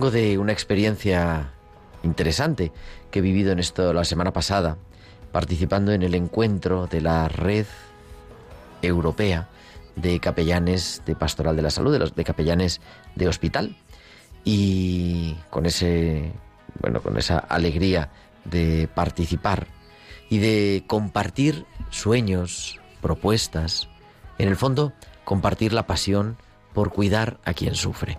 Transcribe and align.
Vengo 0.00 0.10
de 0.12 0.38
una 0.38 0.52
experiencia 0.52 1.52
interesante 2.02 2.72
que 3.10 3.18
he 3.18 3.22
vivido 3.22 3.52
en 3.52 3.58
esto 3.58 3.92
la 3.92 4.04
semana 4.04 4.32
pasada, 4.32 4.78
participando 5.30 5.92
en 5.92 6.02
el 6.02 6.14
encuentro 6.14 6.86
de 6.86 7.02
la 7.02 7.28
red 7.28 7.66
europea 8.80 9.50
de 9.96 10.18
capellanes 10.18 11.02
de 11.04 11.14
pastoral 11.14 11.54
de 11.54 11.60
la 11.60 11.68
salud, 11.68 11.92
de 11.92 11.98
los 11.98 12.14
de 12.14 12.24
capellanes 12.24 12.80
de 13.14 13.28
hospital. 13.28 13.76
Y 14.42 15.36
con 15.50 15.66
ese 15.66 16.32
bueno, 16.80 17.02
con 17.02 17.18
esa 17.18 17.38
alegría 17.38 18.08
de 18.46 18.88
participar 18.94 19.66
y 20.30 20.38
de 20.38 20.82
compartir 20.86 21.66
sueños, 21.90 22.80
propuestas, 23.02 23.90
en 24.38 24.48
el 24.48 24.56
fondo 24.56 24.94
compartir 25.24 25.74
la 25.74 25.86
pasión 25.86 26.38
por 26.72 26.90
cuidar 26.90 27.38
a 27.44 27.52
quien 27.52 27.74
sufre. 27.74 28.16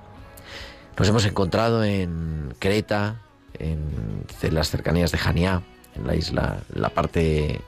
Nos 0.97 1.07
hemos 1.09 1.25
encontrado 1.25 1.83
en 1.83 2.53
Creta, 2.59 3.15
en 3.59 4.25
las 4.51 4.69
cercanías 4.69 5.11
de 5.11 5.17
Janiá, 5.17 5.61
en 5.95 6.07
la 6.07 6.15
isla, 6.15 6.59
la 6.73 6.89
parte 6.89 7.61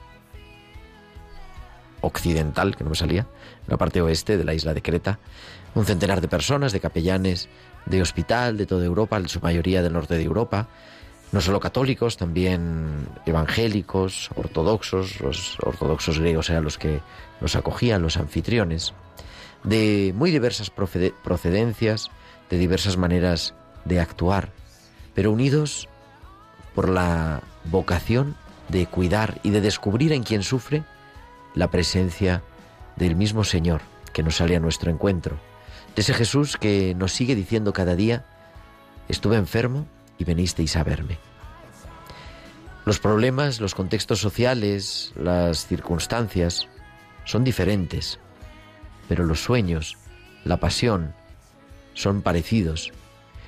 occidental, 2.00 2.76
que 2.76 2.84
no 2.84 2.90
me 2.90 2.96
salía, 2.96 3.26
la 3.66 3.76
parte 3.76 4.00
oeste 4.02 4.36
de 4.36 4.44
la 4.44 4.54
isla 4.54 4.74
de 4.74 4.82
Creta, 4.82 5.18
un 5.74 5.84
centenar 5.84 6.20
de 6.20 6.28
personas, 6.28 6.72
de 6.72 6.80
capellanes 6.80 7.48
de 7.86 8.02
hospital 8.02 8.56
de 8.56 8.66
toda 8.66 8.84
Europa, 8.84 9.16
en 9.16 9.28
su 9.28 9.40
mayoría 9.40 9.82
del 9.82 9.94
norte 9.94 10.16
de 10.16 10.22
Europa, 10.22 10.68
no 11.32 11.40
solo 11.40 11.58
católicos, 11.58 12.16
también 12.16 13.08
evangélicos, 13.26 14.30
ortodoxos, 14.36 15.20
los 15.20 15.58
ortodoxos 15.60 16.20
griegos 16.20 16.48
eran 16.50 16.62
los 16.62 16.78
que 16.78 17.00
nos 17.40 17.56
acogían, 17.56 18.02
los 18.02 18.16
anfitriones, 18.16 18.94
de 19.64 20.12
muy 20.14 20.30
diversas 20.30 20.70
procede- 20.72 21.14
procedencias, 21.24 22.10
de 22.50 22.58
diversas 22.58 22.96
maneras 22.96 23.54
de 23.84 24.00
actuar, 24.00 24.50
pero 25.14 25.32
unidos 25.32 25.88
por 26.74 26.88
la 26.88 27.42
vocación 27.64 28.36
de 28.68 28.86
cuidar 28.86 29.40
y 29.42 29.50
de 29.50 29.60
descubrir 29.60 30.12
en 30.12 30.22
quien 30.22 30.42
sufre 30.42 30.84
la 31.54 31.70
presencia 31.70 32.42
del 32.96 33.16
mismo 33.16 33.44
Señor 33.44 33.82
que 34.12 34.22
nos 34.22 34.36
sale 34.36 34.56
a 34.56 34.60
nuestro 34.60 34.90
encuentro, 34.90 35.38
de 35.94 36.02
ese 36.02 36.14
Jesús 36.14 36.56
que 36.56 36.94
nos 36.94 37.12
sigue 37.12 37.34
diciendo 37.34 37.72
cada 37.72 37.94
día, 37.94 38.24
estuve 39.08 39.36
enfermo 39.36 39.86
y 40.18 40.24
venisteis 40.24 40.76
a 40.76 40.84
verme. 40.84 41.18
Los 42.84 42.98
problemas, 42.98 43.60
los 43.60 43.74
contextos 43.74 44.18
sociales, 44.20 45.12
las 45.16 45.66
circunstancias 45.66 46.68
son 47.24 47.44
diferentes, 47.44 48.18
pero 49.08 49.24
los 49.24 49.42
sueños, 49.42 49.96
la 50.44 50.58
pasión, 50.58 51.14
son 51.94 52.22
parecidos 52.22 52.92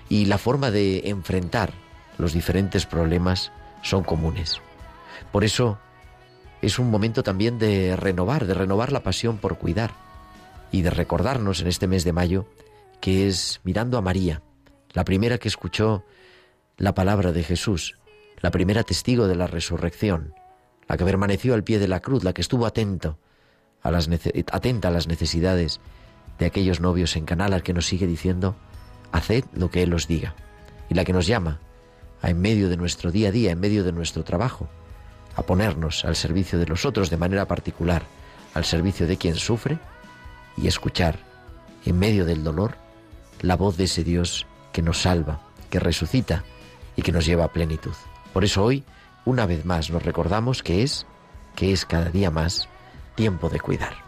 y 0.09 0.27
la 0.27 0.39
forma 0.39 0.71
de 0.71 1.09
enfrentar 1.09 1.73
los 2.19 2.33
diferentes 2.33 2.87
problemas 2.87 3.53
son 3.83 4.03
comunes. 4.03 4.61
Por 5.33 5.45
eso 5.45 5.79
es 6.63 6.79
un 6.79 6.91
momento 6.91 7.23
también 7.23 7.59
de 7.59 7.97
renovar, 7.97 8.47
de 8.47 8.55
renovar 8.55 8.93
la 8.93 9.03
pasión 9.03 9.39
por 9.39 9.59
cuidar 9.59 9.93
y 10.73 10.83
de 10.83 10.91
recordarnos 10.91 11.61
en 11.61 11.69
este 11.69 11.87
mes 11.87 12.05
de 12.05 12.13
mayo 12.13 12.47
que 13.01 13.29
es 13.29 13.61
mirando 13.65 13.99
a 13.99 14.03
María, 14.03 14.43
la 14.93 15.05
primera 15.05 15.39
que 15.39 15.49
escuchó 15.49 16.05
la 16.79 16.95
palabra 16.95 17.33
de 17.33 17.43
Jesús, 17.43 17.99
la 18.41 18.51
primera 18.51 18.83
testigo 18.83 19.29
de 19.29 19.37
la 19.37 19.47
resurrección, 19.47 20.35
la 20.89 20.97
que 20.97 21.05
permaneció 21.05 21.55
al 21.55 21.65
pie 21.65 21.79
de 21.79 21.89
la 21.89 22.01
cruz, 22.01 22.25
la 22.25 22.33
que 22.33 22.43
estuvo 22.43 22.67
atento 22.67 23.19
a 23.83 23.91
las 23.91 24.09
atenta 24.51 24.89
a 24.89 24.91
las 24.91 25.07
necesidades 25.07 25.81
de 26.39 26.47
aquellos 26.47 26.81
novios 26.81 27.17
en 27.17 27.25
Canal, 27.25 27.53
al 27.53 27.63
que 27.63 27.73
nos 27.73 27.87
sigue 27.87 28.07
diciendo, 28.07 28.57
haced 29.13 29.45
lo 29.55 29.71
que 29.71 29.83
Él 29.83 29.95
os 29.95 30.07
diga, 30.07 30.35
y 30.89 30.95
la 30.95 31.05
que 31.05 31.13
nos 31.13 31.27
llama 31.27 31.61
en 32.23 32.41
medio 32.41 32.69
de 32.69 32.77
nuestro 32.77 33.11
día 33.11 33.29
a 33.29 33.33
día, 33.33 33.53
en 33.53 33.61
medio 33.61 33.85
de 33.85 33.93
nuestro 33.93 34.25
trabajo, 34.25 34.69
a 35.37 35.43
ponernos 35.43 36.05
al 36.05 36.17
servicio 36.17 36.59
de 36.59 36.67
los 36.67 36.85
otros 36.85 37.11
de 37.11 37.17
manera 37.17 37.47
particular, 37.47 38.05
al 38.55 38.65
servicio 38.65 39.07
de 39.07 39.17
quien 39.17 39.35
sufre, 39.37 39.79
y 40.57 40.67
escuchar, 40.67 41.19
en 41.85 41.99
medio 41.99 42.25
del 42.25 42.43
dolor, 42.43 42.77
la 43.43 43.57
voz 43.57 43.77
de 43.77 43.85
ese 43.85 44.03
Dios 44.03 44.47
que 44.73 44.83
nos 44.83 45.03
salva, 45.03 45.41
que 45.71 45.79
resucita 45.79 46.45
y 46.97 47.03
que 47.03 47.13
nos 47.13 47.27
lleva 47.27 47.45
a 47.45 47.53
plenitud. 47.53 47.93
Por 48.33 48.45
eso 48.45 48.65
hoy, 48.65 48.83
una 49.25 49.47
vez 49.47 49.65
más, 49.65 49.91
nos 49.91 50.03
recordamos 50.03 50.63
que 50.63 50.83
es, 50.83 51.07
que 51.55 51.73
es 51.73 51.85
cada 51.85 52.11
día 52.11 52.31
más, 52.31 52.69
tiempo 53.15 53.49
de 53.49 53.61
cuidar. 53.61 54.06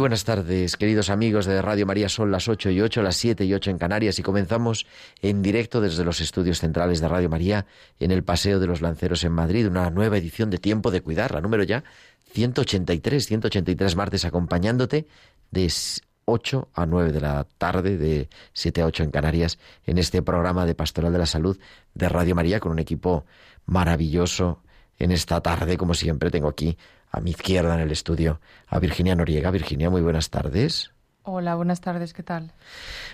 Buenas 0.00 0.24
tardes, 0.24 0.78
queridos 0.78 1.10
amigos 1.10 1.44
de 1.44 1.60
Radio 1.60 1.84
María. 1.84 2.08
Son 2.08 2.30
las 2.30 2.48
8 2.48 2.70
y 2.70 2.80
8, 2.80 3.02
las 3.02 3.16
7 3.16 3.44
y 3.44 3.52
8 3.52 3.70
en 3.70 3.78
Canarias 3.78 4.18
y 4.18 4.22
comenzamos 4.22 4.86
en 5.20 5.42
directo 5.42 5.80
desde 5.80 6.04
los 6.04 6.20
estudios 6.20 6.58
centrales 6.58 7.00
de 7.00 7.08
Radio 7.08 7.28
María 7.28 7.66
en 7.98 8.10
el 8.10 8.24
Paseo 8.24 8.58
de 8.58 8.66
los 8.66 8.80
Lanceros 8.80 9.22
en 9.24 9.32
Madrid, 9.32 9.68
una 9.68 9.90
nueva 9.90 10.16
edición 10.16 10.48
de 10.48 10.56
Tiempo 10.58 10.90
de 10.90 11.02
Cuidar, 11.02 11.32
la 11.32 11.42
número 11.42 11.64
ya 11.64 11.84
183, 12.32 13.26
183 13.26 13.96
martes 13.96 14.24
acompañándote 14.24 15.06
de 15.50 15.70
8 16.24 16.68
a 16.72 16.86
9 16.86 17.12
de 17.12 17.20
la 17.20 17.46
tarde, 17.58 17.98
de 17.98 18.30
7 18.54 18.80
a 18.80 18.86
8 18.86 19.02
en 19.02 19.10
Canarias, 19.10 19.58
en 19.84 19.98
este 19.98 20.22
programa 20.22 20.64
de 20.64 20.74
Pastoral 20.74 21.12
de 21.12 21.18
la 21.18 21.26
Salud 21.26 21.58
de 21.92 22.08
Radio 22.08 22.34
María 22.34 22.58
con 22.58 22.72
un 22.72 22.78
equipo 22.78 23.26
maravilloso 23.66 24.62
en 25.00 25.10
esta 25.10 25.40
tarde, 25.40 25.76
como 25.76 25.94
siempre, 25.94 26.30
tengo 26.30 26.48
aquí 26.48 26.78
a 27.10 27.20
mi 27.20 27.30
izquierda 27.30 27.74
en 27.74 27.80
el 27.80 27.90
estudio 27.90 28.40
a 28.68 28.78
Virginia 28.78 29.16
Noriega. 29.16 29.50
Virginia, 29.50 29.90
muy 29.90 30.02
buenas 30.02 30.30
tardes. 30.30 30.92
Hola, 31.32 31.54
buenas 31.54 31.80
tardes, 31.80 32.12
¿qué 32.12 32.24
tal? 32.24 32.50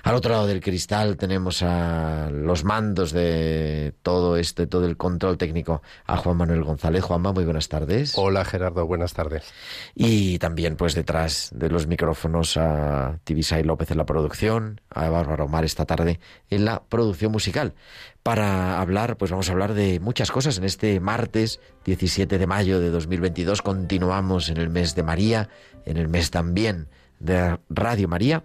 Al 0.03 0.15
otro 0.15 0.33
lado 0.33 0.47
del 0.47 0.63
cristal 0.63 1.19
tenemos 1.19 1.63
a 1.63 2.31
los 2.31 2.65
mandos 2.65 3.13
de 3.13 3.93
todo 4.01 4.39
este, 4.39 4.67
todo 4.67 4.87
el 4.87 4.97
control 4.97 5.37
técnico, 5.37 5.83
a 6.07 6.17
Juan 6.17 6.39
Manuel 6.39 6.65
González. 6.65 7.05
Juanma, 7.05 7.35
muy 7.35 7.45
buenas 7.45 7.69
tardes. 7.69 8.15
Hola 8.17 8.47
Gerardo, 8.47 8.87
buenas 8.87 9.13
tardes. 9.13 9.53
Y 9.95 10.39
también 10.39 10.77
pues 10.77 10.95
detrás 10.95 11.51
de 11.55 11.69
los 11.69 11.89
micrófonos 11.89 12.57
a 12.57 13.19
Tibisay 13.25 13.65
López 13.65 13.91
en 13.91 13.99
la 13.99 14.07
producción, 14.07 14.81
a 14.89 15.11
Bárbara 15.11 15.45
Omar 15.45 15.67
esta 15.67 15.85
tarde 15.85 16.19
en 16.49 16.65
la 16.65 16.85
producción 16.85 17.33
musical. 17.33 17.75
Para 18.23 18.81
hablar, 18.81 19.19
pues 19.19 19.31
vamos 19.31 19.51
a 19.51 19.53
hablar 19.53 19.75
de 19.75 20.01
muchas 20.01 20.31
cosas 20.31 20.57
en 20.57 20.65
este 20.65 21.01
martes 21.01 21.61
17 21.85 22.39
de 22.39 22.47
mayo 22.47 22.81
de 22.81 22.89
2022. 22.89 23.61
Continuamos 23.61 24.49
en 24.49 24.57
el 24.57 24.71
mes 24.71 24.95
de 24.95 25.03
María, 25.03 25.51
en 25.85 25.99
el 25.99 26.09
mes 26.09 26.31
también 26.31 26.89
de 27.19 27.59
Radio 27.69 28.09
María 28.09 28.45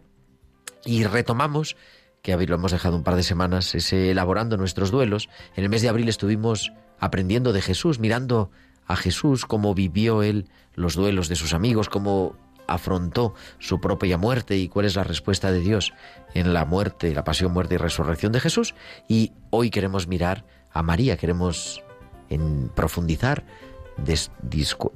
y 0.86 1.04
retomamos 1.04 1.76
que 2.22 2.36
lo 2.38 2.56
hemos 2.56 2.72
dejado 2.72 2.96
un 2.96 3.04
par 3.04 3.16
de 3.16 3.24
semanas 3.24 3.74
ese 3.76 4.12
elaborando 4.12 4.58
nuestros 4.58 4.92
duelos. 4.92 5.30
En 5.56 5.64
el 5.64 5.70
mes 5.70 5.82
de 5.82 5.90
abril 5.90 6.08
estuvimos 6.08 6.72
aprendiendo 7.00 7.52
de 7.52 7.62
Jesús, 7.62 8.00
mirando 8.00 8.52
a 8.86 8.96
Jesús 8.96 9.46
cómo 9.46 9.74
vivió 9.74 10.22
él 10.22 10.50
los 10.76 10.96
duelos 10.96 11.30
de 11.30 11.36
sus 11.36 11.54
amigos, 11.54 11.90
cómo 11.90 12.36
afrontó 12.68 13.34
su 13.60 13.82
propia 13.82 14.18
muerte 14.18 14.58
y 14.58 14.68
cuál 14.68 14.86
es 14.86 14.96
la 14.96 15.04
respuesta 15.04 15.52
de 15.52 15.60
Dios 15.60 15.94
en 16.34 16.54
la 16.54 16.66
muerte, 16.66 17.14
la 17.14 17.24
pasión, 17.24 17.52
muerte 17.52 17.76
y 17.76 17.78
resurrección 17.78 18.32
de 18.32 18.40
Jesús. 18.40 18.76
Y 19.08 19.34
hoy 19.50 19.70
queremos 19.70 20.08
mirar 20.08 20.46
a 20.72 20.84
María, 20.84 21.18
queremos 21.18 21.84
en 22.30 22.70
profundizar, 22.70 23.44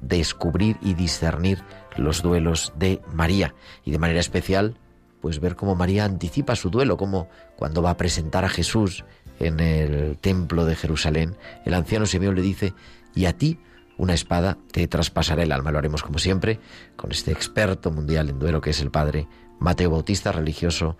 descubrir 0.01 0.77
y 0.81 0.94
discernir 0.94 1.63
los 1.98 2.22
duelos 2.22 2.74
de 2.78 3.02
María 3.14 3.56
y 3.84 3.92
de 3.92 4.00
manera 4.00 4.20
especial 4.20 4.78
pues 5.26 5.40
ver 5.40 5.56
cómo 5.56 5.74
María 5.74 6.06
anticipa 6.06 6.56
su 6.56 6.70
duelo, 6.70 6.98
como 6.98 7.30
cuando 7.56 7.82
va 7.82 7.90
a 7.90 7.98
presentar 7.98 8.46
a 8.46 8.50
Jesús 8.50 9.06
en 9.40 9.60
el 9.60 10.20
templo 10.20 10.66
de 10.66 10.76
Jerusalén, 10.76 11.36
el 11.66 11.74
anciano 11.74 12.06
Simeón 12.06 12.36
le 12.36 12.44
dice, 12.44 12.76
y 13.16 13.26
a 13.26 13.34
ti 13.36 13.60
una 13.98 14.14
espada 14.14 14.60
te 14.72 14.88
traspasará 14.88 15.42
el 15.42 15.52
alma. 15.52 15.72
Lo 15.72 15.80
haremos 15.80 16.04
como 16.04 16.20
siempre 16.20 16.60
con 16.96 17.12
este 17.12 17.32
experto 17.32 17.90
mundial 17.90 18.30
en 18.30 18.38
duelo 18.38 18.62
que 18.62 18.70
es 18.70 18.82
el 18.82 18.92
padre 18.92 19.28
Mateo 19.60 19.90
Bautista, 19.90 20.32
religioso 20.32 20.96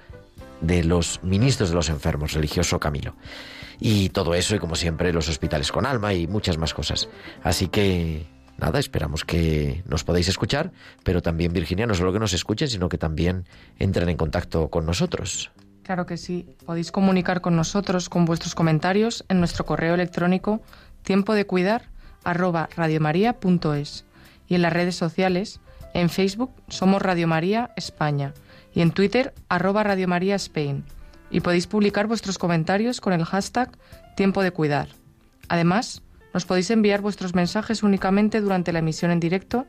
de 0.62 0.84
los 0.84 1.20
ministros 1.22 1.70
de 1.70 1.76
los 1.76 1.90
enfermos, 1.90 2.34
religioso 2.34 2.80
Camilo. 2.80 3.16
Y 3.80 4.10
todo 4.10 4.34
eso 4.34 4.56
y 4.56 4.60
como 4.60 4.76
siempre 4.76 5.14
los 5.14 5.30
hospitales 5.30 5.72
con 5.72 5.86
alma 5.86 6.14
y 6.14 6.28
muchas 6.28 6.58
más 6.58 6.74
cosas. 6.74 7.10
Así 7.44 7.68
que 7.68 8.26
nada, 8.57 8.80
esperamos 8.80 9.25
que 9.25 9.84
nos 9.88 10.04
podáis 10.04 10.28
escuchar, 10.28 10.72
pero 11.04 11.22
también, 11.22 11.54
Virginia, 11.54 11.88
no 11.88 11.94
solo 11.94 12.13
que 12.13 12.19
nos 12.19 12.34
escuchen, 12.34 12.68
sino 12.68 12.90
que 12.90 12.98
también 12.98 13.46
entren 13.80 14.10
en 14.10 14.18
contacto 14.18 14.69
con 14.69 14.86
nosotros. 14.86 15.52
Claro 15.84 16.06
que 16.06 16.18
sí. 16.18 16.48
Podéis 16.66 16.92
comunicar 16.92 17.42
con 17.42 17.56
nosotros 17.56 18.10
con 18.10 18.25
vuestros 18.25 18.56
comentarios 18.56 19.24
en 19.30 19.40
nuestro 19.40 19.66
correo 19.66 19.94
electrónico 19.94 20.62
tiempo 21.04 21.34
de 21.34 21.46
cuidar 21.46 21.90
y 24.48 24.56
en 24.56 24.62
las 24.62 24.74
redes 24.74 24.96
sociales, 24.96 25.60
en 25.94 26.10
Facebook 26.10 26.51
somos 26.68 27.01
Radio 27.01 27.28
María 27.28 27.72
España 27.75 28.34
y 28.74 28.81
en 28.81 28.92
Twitter 28.92 29.34
arroba 29.48 29.84
Radio 29.84 30.08
María 30.08 30.36
Spain. 30.36 30.84
Y 31.30 31.42
podéis 31.42 31.68
publicar 31.68 32.08
vuestros 32.08 32.38
comentarios 32.38 33.00
con 33.00 33.13
el 33.13 33.25
hashtag 33.25 33.78
tiempo 34.16 34.42
de 34.42 34.51
cuidar. 34.51 34.90
Además, 35.50 36.01
nos 36.36 36.46
podéis 36.46 36.70
enviar 36.70 37.00
vuestros 37.00 37.34
mensajes 37.34 37.82
únicamente 37.82 38.42
durante 38.42 38.74
la 38.74 38.80
emisión 38.80 39.10
en 39.10 39.22
directo 39.22 39.66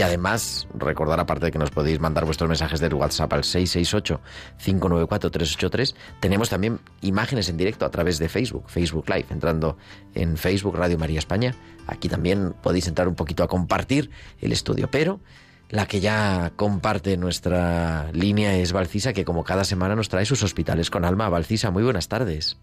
Y 0.00 0.02
además, 0.02 0.66
recordar, 0.72 1.20
aparte 1.20 1.44
de 1.44 1.52
que 1.52 1.58
nos 1.58 1.70
podéis 1.70 2.00
mandar 2.00 2.24
vuestros 2.24 2.48
mensajes 2.48 2.80
del 2.80 2.94
WhatsApp 2.94 3.30
al 3.34 3.42
668-594-383, 3.42 5.94
tenemos 6.20 6.48
también 6.48 6.80
imágenes 7.02 7.50
en 7.50 7.58
directo 7.58 7.84
a 7.84 7.90
través 7.90 8.18
de 8.18 8.30
Facebook, 8.30 8.64
Facebook 8.68 9.04
Live, 9.10 9.26
entrando 9.28 9.76
en 10.14 10.38
Facebook 10.38 10.74
Radio 10.74 10.96
María 10.96 11.18
España. 11.18 11.54
Aquí 11.86 12.08
también 12.08 12.54
podéis 12.62 12.88
entrar 12.88 13.08
un 13.08 13.14
poquito 13.14 13.42
a 13.42 13.48
compartir 13.48 14.08
el 14.40 14.52
estudio, 14.52 14.90
pero 14.90 15.20
la 15.68 15.84
que 15.84 16.00
ya 16.00 16.52
comparte 16.56 17.18
nuestra 17.18 18.10
línea 18.14 18.56
es 18.56 18.72
Valcisa, 18.72 19.12
que 19.12 19.26
como 19.26 19.44
cada 19.44 19.64
semana 19.64 19.96
nos 19.96 20.08
trae 20.08 20.24
sus 20.24 20.42
hospitales 20.42 20.88
con 20.88 21.04
alma. 21.04 21.28
Valcisa, 21.28 21.70
muy 21.70 21.82
buenas 21.82 22.08
tardes. 22.08 22.56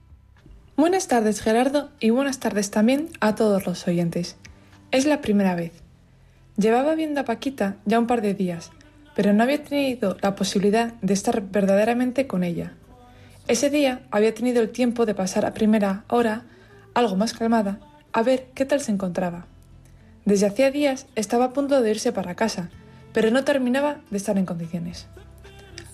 Buenas 0.75 1.07
tardes, 1.07 1.41
Gerardo, 1.41 1.91
y 1.99 2.09
buenas 2.09 2.39
tardes 2.39 2.71
también 2.71 3.09
a 3.19 3.35
todos 3.35 3.67
los 3.67 3.87
oyentes. 3.87 4.37
Es 4.89 5.05
la 5.05 5.21
primera 5.21 5.53
vez 5.53 5.83
Llevaba 6.57 6.95
viendo 6.95 7.21
a 7.21 7.25
Paquita 7.25 7.77
ya 7.85 7.99
un 7.99 8.07
par 8.07 8.21
de 8.21 8.33
días, 8.33 8.71
pero 9.15 9.31
no 9.31 9.43
había 9.43 9.63
tenido 9.63 10.17
la 10.21 10.35
posibilidad 10.35 10.93
de 11.03 11.13
estar 11.13 11.41
verdaderamente 11.41 12.25
con 12.25 12.43
ella. 12.43 12.73
Ese 13.47 13.69
día 13.69 14.01
había 14.09 14.33
tenido 14.33 14.61
el 14.61 14.71
tiempo 14.71 15.05
de 15.05 15.13
pasar 15.13 15.45
a 15.45 15.53
primera 15.53 16.03
hora, 16.07 16.45
algo 16.95 17.15
más 17.15 17.33
calmada, 17.33 17.79
a 18.11 18.23
ver 18.23 18.47
qué 18.55 18.65
tal 18.65 18.81
se 18.81 18.91
encontraba. 18.91 19.45
Desde 20.25 20.47
hacía 20.47 20.71
días 20.71 21.05
estaba 21.15 21.45
a 21.45 21.53
punto 21.53 21.79
de 21.81 21.91
irse 21.91 22.11
para 22.11 22.35
casa, 22.35 22.71
pero 23.13 23.29
no 23.29 23.43
terminaba 23.43 24.01
de 24.09 24.17
estar 24.17 24.37
en 24.39 24.47
condiciones. 24.47 25.05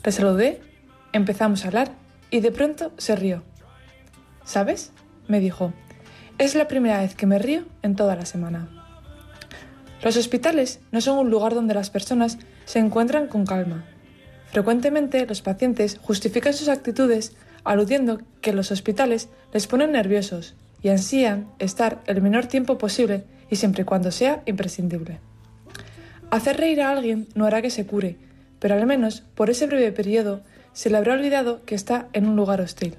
Le 0.03 0.11
saludé, 0.13 0.61
empezamos 1.11 1.65
a 1.65 1.67
hablar 1.67 1.91
y 2.31 2.39
de 2.39 2.51
pronto 2.51 2.93
se 2.97 3.17
rió. 3.17 3.43
¿Sabes? 4.45 4.93
me 5.27 5.41
dijo. 5.41 5.73
Es 6.37 6.55
la 6.55 6.69
primera 6.69 6.99
vez 7.01 7.15
que 7.15 7.25
me 7.25 7.37
río 7.37 7.63
en 7.81 7.95
toda 7.95 8.15
la 8.15 8.25
semana. 8.25 8.82
Los 10.03 10.17
hospitales 10.17 10.81
no 10.91 10.99
son 10.99 11.17
un 11.17 11.29
lugar 11.29 11.53
donde 11.53 11.73
las 11.73 11.89
personas 11.89 12.37
se 12.65 12.79
encuentran 12.79 13.27
con 13.27 13.45
calma. 13.45 13.85
Frecuentemente 14.51 15.25
los 15.25 15.41
pacientes 15.41 15.97
justifican 16.01 16.53
sus 16.53 16.67
actitudes 16.67 17.35
aludiendo 17.63 18.19
que 18.41 18.53
los 18.53 18.71
hospitales 18.71 19.29
les 19.53 19.67
ponen 19.67 19.93
nerviosos 19.93 20.55
y 20.81 20.89
ansían 20.89 21.47
estar 21.59 22.01
el 22.05 22.21
menor 22.21 22.47
tiempo 22.47 22.77
posible 22.77 23.23
y 23.49 23.55
siempre 23.55 23.83
y 23.83 23.85
cuando 23.85 24.11
sea 24.11 24.43
imprescindible. 24.45 25.19
Hacer 26.29 26.57
reír 26.57 26.81
a 26.81 26.89
alguien 26.91 27.27
no 27.35 27.45
hará 27.45 27.61
que 27.61 27.69
se 27.69 27.85
cure, 27.85 28.17
pero 28.59 28.75
al 28.75 28.85
menos 28.85 29.23
por 29.35 29.49
ese 29.49 29.67
breve 29.67 29.91
periodo 29.91 30.41
se 30.73 30.89
le 30.89 30.97
habrá 30.97 31.13
olvidado 31.13 31.63
que 31.65 31.75
está 31.75 32.07
en 32.13 32.27
un 32.27 32.35
lugar 32.35 32.59
hostil. 32.59 32.95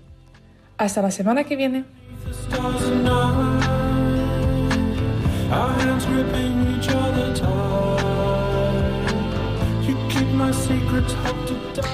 Hasta 0.79 1.03
la 1.03 1.11
semana 1.11 1.45
que 1.45 1.57
viene. 1.57 1.85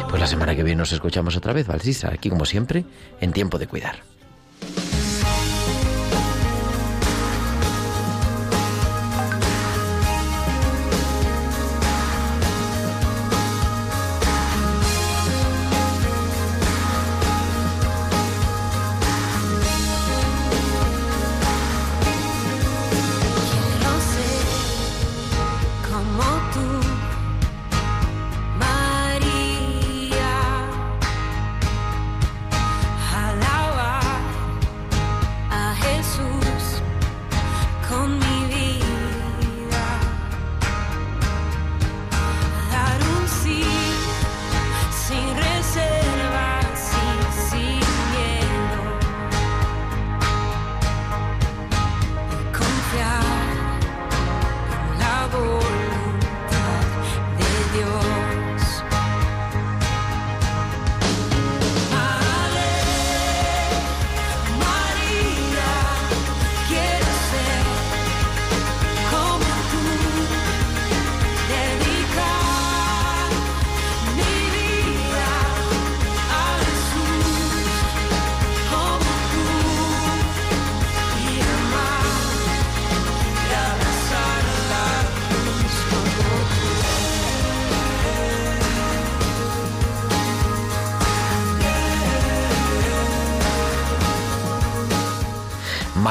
Pues 0.09 0.21
la 0.21 0.27
semana 0.27 0.55
que 0.55 0.63
viene 0.63 0.79
nos 0.79 0.93
escuchamos 0.93 1.37
otra 1.37 1.53
vez, 1.53 1.67
Valsisa, 1.67 2.11
aquí 2.13 2.31
como 2.31 2.45
siempre, 2.45 2.85
en 3.21 3.33
tiempo 3.33 3.59
de 3.59 3.67
cuidar. 3.67 3.97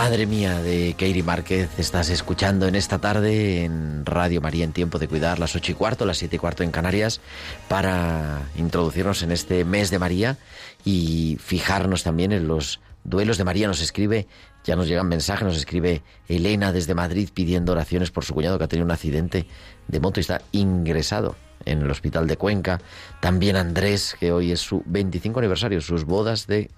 Madre 0.09 0.25
mía 0.25 0.59
de 0.63 0.95
Keiri 0.97 1.21
Márquez, 1.21 1.69
estás 1.77 2.09
escuchando 2.09 2.67
en 2.67 2.73
esta 2.73 2.97
tarde 2.97 3.63
en 3.63 4.07
Radio 4.07 4.41
María 4.41 4.65
en 4.65 4.73
Tiempo 4.73 4.97
de 4.97 5.07
Cuidar, 5.07 5.37
las 5.37 5.55
ocho 5.55 5.71
y 5.71 5.75
cuarto, 5.75 6.03
las 6.03 6.17
siete 6.17 6.37
y 6.37 6.39
cuarto 6.39 6.63
en 6.63 6.71
Canarias, 6.71 7.21
para 7.67 8.41
introducirnos 8.57 9.21
en 9.21 9.31
este 9.31 9.63
mes 9.65 9.91
de 9.91 9.99
María 9.99 10.37
y 10.83 11.37
fijarnos 11.39 12.01
también 12.01 12.31
en 12.31 12.47
los 12.47 12.79
duelos 13.03 13.37
de 13.37 13.43
María. 13.43 13.67
Nos 13.67 13.81
escribe, 13.81 14.25
ya 14.63 14.75
nos 14.75 14.87
llegan 14.87 15.07
mensajes, 15.07 15.45
nos 15.45 15.57
escribe 15.57 16.01
Elena 16.27 16.71
desde 16.71 16.95
Madrid 16.95 17.29
pidiendo 17.31 17.73
oraciones 17.73 18.09
por 18.09 18.25
su 18.25 18.33
cuñado 18.33 18.57
que 18.57 18.63
ha 18.63 18.67
tenido 18.67 18.85
un 18.85 18.91
accidente 18.91 19.45
de 19.87 19.99
moto 19.99 20.19
y 20.19 20.21
está 20.21 20.41
ingresado 20.53 21.35
en 21.65 21.83
el 21.83 21.91
hospital 21.91 22.25
de 22.25 22.35
Cuenca. 22.35 22.81
También 23.19 23.55
Andrés, 23.55 24.15
que 24.19 24.31
hoy 24.31 24.53
es 24.53 24.59
su 24.59 24.81
25 24.87 25.37
aniversario, 25.37 25.79
sus 25.81 26.03
bodas 26.03 26.47
de 26.47 26.71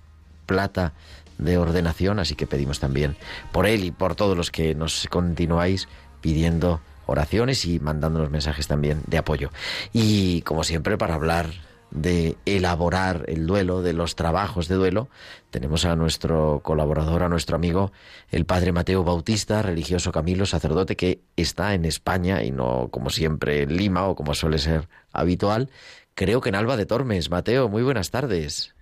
plata 0.48 0.92
de 1.42 1.58
ordenación, 1.58 2.20
así 2.20 2.36
que 2.36 2.48
pedimos 2.48 2.80
también 2.80 3.18
por 3.52 3.66
él 3.66 3.84
y 3.84 3.92
por 3.92 4.16
todos 4.16 4.38
los 4.38 4.52
que 4.52 4.74
nos 4.74 5.08
continuáis 5.10 5.90
pidiendo 6.22 6.80
oraciones 7.08 7.66
y 7.66 7.80
mandándonos 7.80 8.30
mensajes 8.30 8.68
también 8.68 9.02
de 9.08 9.18
apoyo. 9.18 9.50
Y 9.92 10.42
como 10.44 10.64
siempre, 10.64 10.98
para 10.98 11.16
hablar 11.16 11.48
de 11.92 12.38
elaborar 12.46 13.26
el 13.28 13.46
duelo, 13.46 13.82
de 13.82 13.92
los 13.92 14.16
trabajos 14.16 14.70
de 14.70 14.76
duelo, 14.76 15.10
tenemos 15.50 15.84
a 15.84 15.96
nuestro 15.98 16.62
colaborador, 16.64 17.24
a 17.24 17.30
nuestro 17.30 17.58
amigo, 17.58 17.92
el 18.30 18.46
padre 18.46 18.72
Mateo 18.72 19.04
Bautista, 19.04 19.62
religioso 19.62 20.14
Camilo, 20.14 20.46
sacerdote, 20.46 20.96
que 20.96 21.20
está 21.36 21.74
en 21.74 21.84
España 21.84 22.44
y 22.44 22.52
no 22.52 22.88
como 22.92 23.10
siempre 23.10 23.64
en 23.64 23.76
Lima 23.76 24.08
o 24.08 24.16
como 24.16 24.34
suele 24.34 24.58
ser 24.58 24.88
habitual, 25.12 25.70
creo 26.16 26.40
que 26.40 26.50
en 26.50 26.56
Alba 26.56 26.78
de 26.78 26.86
Tormes. 26.86 27.30
Mateo, 27.30 27.68
muy 27.68 27.84
buenas 27.84 28.10
tardes. 28.10 28.74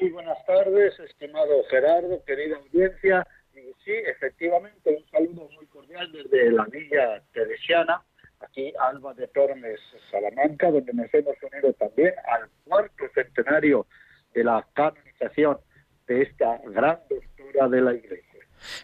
Muy 0.00 0.10
buenas 0.10 0.37
tardes, 0.48 0.98
estimado 0.98 1.62
Gerardo, 1.64 2.24
querida 2.24 2.56
audiencia. 2.56 3.26
Y 3.54 3.70
sí, 3.84 3.92
efectivamente, 3.92 4.96
un 4.96 5.06
saludo 5.10 5.48
muy 5.54 5.66
cordial 5.66 6.10
desde 6.10 6.50
la 6.50 6.64
Villa 6.64 7.22
Teresiana, 7.32 8.02
aquí 8.40 8.72
Alba 8.80 9.12
de 9.12 9.28
Tormes, 9.28 9.78
Salamanca, 10.10 10.70
donde 10.70 10.92
nos 10.94 11.12
hemos 11.12 11.36
unido 11.42 11.72
también 11.74 12.14
al 12.32 12.48
cuarto 12.64 13.04
centenario 13.14 13.86
de 14.32 14.44
la 14.44 14.66
canonización 14.72 15.58
de 16.06 16.22
esta 16.22 16.58
gran 16.64 16.98
doctora 17.10 17.68
de 17.68 17.80
la 17.82 17.92
Iglesia. 17.92 18.27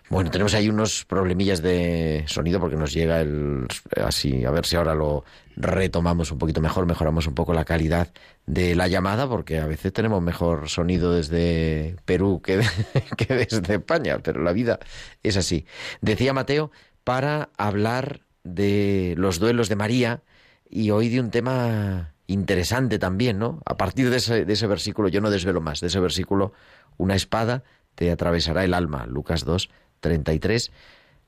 Bueno, 0.08 0.30
tenemos 0.30 0.54
ahí 0.54 0.68
unos 0.68 1.04
problemillas 1.04 1.62
de 1.62 2.24
sonido 2.26 2.60
porque 2.60 2.76
nos 2.76 2.92
llega 2.92 3.20
el 3.20 3.66
así, 4.04 4.44
a 4.44 4.50
ver 4.50 4.66
si 4.66 4.76
ahora 4.76 4.94
lo 4.94 5.24
retomamos 5.56 6.30
un 6.32 6.38
poquito 6.38 6.60
mejor, 6.60 6.86
mejoramos 6.86 7.26
un 7.26 7.34
poco 7.34 7.54
la 7.54 7.64
calidad 7.64 8.08
de 8.46 8.74
la 8.74 8.88
llamada 8.88 9.28
porque 9.28 9.58
a 9.58 9.66
veces 9.66 9.92
tenemos 9.92 10.22
mejor 10.22 10.68
sonido 10.68 11.12
desde 11.12 11.96
Perú 12.04 12.40
que, 12.42 12.60
que 13.16 13.34
desde 13.34 13.74
España, 13.74 14.18
pero 14.22 14.42
la 14.42 14.52
vida 14.52 14.78
es 15.22 15.36
así. 15.36 15.66
Decía 16.00 16.32
Mateo 16.32 16.70
para 17.04 17.50
hablar 17.56 18.20
de 18.42 19.14
los 19.16 19.38
duelos 19.38 19.68
de 19.68 19.76
María 19.76 20.22
y 20.68 20.90
hoy 20.90 21.08
de 21.08 21.20
un 21.20 21.30
tema 21.30 22.14
interesante 22.26 22.98
también, 22.98 23.38
¿no? 23.38 23.60
A 23.64 23.76
partir 23.76 24.10
de 24.10 24.16
ese, 24.16 24.44
de 24.44 24.52
ese 24.52 24.66
versículo, 24.66 25.08
yo 25.08 25.20
no 25.20 25.30
desvelo 25.30 25.60
más, 25.60 25.80
de 25.80 25.88
ese 25.88 26.00
versículo, 26.00 26.52
una 26.96 27.14
espada 27.14 27.64
te 27.94 28.10
atravesará 28.10 28.64
el 28.64 28.74
alma, 28.74 29.06
Lucas 29.06 29.44
2, 29.44 29.70
33. 30.00 30.72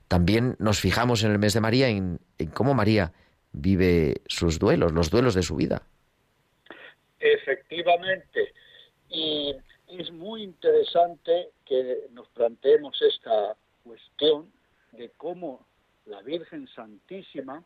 También 0.09 0.57
nos 0.59 0.81
fijamos 0.81 1.25
en 1.25 1.33
el 1.33 1.39
mes 1.39 1.55
de 1.55 1.61
María 1.61 1.89
en, 1.89 2.21
en 2.39 2.51
cómo 2.51 2.75
María 2.75 3.13
vive 3.53 4.21
sus 4.27 4.59
duelos, 4.59 4.93
los 4.93 5.11
duelos 5.11 5.35
de 5.35 5.43
su 5.43 5.57
vida. 5.57 5.83
Efectivamente. 7.19 8.53
Y 9.09 9.55
es 9.89 10.11
muy 10.13 10.43
interesante 10.43 11.51
que 11.65 12.07
nos 12.13 12.29
planteemos 12.29 13.01
esta 13.03 13.57
cuestión 13.85 14.51
de 14.93 15.11
cómo 15.17 15.67
la 16.07 16.23
Virgen 16.23 16.69
Santísima 16.75 17.63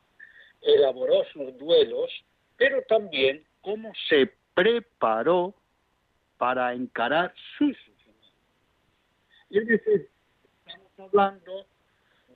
elaboró 0.62 1.25
sus 1.33 1.57
duelos, 1.59 2.11
pero 2.57 2.83
también 2.83 3.45
cómo 3.62 3.92
se 4.09 4.30
preparó 4.54 5.54
para 6.38 6.73
encarar 6.75 7.35
sus. 7.59 7.76
Es 9.50 9.66
decir, 9.66 10.09
estamos 10.66 10.92
hablando 10.99 11.66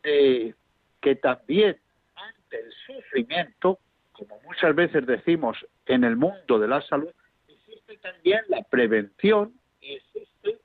de 0.03 0.55
que 1.01 1.15
también 1.17 1.79
ante 2.15 2.61
el 2.61 2.73
sufrimiento, 2.87 3.79
como 4.13 4.41
muchas 4.43 4.75
veces 4.75 5.07
decimos 5.07 5.57
en 5.87 6.05
el 6.05 6.17
mundo 6.17 6.59
de 6.59 6.69
la 6.69 6.83
salud, 6.83 7.11
existe 7.49 7.97
también 7.99 8.41
la 8.49 8.63
prevención 8.63 9.55
y 9.81 9.95
existe 9.95 10.59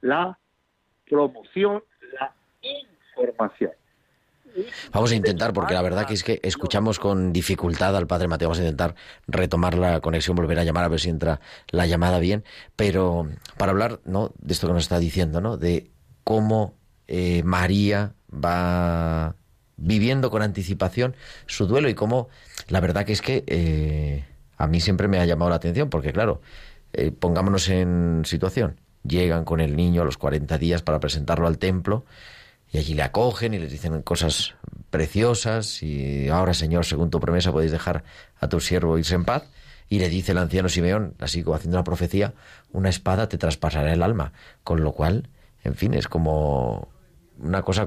la 0.00 0.38
promoción, 1.08 1.82
la 2.12 2.34
información. 2.62 3.72
Vamos 4.92 5.12
a 5.12 5.14
intentar, 5.14 5.52
porque 5.52 5.74
la 5.74 5.82
verdad 5.82 6.06
que 6.06 6.14
es 6.14 6.24
que 6.24 6.40
escuchamos 6.42 6.98
con 6.98 7.32
dificultad 7.32 7.96
al 7.96 8.06
padre 8.06 8.28
Mateo. 8.28 8.48
Vamos 8.48 8.60
a 8.60 8.62
intentar 8.62 8.94
retomar 9.26 9.76
la 9.76 10.00
conexión, 10.00 10.36
volver 10.36 10.58
a 10.58 10.64
llamar 10.64 10.84
a 10.84 10.88
ver 10.88 11.00
si 11.00 11.10
entra 11.10 11.40
la 11.70 11.86
llamada 11.86 12.18
bien. 12.18 12.44
Pero 12.74 13.28
para 13.58 13.72
hablar 13.72 14.00
¿no? 14.04 14.32
de 14.38 14.54
esto 14.54 14.66
que 14.66 14.72
nos 14.72 14.84
está 14.84 14.98
diciendo, 14.98 15.40
¿no? 15.40 15.56
de 15.56 15.90
cómo 16.26 16.74
eh, 17.06 17.44
María 17.44 18.14
va 18.32 19.36
viviendo 19.76 20.28
con 20.28 20.42
anticipación 20.42 21.14
su 21.46 21.68
duelo 21.68 21.88
y 21.88 21.94
cómo 21.94 22.28
la 22.66 22.80
verdad 22.80 23.04
que 23.06 23.12
es 23.12 23.22
que 23.22 23.44
eh, 23.46 24.24
a 24.56 24.66
mí 24.66 24.80
siempre 24.80 25.06
me 25.06 25.20
ha 25.20 25.24
llamado 25.24 25.50
la 25.50 25.56
atención, 25.56 25.88
porque 25.88 26.12
claro, 26.12 26.42
eh, 26.92 27.12
pongámonos 27.12 27.68
en 27.68 28.22
situación. 28.24 28.80
Llegan 29.04 29.44
con 29.44 29.60
el 29.60 29.76
niño 29.76 30.02
a 30.02 30.04
los 30.04 30.18
40 30.18 30.58
días 30.58 30.82
para 30.82 30.98
presentarlo 30.98 31.46
al 31.46 31.58
templo 31.58 32.04
y 32.72 32.78
allí 32.78 32.94
le 32.94 33.04
acogen 33.04 33.54
y 33.54 33.60
les 33.60 33.70
dicen 33.70 34.02
cosas 34.02 34.56
preciosas 34.90 35.80
y 35.84 36.28
ahora 36.28 36.54
Señor, 36.54 36.86
según 36.86 37.08
tu 37.10 37.20
promesa 37.20 37.52
podéis 37.52 37.70
dejar 37.70 38.02
a 38.40 38.48
tu 38.48 38.58
siervo 38.58 38.98
irse 38.98 39.14
en 39.14 39.24
paz. 39.24 39.44
Y 39.88 40.00
le 40.00 40.08
dice 40.08 40.32
el 40.32 40.38
anciano 40.38 40.68
Simeón, 40.68 41.14
así 41.20 41.44
como 41.44 41.54
haciendo 41.54 41.76
una 41.76 41.84
profecía, 41.84 42.34
una 42.72 42.88
espada 42.88 43.28
te 43.28 43.38
traspasará 43.38 43.92
el 43.92 44.02
alma. 44.02 44.32
Con 44.64 44.82
lo 44.82 44.90
cual, 44.90 45.28
en 45.66 45.74
fin, 45.74 45.94
es 45.94 46.08
como 46.08 46.88
una 47.38 47.62
cosa 47.62 47.86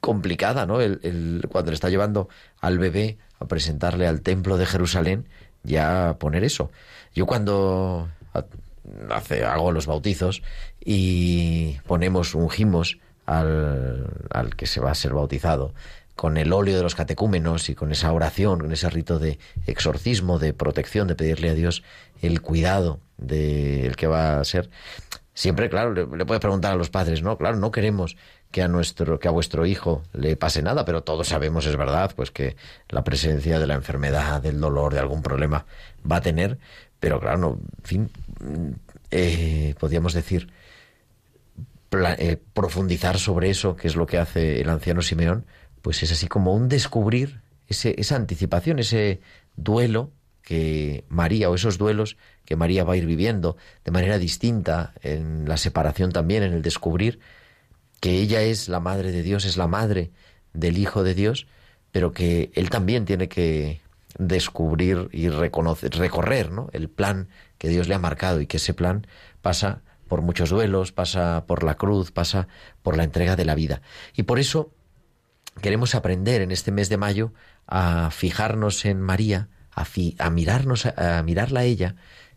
complicada, 0.00 0.66
¿no? 0.66 0.80
El, 0.80 1.46
cuando 1.50 1.70
le 1.70 1.74
está 1.74 1.88
llevando 1.88 2.28
al 2.60 2.78
bebé 2.78 3.18
a 3.38 3.46
presentarle 3.46 4.06
al 4.06 4.20
templo 4.20 4.56
de 4.58 4.66
Jerusalén, 4.66 5.28
ya 5.62 6.16
poner 6.18 6.44
eso. 6.44 6.70
Yo 7.14 7.26
cuando 7.26 8.08
hace, 9.10 9.44
hago 9.44 9.72
los 9.72 9.86
bautizos 9.86 10.42
y 10.84 11.78
ponemos, 11.86 12.34
ungimos 12.34 12.98
al, 13.26 14.06
al 14.30 14.56
que 14.56 14.66
se 14.66 14.80
va 14.80 14.90
a 14.90 14.94
ser 14.94 15.14
bautizado, 15.14 15.72
con 16.16 16.38
el 16.38 16.52
óleo 16.52 16.76
de 16.76 16.82
los 16.82 16.94
catecúmenos 16.94 17.68
y 17.68 17.74
con 17.74 17.92
esa 17.92 18.12
oración, 18.12 18.60
con 18.60 18.72
ese 18.72 18.88
rito 18.88 19.18
de 19.18 19.38
exorcismo, 19.66 20.38
de 20.38 20.54
protección, 20.54 21.06
de 21.08 21.14
pedirle 21.14 21.50
a 21.50 21.54
Dios 21.54 21.82
el 22.22 22.40
cuidado 22.40 23.00
del 23.18 23.96
que 23.96 24.06
va 24.06 24.40
a 24.40 24.44
ser. 24.44 24.70
Siempre, 25.36 25.68
claro, 25.68 25.92
le, 25.92 26.06
le 26.06 26.24
puede 26.24 26.40
preguntar 26.40 26.72
a 26.72 26.76
los 26.76 26.88
padres, 26.88 27.20
¿no? 27.20 27.36
Claro, 27.36 27.58
no 27.58 27.70
queremos 27.70 28.16
que 28.50 28.62
a 28.62 28.68
nuestro, 28.68 29.18
que 29.18 29.28
a 29.28 29.30
vuestro 29.30 29.66
hijo 29.66 30.02
le 30.14 30.34
pase 30.34 30.62
nada, 30.62 30.86
pero 30.86 31.02
todos 31.02 31.28
sabemos, 31.28 31.66
es 31.66 31.76
verdad, 31.76 32.10
pues 32.16 32.30
que 32.30 32.56
la 32.88 33.04
presencia 33.04 33.58
de 33.58 33.66
la 33.66 33.74
enfermedad, 33.74 34.40
del 34.40 34.58
dolor, 34.58 34.94
de 34.94 35.00
algún 35.00 35.20
problema 35.20 35.66
va 36.10 36.16
a 36.16 36.20
tener, 36.22 36.58
pero 37.00 37.20
claro, 37.20 37.36
no, 37.36 37.58
en 37.80 37.84
fin, 37.84 38.10
eh, 39.10 39.74
podríamos 39.78 40.14
decir, 40.14 40.48
eh, 41.92 42.38
profundizar 42.54 43.18
sobre 43.18 43.50
eso, 43.50 43.76
que 43.76 43.88
es 43.88 43.94
lo 43.94 44.06
que 44.06 44.16
hace 44.16 44.62
el 44.62 44.70
anciano 44.70 45.02
Simeón, 45.02 45.44
pues 45.82 46.02
es 46.02 46.12
así 46.12 46.28
como 46.28 46.54
un 46.54 46.70
descubrir 46.70 47.42
ese, 47.68 47.94
esa 47.98 48.16
anticipación, 48.16 48.78
ese 48.78 49.20
duelo 49.54 50.12
que 50.46 51.04
María, 51.08 51.50
o 51.50 51.56
esos 51.56 51.76
duelos 51.76 52.16
que 52.44 52.54
María 52.54 52.84
va 52.84 52.92
a 52.92 52.96
ir 52.96 53.04
viviendo 53.04 53.56
de 53.84 53.90
manera 53.90 54.16
distinta 54.16 54.94
en 55.02 55.48
la 55.48 55.56
separación 55.56 56.12
también, 56.12 56.44
en 56.44 56.52
el 56.52 56.62
descubrir 56.62 57.18
que 57.98 58.20
ella 58.20 58.42
es 58.42 58.68
la 58.68 58.78
madre 58.78 59.10
de 59.10 59.24
Dios, 59.24 59.44
es 59.44 59.56
la 59.56 59.66
madre 59.66 60.12
del 60.52 60.78
Hijo 60.78 61.02
de 61.02 61.14
Dios, 61.14 61.48
pero 61.90 62.12
que 62.12 62.52
él 62.54 62.70
también 62.70 63.06
tiene 63.06 63.28
que 63.28 63.80
descubrir 64.20 65.08
y 65.10 65.30
reconocer, 65.30 65.90
recorrer 65.90 66.52
¿no? 66.52 66.68
el 66.72 66.88
plan 66.88 67.28
que 67.58 67.68
Dios 67.68 67.88
le 67.88 67.96
ha 67.96 67.98
marcado 67.98 68.40
y 68.40 68.46
que 68.46 68.58
ese 68.58 68.72
plan 68.72 69.08
pasa 69.42 69.82
por 70.06 70.22
muchos 70.22 70.50
duelos, 70.50 70.92
pasa 70.92 71.42
por 71.48 71.64
la 71.64 71.74
cruz, 71.74 72.12
pasa 72.12 72.46
por 72.84 72.96
la 72.96 73.02
entrega 73.02 73.34
de 73.34 73.46
la 73.46 73.56
vida. 73.56 73.82
Y 74.14 74.22
por 74.22 74.38
eso 74.38 74.70
queremos 75.60 75.96
aprender 75.96 76.40
en 76.40 76.52
este 76.52 76.70
mes 76.70 76.88
de 76.88 76.98
mayo 76.98 77.32
a 77.66 78.12
fijarnos 78.12 78.84
en 78.84 79.00
María, 79.00 79.48
a, 79.76 79.86
a 80.18 80.30
mirarnos, 80.30 80.86
a, 80.86 81.22
mirarla 81.22 81.60
a 81.60 81.64
ella, 81.64 81.94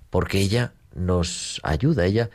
porque 0.10 0.40
ella 0.40 0.74
nos 0.94 1.60
ayuda, 1.64 2.06
ella 2.06 2.30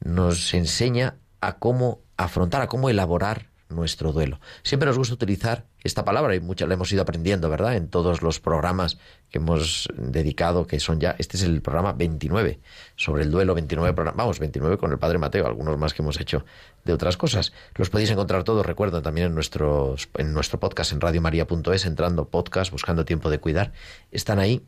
nos 0.00 0.54
enseña 0.54 1.16
a 1.40 1.54
cómo 1.58 2.00
afrontar, 2.16 2.62
a 2.62 2.68
cómo 2.68 2.90
elaborar 2.90 3.48
nuestro 3.68 4.12
duelo. 4.12 4.40
Siempre 4.62 4.86
nos 4.86 4.98
gusta 4.98 5.14
utilizar 5.14 5.64
esta 5.82 6.04
palabra 6.04 6.34
y 6.34 6.40
muchas 6.40 6.68
la 6.68 6.74
hemos 6.74 6.92
ido 6.92 7.02
aprendiendo, 7.02 7.48
¿verdad? 7.48 7.76
En 7.76 7.88
todos 7.88 8.22
los 8.22 8.40
programas 8.40 8.98
que 9.30 9.38
hemos 9.38 9.88
dedicado, 9.96 10.66
que 10.66 10.80
son 10.80 11.00
ya, 11.00 11.16
este 11.18 11.36
es 11.36 11.42
el 11.42 11.62
programa 11.62 11.92
29, 11.92 12.60
sobre 12.96 13.22
el 13.22 13.30
duelo, 13.30 13.54
29 13.54 13.94
programas, 13.94 14.16
vamos, 14.16 14.38
29 14.38 14.76
con 14.78 14.92
el 14.92 14.98
Padre 14.98 15.18
Mateo, 15.18 15.46
algunos 15.46 15.78
más 15.78 15.94
que 15.94 16.02
hemos 16.02 16.20
hecho 16.20 16.44
de 16.84 16.92
otras 16.92 17.16
cosas. 17.16 17.52
Los 17.76 17.90
podéis 17.90 18.10
encontrar 18.10 18.44
todos, 18.44 18.64
recuerdo, 18.66 19.02
también 19.02 19.28
en, 19.28 19.34
nuestros, 19.34 20.08
en 20.16 20.32
nuestro 20.32 20.60
podcast 20.60 20.92
en 20.92 21.00
radiomaria.es, 21.00 21.86
entrando 21.86 22.28
podcast, 22.28 22.70
buscando 22.70 23.04
tiempo 23.04 23.30
de 23.30 23.38
cuidar. 23.38 23.72
Están 24.10 24.38
ahí 24.38 24.64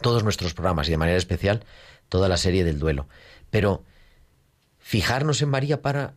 todos 0.00 0.22
nuestros 0.22 0.54
programas 0.54 0.88
y 0.88 0.92
de 0.92 0.98
manera 0.98 1.18
especial 1.18 1.64
toda 2.08 2.28
la 2.28 2.36
serie 2.36 2.64
del 2.64 2.78
duelo. 2.78 3.08
Pero 3.50 3.82
fijarnos 4.78 5.42
en 5.42 5.48
María 5.48 5.82
para 5.82 6.14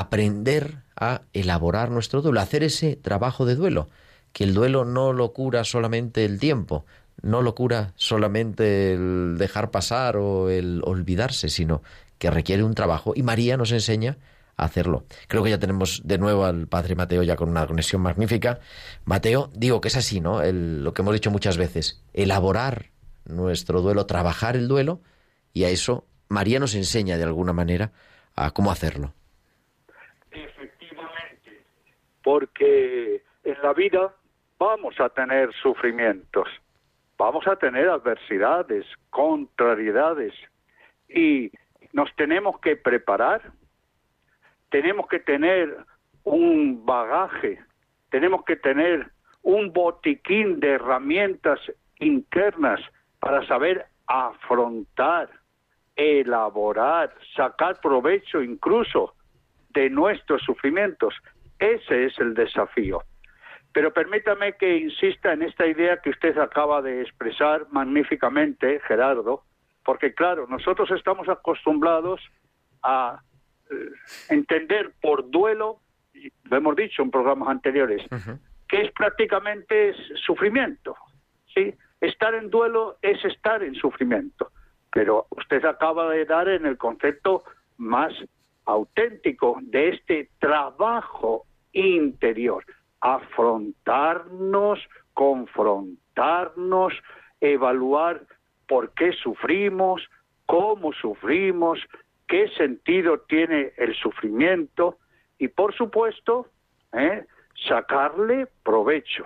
aprender 0.00 0.82
a 0.96 1.22
elaborar 1.32 1.90
nuestro 1.90 2.22
duelo, 2.22 2.40
hacer 2.40 2.62
ese 2.62 2.96
trabajo 2.96 3.46
de 3.46 3.54
duelo, 3.54 3.88
que 4.32 4.44
el 4.44 4.54
duelo 4.54 4.84
no 4.84 5.12
lo 5.12 5.32
cura 5.32 5.64
solamente 5.64 6.24
el 6.24 6.38
tiempo, 6.38 6.84
no 7.22 7.42
lo 7.42 7.54
cura 7.54 7.92
solamente 7.96 8.92
el 8.92 9.36
dejar 9.38 9.70
pasar 9.70 10.16
o 10.16 10.50
el 10.50 10.82
olvidarse, 10.84 11.48
sino 11.48 11.82
que 12.18 12.30
requiere 12.30 12.62
un 12.62 12.74
trabajo 12.74 13.12
y 13.14 13.22
María 13.22 13.56
nos 13.56 13.72
enseña 13.72 14.18
a 14.56 14.64
hacerlo. 14.64 15.04
Creo 15.28 15.42
que 15.42 15.50
ya 15.50 15.58
tenemos 15.58 16.02
de 16.04 16.18
nuevo 16.18 16.44
al 16.44 16.66
Padre 16.66 16.94
Mateo 16.94 17.22
ya 17.22 17.36
con 17.36 17.48
una 17.48 17.66
conexión 17.66 18.02
magnífica. 18.02 18.60
Mateo, 19.04 19.50
digo 19.54 19.80
que 19.80 19.88
es 19.88 19.96
así, 19.96 20.20
¿no? 20.20 20.42
lo 20.42 20.94
que 20.94 21.02
hemos 21.02 21.14
dicho 21.14 21.30
muchas 21.30 21.56
veces, 21.56 22.02
elaborar 22.12 22.90
nuestro 23.24 23.82
duelo, 23.82 24.06
trabajar 24.06 24.56
el 24.56 24.68
duelo 24.68 25.00
y 25.52 25.64
a 25.64 25.70
eso 25.70 26.06
María 26.28 26.60
nos 26.60 26.74
enseña 26.74 27.16
de 27.16 27.24
alguna 27.24 27.52
manera 27.52 27.92
a 28.34 28.50
cómo 28.50 28.70
hacerlo. 28.70 29.14
Efectivamente, 30.30 31.64
porque 32.28 33.22
en 33.42 33.62
la 33.62 33.72
vida 33.72 34.14
vamos 34.58 35.00
a 35.00 35.08
tener 35.08 35.50
sufrimientos, 35.62 36.46
vamos 37.16 37.46
a 37.46 37.56
tener 37.56 37.88
adversidades, 37.88 38.84
contrariedades 39.08 40.34
y 41.08 41.50
nos 41.94 42.14
tenemos 42.16 42.60
que 42.60 42.76
preparar, 42.76 43.40
tenemos 44.68 45.08
que 45.08 45.20
tener 45.20 45.74
un 46.24 46.84
bagaje, 46.84 47.64
tenemos 48.10 48.44
que 48.44 48.56
tener 48.56 49.10
un 49.40 49.72
botiquín 49.72 50.60
de 50.60 50.72
herramientas 50.72 51.58
internas 51.98 52.78
para 53.20 53.46
saber 53.46 53.86
afrontar, 54.06 55.30
elaborar, 55.96 57.10
sacar 57.34 57.80
provecho 57.80 58.42
incluso 58.42 59.14
de 59.70 59.88
nuestros 59.88 60.42
sufrimientos. 60.42 61.14
Ese 61.58 62.06
es 62.06 62.18
el 62.18 62.34
desafío. 62.34 63.02
Pero 63.72 63.92
permítame 63.92 64.54
que 64.54 64.78
insista 64.78 65.32
en 65.32 65.42
esta 65.42 65.66
idea 65.66 65.98
que 65.98 66.10
usted 66.10 66.36
acaba 66.38 66.82
de 66.82 67.02
expresar 67.02 67.66
magníficamente, 67.70 68.80
Gerardo, 68.86 69.44
porque 69.84 70.14
claro, 70.14 70.46
nosotros 70.48 70.90
estamos 70.90 71.28
acostumbrados 71.28 72.20
a 72.82 73.22
eh, 73.70 73.74
entender 74.30 74.92
por 75.00 75.30
duelo, 75.30 75.80
lo 76.44 76.56
hemos 76.56 76.76
dicho 76.76 77.02
en 77.02 77.10
programas 77.10 77.48
anteriores, 77.48 78.02
que 78.68 78.82
es 78.82 78.92
prácticamente 78.92 79.94
sufrimiento, 80.26 80.96
¿sí? 81.54 81.74
Estar 82.00 82.34
en 82.34 82.50
duelo 82.50 82.98
es 83.02 83.22
estar 83.24 83.62
en 83.62 83.74
sufrimiento, 83.74 84.52
pero 84.92 85.26
usted 85.30 85.64
acaba 85.64 86.10
de 86.10 86.24
dar 86.24 86.48
en 86.48 86.66
el 86.66 86.78
concepto 86.78 87.44
más 87.76 88.12
auténtico 88.64 89.58
de 89.62 89.90
este 89.90 90.30
trabajo 90.38 91.46
interior, 91.78 92.64
afrontarnos, 93.00 94.80
confrontarnos, 95.14 96.92
evaluar 97.40 98.22
por 98.66 98.92
qué 98.94 99.12
sufrimos, 99.12 100.02
cómo 100.46 100.92
sufrimos, 100.92 101.78
qué 102.26 102.48
sentido 102.56 103.20
tiene 103.28 103.72
el 103.76 103.94
sufrimiento 103.94 104.98
y, 105.38 105.48
por 105.48 105.74
supuesto, 105.74 106.48
¿eh? 106.92 107.24
sacarle 107.68 108.48
provecho. 108.62 109.24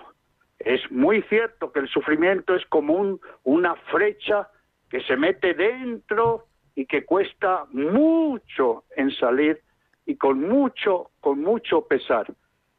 Es 0.58 0.90
muy 0.90 1.22
cierto 1.22 1.72
que 1.72 1.80
el 1.80 1.88
sufrimiento 1.88 2.54
es 2.54 2.64
como 2.66 3.18
una 3.42 3.74
flecha 3.90 4.48
que 4.88 5.00
se 5.02 5.16
mete 5.16 5.54
dentro 5.54 6.46
y 6.74 6.86
que 6.86 7.04
cuesta 7.04 7.66
mucho 7.70 8.84
en 8.96 9.10
salir 9.10 9.60
y 10.06 10.16
con 10.16 10.40
mucho, 10.40 11.10
con 11.20 11.40
mucho 11.40 11.86
pesar. 11.86 12.26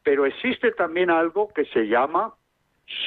Pero 0.04 0.26
existe 0.26 0.70
también 0.72 1.10
algo 1.10 1.48
que 1.52 1.64
se 1.66 1.88
llama 1.88 2.34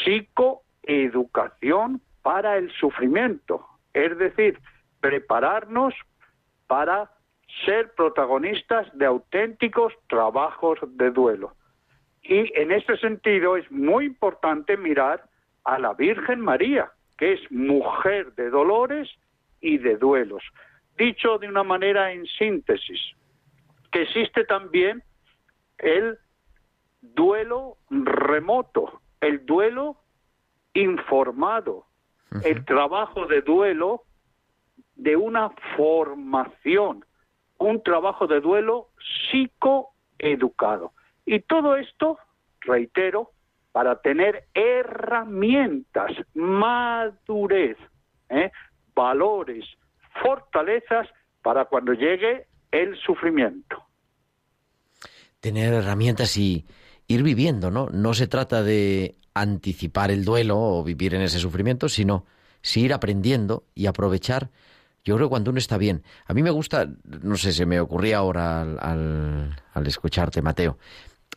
psicoeducación 0.04 2.02
para 2.22 2.58
el 2.58 2.70
sufrimiento, 2.74 3.66
es 3.94 4.18
decir, 4.18 4.60
prepararnos 5.00 5.94
para 6.68 7.10
ser 7.66 7.94
protagonistas 7.96 8.86
de 8.98 9.06
auténticos 9.06 9.94
trabajos 10.10 10.80
de 10.98 11.12
duelo. 11.12 11.54
Y 12.22 12.52
en 12.60 12.72
este 12.72 12.98
sentido 12.98 13.56
es 13.56 13.72
muy 13.72 14.06
importante 14.06 14.76
mirar 14.76 15.24
a 15.64 15.80
la 15.80 15.94
Virgen 15.94 16.42
María, 16.42 16.92
que 17.18 17.34
es 17.34 17.52
mujer 17.52 18.34
de 18.34 18.50
dolores 18.50 19.10
y 19.62 19.78
de 19.78 19.96
duelos. 19.98 20.44
Dicho 20.98 21.38
de 21.38 21.48
una 21.48 21.64
manera 21.64 22.12
en 22.12 22.26
síntesis, 22.26 23.00
que 23.92 24.02
existe 24.02 24.44
también 24.44 25.04
el 25.78 26.18
duelo 27.02 27.78
remoto, 27.90 29.02
el 29.22 29.46
duelo 29.46 29.98
informado, 30.74 31.86
el 32.44 32.66
trabajo 32.66 33.26
de 33.26 33.42
duelo 33.42 34.04
de 34.96 35.16
una 35.16 35.50
formación, 35.76 37.06
un 37.58 37.82
trabajo 37.84 38.28
de 38.28 38.42
duelo 38.42 38.90
psicoeducado. 39.32 40.94
Y 41.26 41.40
todo 41.42 41.76
esto, 41.76 42.18
reitero, 42.62 43.32
para 43.72 44.02
tener 44.02 44.48
herramientas, 44.54 46.12
madurez, 46.34 47.78
¿eh? 48.30 48.52
valores, 48.96 49.66
fortalezas 50.24 51.08
para 51.42 51.66
cuando 51.66 51.94
llegue 51.94 52.48
el 52.72 52.98
sufrimiento. 52.98 53.84
Tener 55.40 55.74
herramientas 55.74 56.36
y 56.38 56.66
ir 57.08 57.24
viviendo, 57.24 57.72
¿no? 57.72 57.88
No 57.90 58.14
se 58.14 58.28
trata 58.28 58.64
de 58.64 59.16
anticipar 59.34 60.12
el 60.12 60.26
duelo 60.26 60.60
o 60.60 60.84
vivir 60.84 61.14
en 61.14 61.22
ese 61.22 61.40
sufrimiento, 61.40 61.90
sino 61.90 62.26
sí 62.62 62.82
ir 62.82 62.94
aprendiendo 62.94 63.64
y 63.76 63.86
aprovechar 63.86 64.50
yo 65.08 65.16
creo 65.16 65.28
que 65.28 65.30
cuando 65.30 65.52
uno 65.52 65.58
está 65.58 65.78
bien. 65.78 66.04
A 66.26 66.34
mí 66.34 66.44
me 66.44 66.50
gusta, 66.50 66.86
no 67.22 67.38
sé, 67.38 67.54
se 67.54 67.66
me 67.66 67.80
ocurría 67.80 68.18
ahora 68.18 68.62
al, 68.62 69.56
al 69.74 69.88
escucharte, 69.88 70.42
Mateo, 70.42 70.78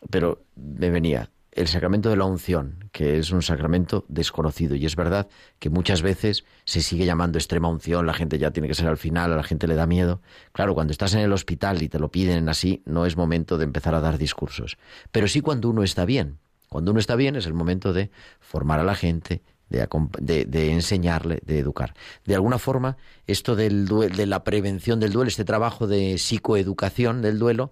pero 0.09 0.43
me 0.57 0.89
venía 0.89 1.29
el 1.51 1.67
sacramento 1.67 2.09
de 2.09 2.15
la 2.15 2.25
unción, 2.25 2.89
que 2.91 3.19
es 3.19 3.31
un 3.31 3.41
sacramento 3.41 4.05
desconocido. 4.07 4.75
Y 4.75 4.85
es 4.85 4.95
verdad 4.95 5.27
que 5.59 5.69
muchas 5.69 6.01
veces 6.01 6.45
se 6.63 6.81
sigue 6.81 7.05
llamando 7.05 7.37
extrema 7.37 7.67
unción, 7.67 8.05
la 8.05 8.13
gente 8.13 8.37
ya 8.37 8.51
tiene 8.51 8.69
que 8.69 8.73
ser 8.73 8.87
al 8.87 8.97
final, 8.97 9.33
a 9.33 9.35
la 9.35 9.43
gente 9.43 9.67
le 9.67 9.75
da 9.75 9.85
miedo. 9.85 10.21
Claro, 10.53 10.73
cuando 10.73 10.91
estás 10.91 11.13
en 11.13 11.19
el 11.19 11.33
hospital 11.33 11.81
y 11.81 11.89
te 11.89 11.99
lo 11.99 12.09
piden 12.09 12.47
así, 12.47 12.81
no 12.85 13.05
es 13.05 13.17
momento 13.17 13.57
de 13.57 13.65
empezar 13.65 13.95
a 13.95 14.01
dar 14.01 14.17
discursos. 14.17 14.77
Pero 15.11 15.27
sí 15.27 15.41
cuando 15.41 15.69
uno 15.69 15.83
está 15.83 16.05
bien. 16.05 16.39
Cuando 16.69 16.91
uno 16.91 17.01
está 17.01 17.15
bien 17.15 17.35
es 17.35 17.45
el 17.45 17.53
momento 17.53 17.91
de 17.91 18.11
formar 18.39 18.79
a 18.79 18.85
la 18.85 18.95
gente, 18.95 19.41
de, 19.67 20.45
de, 20.45 20.71
enseñarle, 20.71 21.41
de 21.45 21.59
educar. 21.59 21.93
De 22.25 22.35
alguna 22.35 22.59
forma, 22.59 22.97
esto 23.27 23.55
del 23.55 23.87
de 23.87 24.25
la 24.25 24.43
prevención 24.43 24.99
del 24.99 25.11
duelo, 25.11 25.29
este 25.29 25.45
trabajo 25.45 25.87
de 25.87 26.17
psicoeducación 26.17 27.21
del 27.21 27.39
duelo, 27.39 27.71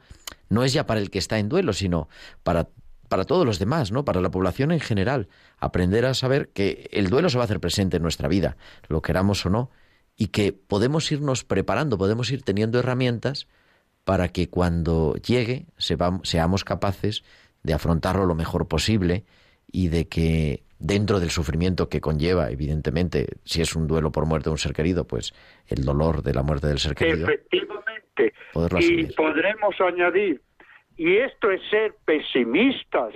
no 0.50 0.64
es 0.64 0.74
ya 0.74 0.86
para 0.86 1.00
el 1.00 1.10
que 1.10 1.20
está 1.20 1.40
en 1.40 1.50
duelo, 1.50 1.74
sino 1.74 2.08
para, 2.44 2.70
para 3.10 3.26
todos 3.26 3.46
los 3.46 3.60
demás, 3.60 3.92
¿no? 3.92 4.06
Para 4.06 4.22
la 4.22 4.32
población 4.32 4.72
en 4.72 4.80
general. 4.80 5.28
Aprender 5.58 6.06
a 6.06 6.14
saber 6.14 6.50
que 6.50 6.90
el 6.92 7.10
duelo 7.10 7.30
se 7.30 7.38
va 7.38 7.44
a 7.44 7.46
hacer 7.46 7.60
presente 7.60 7.98
en 7.98 8.04
nuestra 8.04 8.30
vida, 8.30 8.56
lo 8.88 9.02
queramos 9.02 9.46
o 9.46 9.50
no, 9.50 9.70
y 10.16 10.28
que 10.28 10.54
podemos 10.54 11.12
irnos 11.12 11.44
preparando, 11.44 11.98
podemos 11.98 12.32
ir 12.32 12.44
teniendo 12.44 12.80
herramientas 12.80 13.48
para 14.04 14.30
que 14.30 14.50
cuando 14.50 15.16
llegue 15.16 15.66
seamos 15.78 16.64
capaces 16.64 17.24
de 17.64 17.74
afrontarlo 17.74 18.26
lo 18.26 18.36
mejor 18.36 18.68
posible 18.68 19.26
y 19.72 19.90
de 19.90 20.08
que 20.08 20.64
dentro 20.80 21.20
del 21.20 21.30
sufrimiento 21.30 21.90
que 21.90 22.02
conlleva, 22.02 22.50
evidentemente, 22.50 23.28
si 23.44 23.62
es 23.62 23.76
un 23.76 23.88
duelo 23.88 24.12
por 24.12 24.26
muerte 24.26 24.50
de 24.50 24.52
un 24.52 24.58
ser 24.58 24.74
querido, 24.74 25.06
pues 25.06 25.34
el 25.68 25.84
dolor 25.84 26.24
de 26.24 26.34
la 26.34 26.42
muerte 26.42 26.68
del 26.68 26.80
ser 26.80 26.96
querido. 26.96 27.28
Efectivamente. 27.28 28.34
Y 28.80 29.06
podremos 29.14 29.76
añadir, 29.80 30.42
y 31.00 31.16
esto 31.16 31.50
es 31.50 31.62
ser 31.70 31.96
pesimistas, 32.04 33.14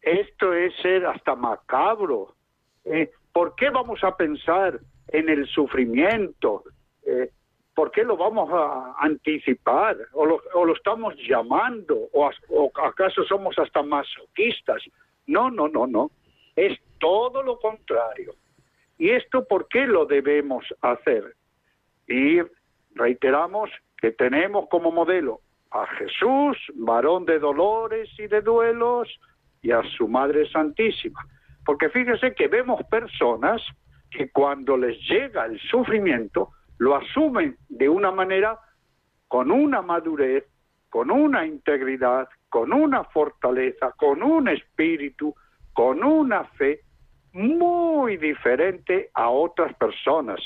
esto 0.00 0.54
es 0.54 0.72
ser 0.76 1.04
hasta 1.04 1.34
macabro. 1.34 2.36
Eh, 2.84 3.10
¿Por 3.32 3.56
qué 3.56 3.70
vamos 3.70 4.04
a 4.04 4.16
pensar 4.16 4.78
en 5.08 5.28
el 5.28 5.44
sufrimiento? 5.48 6.62
Eh, 7.04 7.30
¿por 7.74 7.90
qué 7.90 8.04
lo 8.04 8.16
vamos 8.16 8.48
a 8.52 8.94
anticipar? 9.00 9.96
¿O 10.12 10.24
lo, 10.24 10.40
o 10.54 10.64
lo 10.64 10.76
estamos 10.76 11.16
llamando? 11.28 12.08
¿O, 12.12 12.30
¿O 12.50 12.70
acaso 12.80 13.24
somos 13.24 13.58
hasta 13.58 13.82
masoquistas? 13.82 14.84
No, 15.26 15.50
no, 15.50 15.66
no, 15.66 15.88
no. 15.88 16.12
Es 16.54 16.78
todo 17.00 17.42
lo 17.42 17.58
contrario. 17.58 18.36
¿Y 18.96 19.10
esto 19.10 19.44
por 19.44 19.66
qué 19.66 19.88
lo 19.88 20.06
debemos 20.06 20.72
hacer? 20.82 21.34
Y 22.06 22.38
reiteramos 22.94 23.70
que 23.96 24.12
tenemos 24.12 24.68
como 24.68 24.92
modelo 24.92 25.40
a 25.74 25.86
Jesús, 25.98 26.56
varón 26.76 27.26
de 27.26 27.40
dolores 27.40 28.08
y 28.18 28.28
de 28.28 28.40
duelos, 28.40 29.08
y 29.60 29.72
a 29.72 29.82
su 29.96 30.06
Madre 30.06 30.48
Santísima. 30.50 31.20
Porque 31.64 31.88
fíjese 31.90 32.34
que 32.34 32.46
vemos 32.46 32.80
personas 32.84 33.60
que 34.10 34.30
cuando 34.30 34.76
les 34.76 34.96
llega 35.08 35.46
el 35.46 35.58
sufrimiento, 35.60 36.50
lo 36.78 36.94
asumen 36.94 37.56
de 37.68 37.88
una 37.88 38.12
manera 38.12 38.58
con 39.26 39.50
una 39.50 39.82
madurez, 39.82 40.44
con 40.90 41.10
una 41.10 41.44
integridad, 41.44 42.28
con 42.48 42.72
una 42.72 43.02
fortaleza, 43.04 43.92
con 43.96 44.22
un 44.22 44.48
espíritu, 44.48 45.34
con 45.72 46.04
una 46.04 46.44
fe 46.44 46.82
muy 47.32 48.16
diferente 48.16 49.10
a 49.12 49.28
otras 49.28 49.74
personas. 49.74 50.40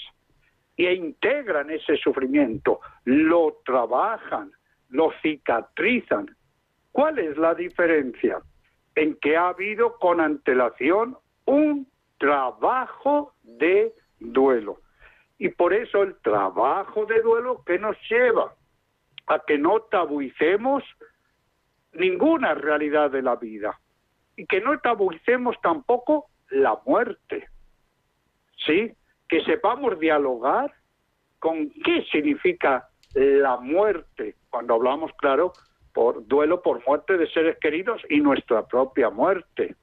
E 0.74 0.94
integran 0.94 1.70
ese 1.70 1.96
sufrimiento, 1.98 2.80
lo 3.04 3.58
trabajan, 3.64 4.52
lo 4.88 5.12
cicatrizan. 5.22 6.34
¿Cuál 6.92 7.18
es 7.18 7.36
la 7.36 7.54
diferencia? 7.54 8.38
En 8.94 9.14
que 9.16 9.36
ha 9.36 9.48
habido 9.48 9.96
con 9.98 10.20
antelación 10.20 11.16
un 11.44 11.86
trabajo 12.18 13.34
de 13.42 13.92
duelo. 14.18 14.80
Y 15.38 15.50
por 15.50 15.72
eso 15.72 16.02
el 16.02 16.16
trabajo 16.16 17.06
de 17.06 17.20
duelo 17.22 17.62
que 17.64 17.78
nos 17.78 17.96
lleva 18.10 18.54
a 19.26 19.38
que 19.46 19.58
no 19.58 19.80
tabuicemos 19.82 20.82
ninguna 21.92 22.54
realidad 22.54 23.10
de 23.10 23.22
la 23.22 23.36
vida 23.36 23.78
y 24.36 24.46
que 24.46 24.60
no 24.60 24.78
tabuicemos 24.80 25.56
tampoco 25.62 26.26
la 26.50 26.78
muerte. 26.84 27.48
¿Sí? 28.66 28.92
Que 29.28 29.44
sepamos 29.44 29.98
dialogar 30.00 30.74
con 31.38 31.70
qué 31.70 32.04
significa 32.10 32.88
la 33.14 33.58
muerte 33.58 34.37
cuando 34.50 34.74
hablamos, 34.74 35.12
claro, 35.18 35.52
por 35.92 36.26
duelo 36.26 36.62
por 36.62 36.84
muerte 36.86 37.16
de 37.16 37.28
seres 37.30 37.58
queridos 37.58 38.02
y 38.08 38.20
nuestra 38.20 38.66
propia 38.66 39.10
muerte. 39.10 39.74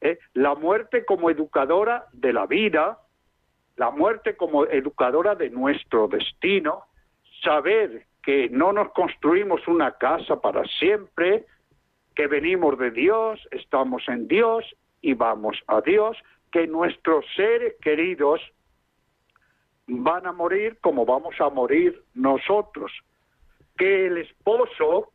¿eh? 0.00 0.18
La 0.34 0.54
muerte 0.54 1.04
como 1.04 1.30
educadora 1.30 2.06
de 2.12 2.32
la 2.32 2.46
vida, 2.46 2.98
la 3.76 3.90
muerte 3.90 4.36
como 4.36 4.64
educadora 4.66 5.34
de 5.34 5.50
nuestro 5.50 6.08
destino, 6.08 6.84
saber 7.42 8.06
que 8.22 8.48
no 8.50 8.72
nos 8.72 8.92
construimos 8.92 9.66
una 9.68 9.92
casa 9.92 10.40
para 10.40 10.64
siempre, 10.78 11.46
que 12.14 12.26
venimos 12.26 12.78
de 12.78 12.90
Dios, 12.90 13.40
estamos 13.50 14.02
en 14.08 14.26
Dios 14.26 14.64
y 15.00 15.14
vamos 15.14 15.56
a 15.68 15.80
Dios, 15.80 16.16
que 16.50 16.66
nuestros 16.66 17.24
seres 17.36 17.74
queridos 17.80 18.40
van 19.86 20.26
a 20.26 20.32
morir 20.32 20.78
como 20.80 21.04
vamos 21.04 21.34
a 21.40 21.48
morir 21.50 22.02
nosotros, 22.14 22.90
que 23.76 24.06
el 24.06 24.18
esposo 24.18 25.12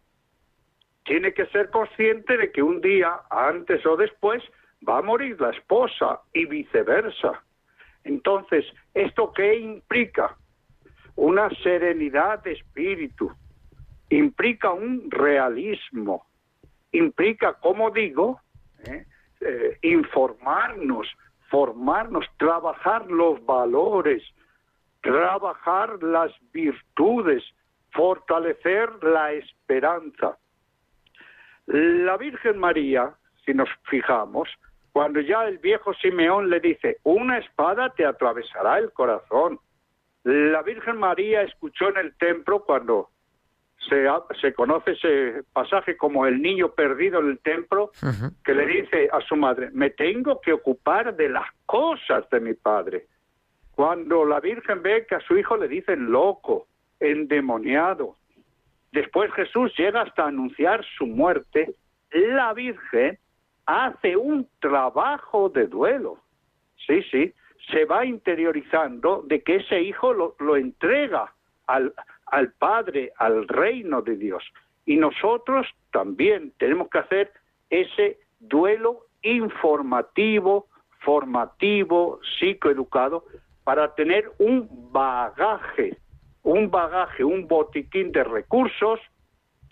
tiene 1.03 1.33
que 1.33 1.45
ser 1.47 1.69
consciente 1.69 2.37
de 2.37 2.51
que 2.51 2.61
un 2.61 2.81
día, 2.81 3.21
antes 3.29 3.85
o 3.85 3.97
después, 3.97 4.43
va 4.87 4.99
a 4.99 5.01
morir 5.01 5.39
la 5.39 5.51
esposa 5.51 6.21
y 6.33 6.45
viceversa. 6.45 7.43
Entonces, 8.03 8.65
¿esto 8.93 9.31
qué 9.33 9.55
implica? 9.55 10.35
Una 11.15 11.49
serenidad 11.61 12.43
de 12.43 12.53
espíritu, 12.53 13.31
implica 14.09 14.71
un 14.71 15.09
realismo, 15.11 16.25
implica, 16.91 17.53
como 17.53 17.91
digo, 17.91 18.39
¿eh? 18.85 19.05
Eh, 19.41 19.77
informarnos, 19.81 21.07
formarnos, 21.49 22.25
trabajar 22.37 23.09
los 23.09 23.43
valores, 23.43 24.23
trabajar 25.01 26.01
las 26.03 26.31
virtudes, 26.51 27.43
fortalecer 27.91 29.03
la 29.03 29.33
esperanza. 29.33 30.37
La 31.67 32.17
Virgen 32.17 32.57
María, 32.57 33.13
si 33.45 33.53
nos 33.53 33.69
fijamos, 33.89 34.49
cuando 34.91 35.21
ya 35.21 35.45
el 35.45 35.57
viejo 35.59 35.93
Simeón 35.93 36.49
le 36.49 36.59
dice, 36.59 36.97
una 37.03 37.37
espada 37.37 37.89
te 37.95 38.05
atravesará 38.05 38.77
el 38.77 38.91
corazón. 38.91 39.59
La 40.23 40.61
Virgen 40.63 40.97
María 40.97 41.43
escuchó 41.43 41.89
en 41.89 41.97
el 41.97 42.15
templo 42.17 42.63
cuando 42.65 43.09
se, 43.89 44.05
se 44.39 44.53
conoce 44.53 44.91
ese 44.91 45.43
pasaje 45.53 45.97
como 45.97 46.25
el 46.25 46.41
niño 46.41 46.73
perdido 46.73 47.19
en 47.19 47.29
el 47.29 47.39
templo, 47.39 47.91
que 48.43 48.53
le 48.53 48.65
dice 48.65 49.09
a 49.11 49.21
su 49.21 49.35
madre, 49.35 49.69
me 49.71 49.89
tengo 49.89 50.39
que 50.41 50.53
ocupar 50.53 51.15
de 51.15 51.29
las 51.29 51.47
cosas 51.65 52.29
de 52.29 52.39
mi 52.39 52.53
padre. 52.53 53.07
Cuando 53.71 54.25
la 54.25 54.39
Virgen 54.39 54.83
ve 54.83 55.05
que 55.07 55.15
a 55.15 55.21
su 55.21 55.37
hijo 55.37 55.57
le 55.57 55.67
dicen 55.67 56.11
loco, 56.11 56.67
endemoniado, 57.01 58.15
después 58.91 59.31
Jesús 59.33 59.73
llega 59.77 60.01
hasta 60.01 60.25
anunciar 60.25 60.85
su 60.97 61.07
muerte, 61.07 61.75
la 62.11 62.53
Virgen 62.53 63.17
hace 63.65 64.15
un 64.15 64.47
trabajo 64.59 65.49
de 65.49 65.67
duelo. 65.67 66.17
Sí, 66.87 67.03
sí, 67.11 67.33
se 67.71 67.85
va 67.85 68.05
interiorizando 68.05 69.23
de 69.27 69.41
que 69.41 69.57
ese 69.57 69.81
hijo 69.81 70.13
lo, 70.13 70.35
lo 70.39 70.55
entrega 70.55 71.33
al, 71.67 71.93
al 72.25 72.51
Padre, 72.53 73.11
al 73.17 73.47
reino 73.47 74.01
de 74.01 74.17
Dios. 74.17 74.43
Y 74.85 74.97
nosotros 74.97 75.67
también 75.91 76.53
tenemos 76.57 76.89
que 76.89 76.99
hacer 76.99 77.31
ese 77.69 78.19
duelo 78.39 79.05
informativo, 79.21 80.67
formativo, 80.99 82.19
psicoeducado, 82.39 83.25
para 83.63 83.93
tener 83.93 84.31
un 84.39 84.91
bagaje, 84.91 85.97
un 86.43 86.71
bagaje, 86.71 87.23
un 87.23 87.47
botiquín 87.47 88.11
de 88.11 88.23
recursos 88.23 88.99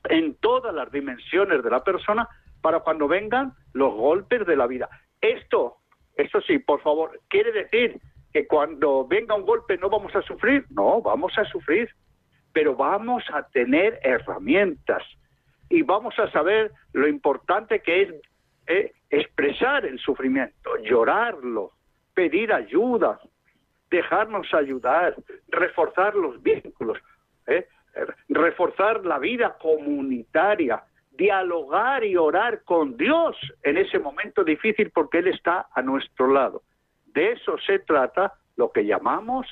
en 0.09 0.35
todas 0.35 0.73
las 0.73 0.91
dimensiones 0.91 1.63
de 1.63 1.69
la 1.69 1.83
persona 1.83 2.27
para 2.61 2.79
cuando 2.81 3.07
vengan 3.07 3.53
los 3.73 3.93
golpes 3.93 4.45
de 4.45 4.55
la 4.55 4.67
vida. 4.67 4.89
Esto, 5.21 5.77
esto 6.15 6.41
sí, 6.41 6.59
por 6.59 6.81
favor, 6.81 7.19
quiere 7.27 7.51
decir 7.51 7.99
que 8.31 8.47
cuando 8.47 9.07
venga 9.07 9.35
un 9.35 9.45
golpe 9.45 9.77
no 9.77 9.89
vamos 9.89 10.15
a 10.15 10.21
sufrir, 10.21 10.65
no, 10.69 11.01
vamos 11.01 11.37
a 11.37 11.45
sufrir, 11.45 11.89
pero 12.53 12.75
vamos 12.75 13.23
a 13.33 13.43
tener 13.47 13.99
herramientas 14.03 15.03
y 15.69 15.81
vamos 15.83 16.17
a 16.19 16.29
saber 16.31 16.71
lo 16.93 17.07
importante 17.07 17.81
que 17.81 18.01
es 18.01 18.13
eh, 18.67 18.91
expresar 19.09 19.85
el 19.85 19.99
sufrimiento, 19.99 20.77
llorarlo, 20.83 21.71
pedir 22.13 22.53
ayuda, 22.53 23.19
dejarnos 23.89 24.53
ayudar, 24.53 25.15
reforzar 25.47 26.15
los 26.15 26.41
vínculos, 26.41 26.97
¿eh? 27.47 27.67
reforzar 28.29 29.05
la 29.05 29.19
vida 29.19 29.57
comunitaria, 29.59 30.83
dialogar 31.11 32.03
y 32.03 32.15
orar 32.15 32.63
con 32.63 32.95
Dios 32.95 33.35
en 33.63 33.77
ese 33.77 33.99
momento 33.99 34.43
difícil 34.43 34.91
porque 34.91 35.19
Él 35.19 35.27
está 35.27 35.67
a 35.73 35.81
nuestro 35.81 36.31
lado. 36.31 36.63
De 37.07 37.31
eso 37.33 37.57
se 37.65 37.79
trata 37.79 38.33
lo 38.55 38.71
que 38.71 38.85
llamamos 38.85 39.47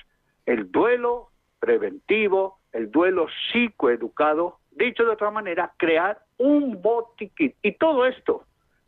el 0.46 0.72
duelo 0.72 1.30
preventivo, 1.60 2.60
el 2.72 2.90
duelo 2.92 3.28
psicoeducado, 3.52 4.60
dicho 4.72 5.04
de 5.04 5.12
otra 5.12 5.32
manera, 5.32 5.74
crear 5.78 6.20
un 6.38 6.82
botiquín. 6.82 7.54
Y 7.62 7.74
todo 7.74 8.06
esto 8.06 8.44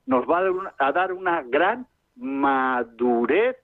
nos 0.05 0.29
va 0.29 0.39
a 0.39 0.41
dar 0.43 0.51
una, 0.51 0.73
a 0.77 0.91
dar 0.91 1.13
una 1.13 1.41
gran 1.43 1.87
madurez 2.15 3.57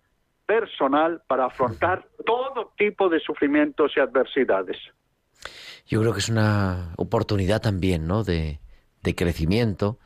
personal 0.46 1.22
para 1.28 1.46
afrontar 1.46 2.08
todo 2.26 2.74
tipo 2.78 3.10
de 3.10 3.20
sufrimientos 3.20 3.94
y 3.96 4.00
adversidades. 4.00 4.78
Yo 5.88 6.02
creo 6.02 6.14
que 6.14 6.20
es 6.20 6.30
una 6.30 6.94
oportunidad 6.98 7.62
también, 7.62 8.08
¿no? 8.08 8.24
De, 8.24 8.60
crecimiento 9.16 10.00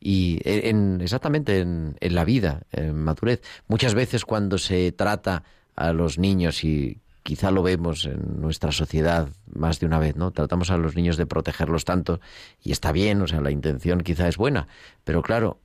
y 0.00 0.40
en, 0.44 1.02
exactamente 1.02 1.60
en, 1.60 1.96
en 2.00 2.14
la 2.14 2.24
vida, 2.24 2.62
en 2.72 2.96
madurez. 2.96 3.42
Muchas 3.68 3.94
veces 3.94 4.24
cuando 4.24 4.56
se 4.56 4.92
trata 4.92 5.42
a 5.74 5.92
los 5.92 6.18
niños 6.18 6.64
y 6.64 7.02
quizá 7.26 7.50
lo 7.50 7.62
vemos 7.62 8.06
en 8.06 8.40
nuestra 8.40 8.70
sociedad 8.72 9.28
más 9.52 9.80
de 9.80 9.86
una 9.86 9.98
vez, 9.98 10.16
¿no? 10.16 10.30
Tratamos 10.30 10.70
a 10.70 10.78
los 10.78 10.94
niños 10.94 11.16
de 11.16 11.26
protegerlos 11.26 11.84
tanto 11.84 12.20
y 12.62 12.70
está 12.70 12.92
bien, 12.92 13.20
o 13.20 13.26
sea, 13.26 13.40
la 13.40 13.50
intención 13.50 14.00
quizá 14.00 14.28
es 14.28 14.36
buena, 14.36 14.68
pero 15.04 15.22
claro, 15.22 15.58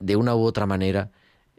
de 0.00 0.16
una 0.16 0.34
u 0.34 0.42
otra 0.42 0.66
manera 0.66 1.12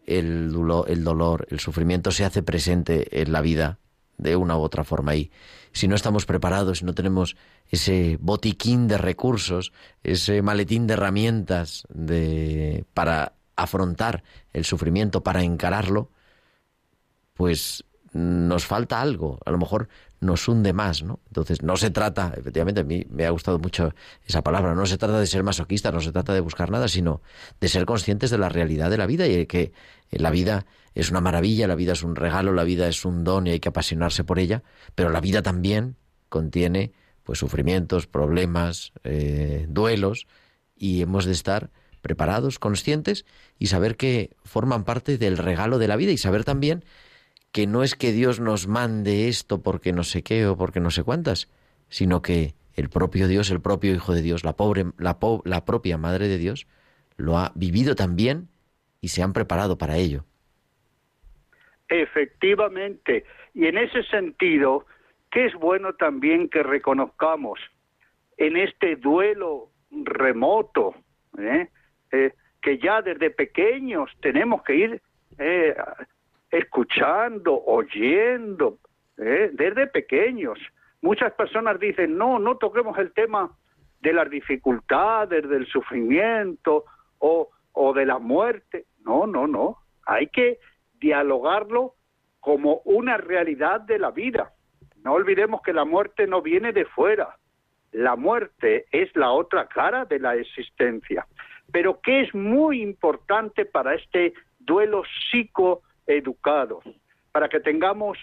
el 0.06 0.52
dolor, 0.52 0.90
el 0.90 1.04
dolor, 1.04 1.48
el 1.50 1.60
sufrimiento 1.60 2.12
se 2.12 2.26
hace 2.26 2.44
presente 2.44 3.22
en 3.22 3.32
la 3.32 3.42
vida 3.42 3.80
de 4.18 4.36
una 4.36 4.58
u 4.58 4.62
otra 4.62 4.84
forma. 4.84 5.16
Y 5.16 5.32
si 5.72 5.88
no 5.88 5.96
estamos 5.96 6.26
preparados, 6.26 6.80
si 6.80 6.86
no 6.86 6.94
tenemos 6.94 7.36
ese 7.70 8.18
botiquín 8.22 8.88
de 8.88 8.98
recursos, 8.98 9.74
ese 10.04 10.42
maletín 10.42 10.88
de 10.88 10.94
herramientas 10.94 11.86
de 11.90 12.86
para 12.94 13.34
afrontar 13.56 14.24
el 14.54 14.66
sufrimiento, 14.66 15.22
para 15.22 15.44
encararlo, 15.44 16.12
pues 17.34 17.84
nos 18.14 18.66
falta 18.66 19.02
algo, 19.02 19.40
a 19.46 19.52
lo 19.52 19.58
mejor 19.58 19.90
nos 20.26 20.48
hunde 20.48 20.74
más, 20.74 21.04
¿no? 21.04 21.20
Entonces, 21.28 21.62
no 21.62 21.78
se 21.78 21.90
trata, 21.90 22.34
efectivamente, 22.36 22.82
a 22.82 22.84
mí 22.84 23.06
me 23.10 23.26
ha 23.26 23.30
gustado 23.30 23.60
mucho 23.60 23.94
esa 24.26 24.44
palabra, 24.44 24.76
no 24.76 24.86
se 24.86 24.98
trata 24.98 25.20
de 25.20 25.28
ser 25.28 25.44
masoquista, 25.44 25.92
no 25.92 26.02
se 26.02 26.12
trata 26.12 26.34
de 26.34 26.40
buscar 26.40 26.72
nada, 26.72 26.88
sino 26.88 27.22
de 27.60 27.68
ser 27.68 27.86
conscientes 27.86 28.30
de 28.32 28.38
la 28.38 28.50
realidad 28.50 28.90
de 28.90 28.98
la 28.98 29.06
vida 29.06 29.28
y 29.28 29.36
de 29.36 29.48
que 29.48 29.72
la 30.12 30.32
vida 30.32 30.66
es 30.94 31.12
una 31.12 31.22
maravilla, 31.22 31.68
la 31.68 31.76
vida 31.76 31.94
es 31.94 32.04
un 32.04 32.16
regalo, 32.16 32.54
la 32.54 32.64
vida 32.64 32.88
es 32.88 33.06
un 33.06 33.24
don 33.24 33.48
y 33.48 33.52
hay 33.52 33.60
que 33.60 33.70
apasionarse 33.70 34.24
por 34.24 34.40
ella, 34.40 34.64
pero 34.96 35.10
la 35.10 35.22
vida 35.22 35.42
también 35.42 35.96
contiene 36.30 36.94
pues 37.24 37.40
sufrimientos, 37.40 38.08
problemas, 38.08 38.94
eh, 39.04 39.66
duelos 39.68 40.28
y 40.76 41.02
hemos 41.02 41.26
de 41.26 41.32
estar 41.32 41.72
preparados, 42.02 42.60
conscientes 42.60 43.26
y 43.58 43.68
saber 43.68 43.98
que 43.98 44.36
forman 44.44 44.84
parte 44.84 45.18
del 45.18 45.38
regalo 45.38 45.80
de 45.80 45.88
la 45.88 45.96
vida 45.96 46.12
y 46.12 46.18
saber 46.18 46.44
también 46.44 46.86
que 47.56 47.68
no 47.68 47.84
es 47.84 47.96
que 47.96 48.12
Dios 48.12 48.42
nos 48.42 48.68
mande 48.68 49.30
esto 49.30 49.64
porque 49.64 49.94
no 49.94 50.04
sé 50.04 50.24
qué 50.24 50.46
o 50.46 50.58
porque 50.58 50.82
no 50.82 50.92
sé 50.92 51.06
cuántas, 51.06 51.50
sino 51.88 52.22
que 52.22 52.54
el 52.74 52.90
propio 52.90 53.30
Dios, 53.30 53.50
el 53.50 53.62
propio 53.62 53.94
Hijo 53.96 54.14
de 54.14 54.22
Dios, 54.22 54.44
la, 54.44 54.58
pobre, 54.58 54.88
la, 54.98 55.18
la 55.46 55.64
propia 55.64 55.98
Madre 55.98 56.28
de 56.28 56.38
Dios, 56.38 56.68
lo 57.16 57.38
ha 57.38 57.54
vivido 57.56 57.96
también 57.96 58.50
y 59.00 59.08
se 59.08 59.24
han 59.24 59.32
preparado 59.32 59.78
para 59.78 59.96
ello. 59.96 60.26
Efectivamente, 61.88 63.24
y 63.54 63.68
en 63.68 63.78
ese 63.78 64.04
sentido, 64.04 64.86
que 65.32 65.46
es 65.46 65.54
bueno 65.54 65.94
también 65.94 66.50
que 66.50 66.62
reconozcamos 66.62 67.58
en 68.36 68.58
este 68.58 68.98
duelo 68.98 69.70
remoto, 69.92 70.94
¿eh? 71.40 71.70
Eh, 72.12 72.34
que 72.62 72.80
ya 72.80 73.02
desde 73.02 73.30
pequeños 73.30 74.12
tenemos 74.20 74.62
que 74.64 74.76
ir 74.76 75.02
eh, 75.38 75.74
escuchando, 76.58 77.64
oyendo, 77.66 78.80
¿eh? 79.18 79.50
desde 79.54 79.88
pequeños. 79.88 80.58
Muchas 81.02 81.34
personas 81.34 81.80
dicen, 81.80 82.18
no, 82.18 82.40
no 82.40 82.58
toquemos 82.58 82.98
el 82.98 83.12
tema 83.14 83.52
de 84.02 84.14
las 84.14 84.30
dificultades, 84.30 85.48
del 85.50 85.68
sufrimiento 85.68 86.86
o, 87.20 87.50
o 87.74 87.94
de 87.94 88.06
la 88.06 88.20
muerte. 88.20 88.86
No, 89.04 89.28
no, 89.28 89.48
no. 89.48 89.78
Hay 90.06 90.28
que 90.28 90.60
dialogarlo 91.00 91.96
como 92.40 92.82
una 92.86 93.18
realidad 93.18 93.82
de 93.82 94.00
la 94.00 94.12
vida. 94.12 94.54
No 95.04 95.14
olvidemos 95.14 95.62
que 95.62 95.74
la 95.74 95.86
muerte 95.86 96.28
no 96.28 96.42
viene 96.42 96.72
de 96.72 96.86
fuera. 96.86 97.38
La 97.92 98.16
muerte 98.16 98.86
es 98.92 99.16
la 99.16 99.32
otra 99.32 99.68
cara 99.68 100.06
de 100.06 100.20
la 100.20 100.36
existencia. 100.36 101.28
Pero 101.72 102.00
que 102.02 102.22
es 102.22 102.34
muy 102.34 102.82
importante 102.82 103.66
para 103.66 103.96
este 103.96 104.34
duelo 104.60 105.04
psico 105.30 105.82
educados, 106.08 106.84
para 107.32 107.50
que 107.50 107.60
tengamos 107.60 108.18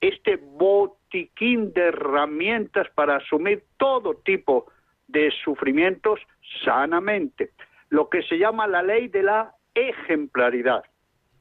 este 0.00 0.36
botiquín 0.36 1.72
de 1.72 1.88
herramientas 1.88 2.88
para 2.94 3.16
asumir 3.16 3.64
todo 3.76 4.14
tipo 4.24 4.66
de 5.08 5.30
sufrimientos 5.44 6.20
sanamente. 6.64 7.50
Lo 7.88 8.08
que 8.08 8.22
se 8.22 8.38
llama 8.38 8.66
la 8.66 8.82
ley 8.82 9.08
de 9.08 9.22
la 9.22 9.54
ejemplaridad 9.74 10.84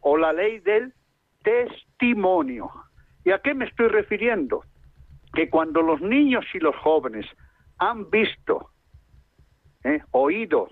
o 0.02 0.18
la 0.18 0.34
ley 0.34 0.60
del 0.60 0.94
testimonio. 1.44 2.70
¿Y 3.24 3.32
a 3.32 3.40
qué 3.40 3.54
me 3.54 3.66
estoy 3.66 3.88
refiriendo? 3.88 4.64
Que 5.34 5.50
cuando 5.50 5.82
los 5.82 6.02
niños 6.02 6.46
y 6.54 6.60
los 6.60 6.76
jóvenes 6.78 7.26
han 7.78 8.10
visto, 8.10 8.72
eh, 9.84 10.02
oído, 10.12 10.68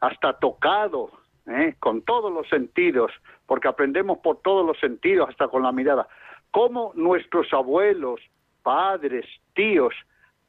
hasta 0.00 0.38
tocado, 0.38 1.10
¿eh? 1.46 1.76
con 1.78 2.02
todos 2.02 2.32
los 2.32 2.48
sentidos, 2.48 3.12
porque 3.46 3.68
aprendemos 3.68 4.18
por 4.18 4.40
todos 4.42 4.66
los 4.66 4.78
sentidos, 4.78 5.28
hasta 5.28 5.48
con 5.48 5.62
la 5.62 5.72
mirada, 5.72 6.08
cómo 6.50 6.92
nuestros 6.94 7.52
abuelos, 7.52 8.20
padres, 8.62 9.26
tíos 9.54 9.94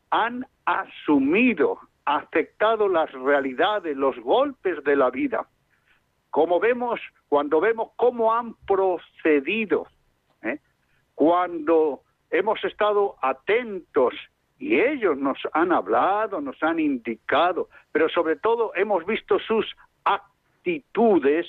han 0.09 0.45
asumido, 0.65 1.79
aceptado 2.05 2.87
las 2.87 3.11
realidades, 3.11 3.95
los 3.95 4.17
golpes 4.19 4.83
de 4.83 4.95
la 4.95 5.09
vida. 5.09 5.47
Como 6.29 6.59
vemos, 6.59 6.99
cuando 7.27 7.59
vemos 7.59 7.91
cómo 7.95 8.33
han 8.33 8.55
procedido, 8.65 9.87
¿eh? 10.41 10.59
cuando 11.15 12.01
hemos 12.29 12.63
estado 12.63 13.15
atentos 13.21 14.13
y 14.59 14.79
ellos 14.79 15.17
nos 15.17 15.37
han 15.53 15.71
hablado, 15.71 16.41
nos 16.41 16.61
han 16.63 16.79
indicado, 16.79 17.69
pero 17.91 18.09
sobre 18.09 18.35
todo 18.37 18.71
hemos 18.75 19.05
visto 19.05 19.39
sus 19.39 19.65
actos 20.75 21.47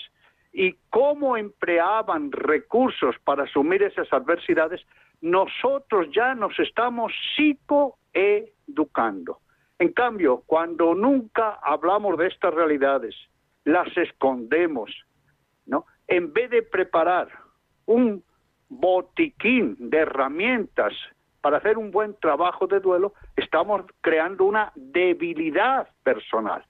y 0.53 0.75
cómo 0.91 1.37
empleaban 1.37 2.31
recursos 2.33 3.17
para 3.25 3.45
asumir 3.45 3.83
esas 3.83 4.13
adversidades, 4.13 4.81
nosotros 5.21 6.09
ya 6.15 6.35
nos 6.35 6.59
estamos 6.59 7.13
psicoeducando. 7.37 9.39
En 9.79 9.93
cambio, 9.93 10.43
cuando 10.47 10.95
nunca 10.95 11.59
hablamos 11.63 12.19
de 12.19 12.29
estas 12.29 12.55
realidades, 12.55 13.15
las 13.65 13.95
escondemos, 13.97 14.91
¿no? 15.67 15.85
En 16.07 16.33
vez 16.33 16.51
de 16.51 16.63
preparar 16.63 17.29
un 17.87 18.25
botiquín 18.69 19.77
de 19.79 19.99
herramientas 19.99 20.93
para 21.41 21.59
hacer 21.59 21.79
un 21.79 21.91
buen 21.91 22.15
trabajo 22.21 22.67
de 22.67 22.81
duelo, 22.81 23.15
estamos 23.37 23.83
creando 24.01 24.45
una 24.45 24.73
debilidad 24.75 25.89
personal 26.03 26.65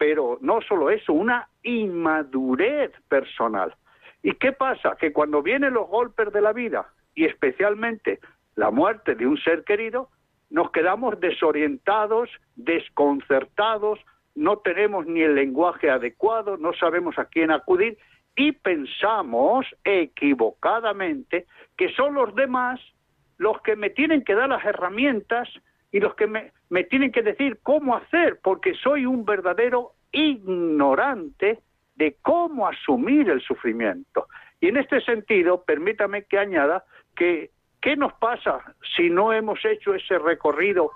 pero 0.00 0.38
no 0.40 0.62
solo 0.62 0.88
eso, 0.88 1.12
una 1.12 1.46
inmadurez 1.62 2.90
personal. 3.06 3.74
¿Y 4.22 4.32
qué 4.32 4.52
pasa? 4.52 4.96
Que 4.98 5.12
cuando 5.12 5.42
vienen 5.42 5.74
los 5.74 5.88
golpes 5.88 6.32
de 6.32 6.40
la 6.40 6.54
vida, 6.54 6.88
y 7.14 7.26
especialmente 7.26 8.18
la 8.54 8.70
muerte 8.70 9.14
de 9.14 9.26
un 9.26 9.36
ser 9.36 9.62
querido, 9.62 10.08
nos 10.48 10.70
quedamos 10.70 11.20
desorientados, 11.20 12.30
desconcertados, 12.56 13.98
no 14.34 14.56
tenemos 14.60 15.04
ni 15.04 15.20
el 15.20 15.34
lenguaje 15.34 15.90
adecuado, 15.90 16.56
no 16.56 16.72
sabemos 16.72 17.18
a 17.18 17.26
quién 17.26 17.50
acudir 17.50 17.98
y 18.36 18.52
pensamos 18.52 19.66
equivocadamente 19.84 21.44
que 21.76 21.90
son 21.90 22.14
los 22.14 22.34
demás 22.34 22.80
los 23.36 23.60
que 23.60 23.76
me 23.76 23.90
tienen 23.90 24.24
que 24.24 24.34
dar 24.34 24.48
las 24.48 24.64
herramientas 24.64 25.46
y 25.92 26.00
los 26.00 26.14
que 26.14 26.26
me, 26.26 26.52
tienen 26.84 27.12
que 27.12 27.22
decir 27.22 27.58
cómo 27.62 27.96
hacer, 27.96 28.38
porque 28.42 28.74
soy 28.74 29.06
un 29.06 29.24
verdadero 29.24 29.92
ignorante 30.12 31.60
de 31.96 32.16
cómo 32.22 32.68
asumir 32.68 33.28
el 33.28 33.40
sufrimiento. 33.40 34.26
Y 34.60 34.68
en 34.68 34.76
este 34.76 35.00
sentido, 35.00 35.64
permítame 35.64 36.24
que 36.24 36.38
añada 36.38 36.84
que 37.16 37.50
¿qué 37.80 37.96
nos 37.96 38.12
pasa 38.14 38.74
si 38.96 39.10
no 39.10 39.32
hemos 39.32 39.64
hecho 39.64 39.94
ese 39.94 40.18
recorrido 40.18 40.90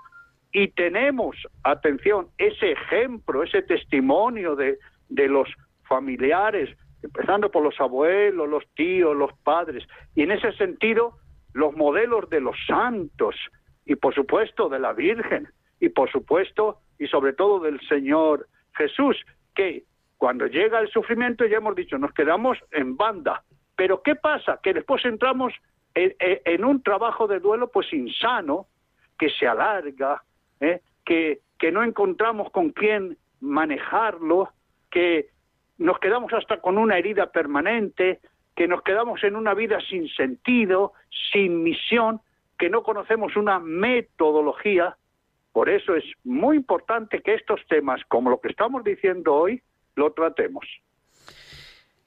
y 0.51 0.69
tenemos, 0.69 1.35
atención, 1.63 2.27
ese 2.37 2.71
ejemplo, 2.71 3.43
ese 3.43 3.61
testimonio 3.63 4.55
de, 4.55 4.77
de 5.09 5.27
los 5.27 5.49
familiares, 5.83 6.69
empezando 7.03 7.51
por 7.51 7.63
los 7.63 7.79
abuelos, 7.79 8.47
los 8.47 8.63
tíos, 8.75 9.15
los 9.15 9.33
padres, 9.43 9.83
y 10.15 10.23
en 10.23 10.31
ese 10.31 10.53
sentido 10.53 11.17
los 11.53 11.75
modelos 11.75 12.29
de 12.29 12.39
los 12.39 12.55
santos 12.67 13.35
y 13.85 13.95
por 13.95 14.13
supuesto 14.13 14.69
de 14.69 14.79
la 14.79 14.93
Virgen 14.93 15.47
y 15.79 15.89
por 15.89 16.11
supuesto 16.11 16.79
y 16.97 17.07
sobre 17.07 17.33
todo 17.33 17.59
del 17.59 17.79
Señor 17.87 18.47
Jesús, 18.75 19.17
que 19.53 19.83
cuando 20.17 20.47
llega 20.47 20.79
el 20.79 20.89
sufrimiento 20.89 21.45
ya 21.45 21.57
hemos 21.57 21.75
dicho, 21.75 21.97
nos 21.97 22.13
quedamos 22.13 22.57
en 22.71 22.97
banda. 22.97 23.43
Pero 23.75 24.01
¿qué 24.01 24.15
pasa? 24.15 24.59
Que 24.63 24.73
después 24.73 25.03
entramos 25.05 25.53
en, 25.93 26.65
un 26.65 26.81
trabajo 26.81 27.27
de 27.27 27.39
duelo 27.39 27.69
pues 27.69 27.91
insano, 27.93 28.67
que 29.17 29.29
se 29.29 29.47
alarga, 29.47 30.23
¿eh? 30.59 30.81
que, 31.05 31.39
que 31.57 31.71
no 31.71 31.83
encontramos 31.83 32.51
con 32.51 32.71
quién 32.71 33.17
manejarlo, 33.39 34.49
que 34.89 35.29
nos 35.77 35.99
quedamos 35.99 36.31
hasta 36.33 36.61
con 36.61 36.77
una 36.77 36.97
herida 36.97 37.31
permanente, 37.31 38.19
que 38.55 38.67
nos 38.67 38.81
quedamos 38.83 39.23
en 39.23 39.35
una 39.35 39.53
vida 39.53 39.79
sin 39.89 40.07
sentido, 40.09 40.93
sin 41.31 41.63
misión, 41.63 42.21
que 42.57 42.69
no 42.69 42.83
conocemos 42.83 43.35
una 43.35 43.59
metodología 43.59 44.97
por 45.55 45.69
eso 45.69 45.95
es 45.95 46.03
muy 46.25 46.57
importante 46.57 47.21
que 47.21 47.33
estos 47.33 47.61
temas, 47.69 48.01
como 48.09 48.29
lo 48.29 48.41
que 48.41 48.49
estamos 48.49 48.83
diciendo 48.83 49.33
hoy, 49.33 49.63
lo 49.95 50.11
tratemos. 50.11 50.65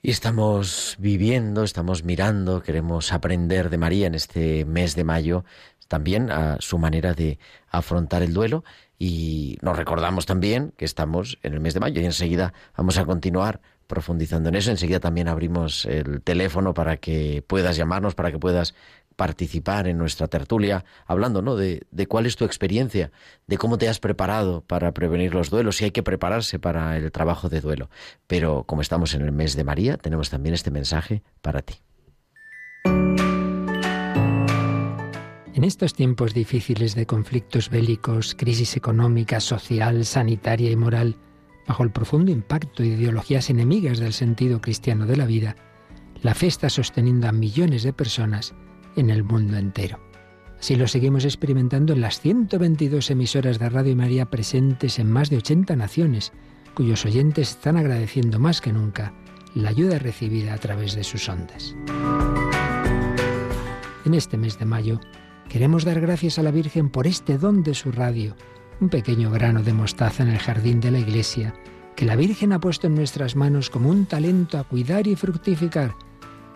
Y 0.03 0.11
estamos 0.11 0.97
viviendo, 0.99 1.63
estamos 1.63 2.05
mirando, 2.05 2.63
queremos 2.63 3.11
aprender 3.11 3.71
de 3.71 3.79
María 3.79 4.07
en 4.07 4.15
este 4.15 4.67
mes 4.67 4.95
de 4.97 5.05
mayo, 5.05 5.47
también 5.89 6.31
a 6.31 6.61
su 6.61 6.77
manera 6.77 7.15
de 7.15 7.39
afrontar 7.71 8.23
el 8.23 8.35
duelo. 8.35 8.65
Y 8.99 9.57
nos 9.63 9.79
recordamos 9.79 10.27
también 10.27 10.75
que 10.77 10.85
estamos 10.85 11.39
en 11.43 11.55
el 11.55 11.61
mes 11.61 11.73
de 11.73 11.81
mayo 11.81 12.03
y 12.03 12.05
enseguida 12.05 12.53
vamos 12.77 12.99
a 12.99 13.07
continuar 13.07 13.63
profundizando 13.87 14.51
en 14.51 14.57
eso. 14.57 14.71
Enseguida 14.71 15.01
también 15.01 15.27
abrimos 15.27 15.87
el 15.87 16.21
teléfono 16.21 16.75
para 16.75 16.99
que 16.99 17.43
puedas 17.47 17.79
llamarnos, 17.79 18.15
para 18.15 18.31
que 18.31 18.39
puedas 18.39 18.75
participar 19.19 19.89
en 19.89 19.99
nuestra 19.99 20.29
tertulia, 20.29 20.85
hablando 21.05 21.43
¿no? 21.43 21.57
de, 21.57 21.83
de, 21.91 22.07
cuál 22.07 22.25
es 22.25 22.37
tu 22.37 22.45
experiencia, 22.45 23.11
de 23.49 23.59
cómo 23.59 23.77
te 23.77 23.89
has 23.89 23.99
preparado 23.99 24.61
para 24.61 24.93
prevenir 24.93 25.35
los 25.35 25.51
duelos, 25.51 25.77
si 25.77 25.85
hay 25.85 25.91
que 25.91 26.05
prepararse 26.05 26.61
para 26.61 26.97
el 26.97 27.11
trabajo 27.11 27.49
de 27.49 27.61
duelo. 27.61 27.91
Pero 28.29 28.63
como 28.63 28.81
estamos 28.81 29.15
en 29.15 29.23
el 29.23 29.33
mes 29.33 29.57
de 29.57 29.65
María, 29.65 29.97
tenemos 29.97 30.31
también 30.31 30.55
este 30.55 30.71
mensaje 30.71 31.25
para 31.43 31.63
ti. 31.63 31.75
En 35.55 35.65
estos 35.65 35.95
tiempos 35.95 36.33
difíciles 36.33 36.95
de 36.95 37.05
conflictos 37.05 37.71
bélicos, 37.71 38.37
crisis 38.37 38.77
económica, 38.77 39.41
social, 39.41 40.05
sanitaria 40.05 40.71
y 40.71 40.77
moral, 40.77 41.17
bajo 41.67 41.83
el 41.83 41.91
profundo 41.91 42.31
impacto 42.31 42.85
de 42.85 42.91
ideologías 42.91 43.51
enemigas 43.51 43.99
del 43.99 44.13
sentido 44.13 44.61
cristiano 44.61 45.07
de 45.07 45.17
la 45.17 45.27
vida, 45.27 45.57
la 46.23 46.35
fe 46.35 46.53
sosteniendo 46.53 47.27
a 47.27 47.33
millones 47.33 47.83
de 47.83 47.93
personas 47.93 48.55
en 48.99 49.11
el 49.11 49.25
mundo 49.25 49.57
entero. 49.57 50.01
Así 50.59 50.75
lo 50.75 50.89
seguimos 50.89 51.25
experimentando 51.25 51.93
en 51.93 52.01
las 52.01 52.21
122 52.21 53.11
emisoras 53.11 53.59
de 53.59 53.69
Radio 53.69 53.95
María 53.95 54.27
presentes 54.27 54.99
en 54.99 55.11
más 55.11 55.31
de 55.31 55.37
80 55.37 55.77
naciones, 55.77 56.33
cuyos 56.75 57.05
oyentes 57.05 57.51
están 57.51 57.77
agradeciendo 57.77 58.39
más 58.41 58.61
que 58.61 58.73
nunca 58.73 59.15
la 59.55 59.71
ayuda 59.71 59.99
recibida 59.99 60.55
a 60.55 60.59
través 60.59 60.95
de 60.95 61.05
sus 61.05 61.29
ondas. 61.29 61.77
En 64.05 64.15
este 64.15 64.37
mes 64.37 64.59
de 64.59 64.65
mayo 64.65 65.01
queremos 65.49 65.85
dar 65.85 66.01
gracias 66.01 66.39
a 66.39 66.43
la 66.43 66.51
Virgen 66.51 66.91
por 66.91 67.07
este 67.07 67.39
don 67.39 67.63
de 67.63 67.75
su 67.75 67.93
radio, 67.93 68.35
un 68.81 68.89
pequeño 68.89 69.31
grano 69.31 69.63
de 69.63 69.73
mostaza 69.73 70.25
en 70.25 70.31
el 70.31 70.39
jardín 70.39 70.81
de 70.81 70.91
la 70.91 70.99
iglesia, 70.99 71.55
que 71.95 72.05
la 72.05 72.17
Virgen 72.17 72.53
ha 72.53 72.61
puesto 72.61 72.89
en 72.89 72.97
nuestras 72.97 73.37
manos 73.37 73.71
como 73.71 73.91
un 73.91 74.07
talento 74.07 74.59
a 74.59 74.65
cuidar 74.65 75.07
y 75.07 75.15
fructificar 75.15 75.95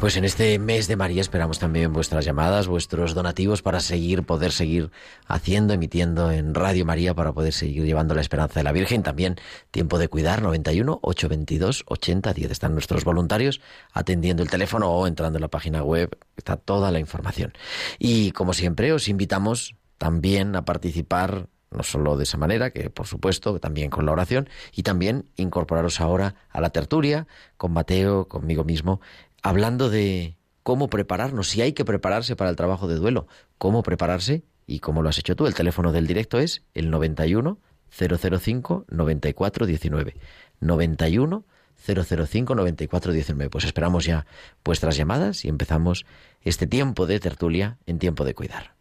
Pues 0.00 0.18
en 0.18 0.26
este 0.26 0.58
mes 0.58 0.88
de 0.88 0.96
María 0.96 1.22
esperamos 1.22 1.58
también 1.58 1.90
vuestras 1.90 2.26
llamadas, 2.26 2.68
vuestros 2.68 3.14
donativos 3.14 3.62
para 3.62 3.80
seguir, 3.80 4.24
poder 4.24 4.52
seguir 4.52 4.90
haciendo, 5.26 5.72
emitiendo 5.72 6.30
en 6.30 6.54
Radio 6.54 6.84
María 6.84 7.14
para 7.14 7.32
poder 7.32 7.54
seguir 7.54 7.84
llevando 7.84 8.14
la 8.14 8.20
esperanza 8.20 8.60
de 8.60 8.64
la 8.64 8.72
Virgen. 8.72 9.02
También 9.02 9.36
tiempo 9.70 9.98
de 9.98 10.08
cuidar, 10.08 10.42
91 10.42 10.98
822 11.00 11.84
8010. 11.86 12.50
Están 12.50 12.74
nuestros 12.74 13.04
voluntarios 13.04 13.62
atendiendo 13.90 14.42
el 14.42 14.50
teléfono 14.50 14.90
o 14.90 15.06
entrando 15.06 15.38
en 15.38 15.42
la 15.42 15.48
página 15.48 15.82
web. 15.82 16.10
Está 16.36 16.58
toda 16.58 16.90
la 16.90 17.00
información. 17.00 17.54
Y 17.98 18.32
como 18.32 18.52
siempre, 18.52 18.92
os 18.92 19.08
invitamos 19.08 19.76
también 19.96 20.56
a 20.56 20.66
participar 20.66 21.48
no 21.70 21.82
solo 21.82 22.16
de 22.16 22.24
esa 22.24 22.38
manera, 22.38 22.70
que 22.70 22.90
por 22.90 23.06
supuesto 23.06 23.58
también 23.58 23.90
con 23.90 24.06
la 24.06 24.12
oración, 24.12 24.48
y 24.72 24.82
también 24.82 25.26
incorporaros 25.36 26.00
ahora 26.00 26.34
a 26.50 26.60
la 26.60 26.70
tertulia 26.70 27.26
con 27.56 27.72
Mateo, 27.72 28.28
conmigo 28.28 28.64
mismo, 28.64 29.00
hablando 29.42 29.90
de 29.90 30.36
cómo 30.62 30.88
prepararnos, 30.88 31.48
si 31.48 31.62
hay 31.62 31.72
que 31.72 31.84
prepararse 31.84 32.36
para 32.36 32.50
el 32.50 32.56
trabajo 32.56 32.88
de 32.88 32.96
duelo, 32.96 33.26
cómo 33.58 33.82
prepararse 33.82 34.42
y 34.66 34.80
cómo 34.80 35.02
lo 35.02 35.08
has 35.08 35.18
hecho 35.18 35.36
tú. 35.36 35.46
El 35.46 35.54
teléfono 35.54 35.92
del 35.92 36.06
directo 36.06 36.38
es 36.38 36.62
el 36.74 36.90
91 36.90 37.58
005 37.90 38.86
94 38.88 39.66
19. 39.66 40.16
91 40.60 41.44
005 41.76 42.54
94 42.54 43.12
19. 43.12 43.50
Pues 43.50 43.64
esperamos 43.64 44.04
ya 44.04 44.26
vuestras 44.64 44.96
llamadas 44.96 45.44
y 45.44 45.48
empezamos 45.48 46.04
este 46.42 46.66
tiempo 46.66 47.06
de 47.06 47.20
tertulia 47.20 47.78
en 47.86 47.98
tiempo 47.98 48.24
de 48.24 48.34
cuidar. 48.34 48.74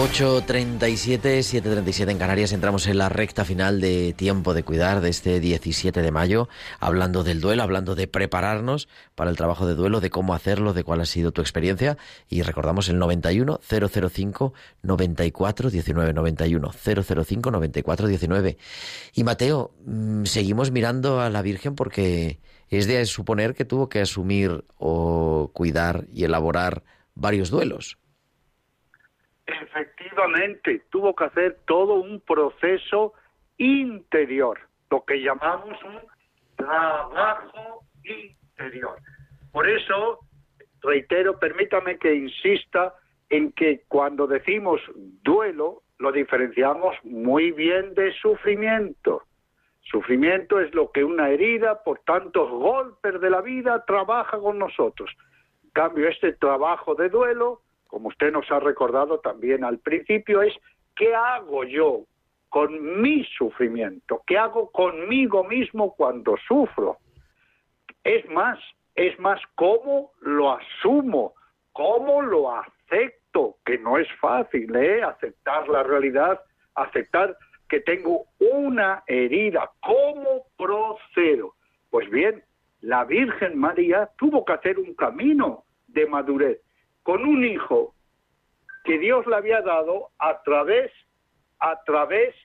8.37, 0.00 1.40
7.37 1.40 2.10
en 2.10 2.16
Canarias, 2.16 2.52
entramos 2.52 2.86
en 2.86 2.96
la 2.96 3.10
recta 3.10 3.44
final 3.44 3.82
de 3.82 4.14
Tiempo 4.14 4.54
de 4.54 4.62
Cuidar 4.62 5.02
de 5.02 5.10
este 5.10 5.40
17 5.40 6.00
de 6.00 6.10
mayo, 6.10 6.48
hablando 6.78 7.22
del 7.22 7.42
duelo, 7.42 7.62
hablando 7.62 7.94
de 7.94 8.08
prepararnos 8.08 8.88
para 9.14 9.28
el 9.28 9.36
trabajo 9.36 9.66
de 9.66 9.74
duelo, 9.74 10.00
de 10.00 10.08
cómo 10.08 10.32
hacerlo, 10.32 10.72
de 10.72 10.84
cuál 10.84 11.02
ha 11.02 11.04
sido 11.04 11.32
tu 11.32 11.42
experiencia. 11.42 11.98
Y 12.30 12.40
recordamos 12.40 12.88
el 12.88 12.98
91 12.98 13.60
005 13.60 14.54
94 14.82 15.68
19 15.68 16.14
91 16.14 16.70
005 16.72 17.50
94 17.50 18.08
19 18.08 18.56
y 19.12 19.24
Mateo, 19.24 19.74
mm, 19.84 20.24
seguimos 20.24 20.70
mirando 20.70 21.20
a 21.20 21.28
la 21.28 21.42
Virgen 21.42 21.74
porque 21.74 22.40
es 22.70 22.86
de 22.86 23.04
suponer 23.04 23.54
que 23.54 23.66
tuvo 23.66 23.90
que 23.90 24.00
asumir 24.00 24.64
o 24.78 25.50
cuidar 25.52 26.06
y 26.10 26.24
elaborar 26.24 26.84
varios 27.14 27.50
duelos. 27.50 27.99
Efectivamente, 29.62 30.82
tuvo 30.90 31.14
que 31.14 31.24
hacer 31.24 31.58
todo 31.66 31.94
un 31.94 32.20
proceso 32.20 33.14
interior, 33.58 34.58
lo 34.90 35.04
que 35.04 35.20
llamamos 35.20 35.82
un 35.84 36.00
trabajo 36.56 37.84
interior. 38.04 38.98
Por 39.52 39.68
eso, 39.68 40.20
reitero, 40.82 41.38
permítame 41.38 41.98
que 41.98 42.14
insista 42.14 42.94
en 43.28 43.52
que 43.52 43.82
cuando 43.88 44.26
decimos 44.26 44.80
duelo, 45.22 45.82
lo 45.98 46.12
diferenciamos 46.12 46.96
muy 47.04 47.52
bien 47.52 47.94
de 47.94 48.12
sufrimiento. 48.14 49.22
Sufrimiento 49.82 50.60
es 50.60 50.74
lo 50.74 50.90
que 50.92 51.04
una 51.04 51.30
herida 51.30 51.82
por 51.82 52.00
tantos 52.00 52.48
golpes 52.50 53.20
de 53.20 53.30
la 53.30 53.40
vida 53.40 53.84
trabaja 53.84 54.38
con 54.38 54.58
nosotros. 54.58 55.10
En 55.64 55.70
cambio, 55.70 56.08
este 56.08 56.32
trabajo 56.32 56.94
de 56.94 57.08
duelo 57.08 57.62
como 57.90 58.08
usted 58.08 58.30
nos 58.30 58.48
ha 58.52 58.60
recordado 58.60 59.18
también 59.18 59.64
al 59.64 59.78
principio, 59.78 60.42
es 60.42 60.54
¿qué 60.94 61.12
hago 61.12 61.64
yo 61.64 62.04
con 62.48 63.02
mi 63.02 63.24
sufrimiento? 63.36 64.22
¿Qué 64.26 64.38
hago 64.38 64.70
conmigo 64.70 65.42
mismo 65.44 65.94
cuando 65.96 66.36
sufro? 66.46 66.98
Es 68.04 68.28
más, 68.30 68.58
es 68.94 69.18
más 69.18 69.40
cómo 69.56 70.12
lo 70.20 70.52
asumo, 70.52 71.34
cómo 71.72 72.22
lo 72.22 72.52
acepto, 72.54 73.56
que 73.64 73.76
no 73.78 73.98
es 73.98 74.08
fácil, 74.20 74.74
¿eh? 74.76 75.02
Aceptar 75.02 75.68
la 75.68 75.82
realidad, 75.82 76.40
aceptar 76.76 77.36
que 77.68 77.80
tengo 77.80 78.26
una 78.38 79.02
herida, 79.08 79.68
¿cómo 79.80 80.46
procedo? 80.56 81.54
Pues 81.90 82.08
bien, 82.08 82.42
la 82.82 83.04
Virgen 83.04 83.58
María 83.58 84.08
tuvo 84.16 84.44
que 84.44 84.52
hacer 84.52 84.78
un 84.78 84.94
camino 84.94 85.64
de 85.88 86.06
madurez 86.06 86.60
con 87.10 87.24
un 87.24 87.44
hijo 87.44 87.92
que 88.84 88.96
Dios 88.96 89.26
le 89.26 89.34
había 89.34 89.62
dado 89.62 90.10
a 90.20 90.44
través, 90.44 90.92
a 91.58 91.82
través 91.82 92.36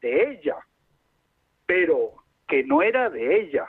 de 0.00 0.30
ella, 0.30 0.54
pero 1.66 2.12
que 2.46 2.62
no 2.62 2.80
era 2.80 3.10
de 3.10 3.40
ella. 3.40 3.68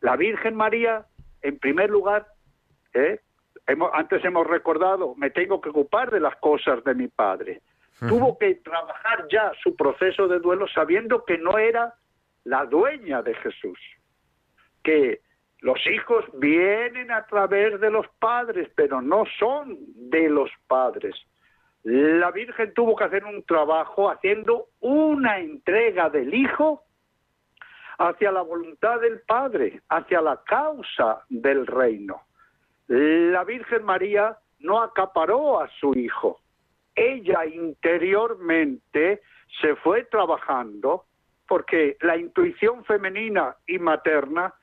La 0.00 0.16
Virgen 0.16 0.56
María, 0.56 1.04
en 1.42 1.58
primer 1.58 1.90
lugar, 1.90 2.28
¿eh? 2.94 3.20
hemos, 3.66 3.90
antes 3.92 4.24
hemos 4.24 4.46
recordado, 4.46 5.14
me 5.16 5.28
tengo 5.28 5.60
que 5.60 5.68
ocupar 5.68 6.10
de 6.10 6.20
las 6.20 6.36
cosas 6.36 6.82
de 6.84 6.94
mi 6.94 7.08
padre. 7.08 7.60
Tuvo 7.98 8.38
que 8.38 8.54
trabajar 8.54 9.26
ya 9.30 9.52
su 9.62 9.76
proceso 9.76 10.28
de 10.28 10.38
duelo 10.38 10.66
sabiendo 10.68 11.26
que 11.26 11.36
no 11.36 11.58
era 11.58 11.92
la 12.44 12.64
dueña 12.64 13.20
de 13.20 13.34
Jesús, 13.34 13.78
que 14.82 15.20
los 15.60 15.84
hijos 15.86 16.24
vienen 16.34 17.10
a 17.10 17.26
través 17.26 17.80
de 17.80 17.90
los 17.90 18.06
padres, 18.20 18.68
pero 18.76 19.02
no 19.02 19.24
son 19.38 19.76
de 20.10 20.28
los 20.28 20.50
padres. 20.66 21.14
La 21.82 22.30
Virgen 22.30 22.74
tuvo 22.74 22.94
que 22.96 23.04
hacer 23.04 23.24
un 23.24 23.42
trabajo 23.44 24.10
haciendo 24.10 24.66
una 24.80 25.38
entrega 25.38 26.10
del 26.10 26.34
Hijo 26.34 26.82
hacia 27.98 28.30
la 28.30 28.42
voluntad 28.42 29.00
del 29.00 29.20
Padre, 29.20 29.80
hacia 29.88 30.20
la 30.20 30.40
causa 30.44 31.24
del 31.28 31.66
reino. 31.66 32.22
La 32.86 33.42
Virgen 33.44 33.84
María 33.84 34.36
no 34.60 34.80
acaparó 34.80 35.60
a 35.60 35.68
su 35.80 35.94
Hijo. 35.94 36.40
Ella 36.94 37.44
interiormente 37.46 39.22
se 39.60 39.74
fue 39.76 40.04
trabajando 40.04 41.04
porque 41.46 41.96
la 42.00 42.16
intuición 42.16 42.84
femenina 42.84 43.56
y 43.66 43.78
materna 43.78 44.54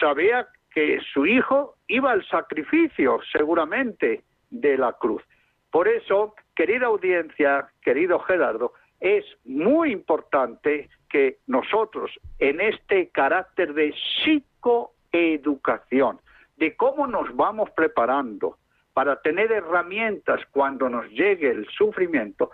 sabía 0.00 0.48
que 0.72 1.00
su 1.12 1.26
hijo 1.26 1.76
iba 1.88 2.10
al 2.12 2.26
sacrificio, 2.26 3.20
seguramente, 3.32 4.22
de 4.50 4.76
la 4.76 4.92
cruz. 4.92 5.22
Por 5.70 5.88
eso, 5.88 6.34
querida 6.54 6.86
audiencia, 6.86 7.68
querido 7.82 8.18
Gerardo, 8.20 8.72
es 9.00 9.24
muy 9.44 9.92
importante 9.92 10.88
que 11.08 11.38
nosotros, 11.46 12.10
en 12.38 12.60
este 12.60 13.08
carácter 13.10 13.74
de 13.74 13.92
psicoeducación, 14.24 16.20
de 16.56 16.76
cómo 16.76 17.06
nos 17.06 17.34
vamos 17.36 17.70
preparando 17.70 18.58
para 18.92 19.20
tener 19.20 19.50
herramientas 19.52 20.40
cuando 20.52 20.88
nos 20.88 21.08
llegue 21.10 21.50
el 21.50 21.66
sufrimiento, 21.68 22.50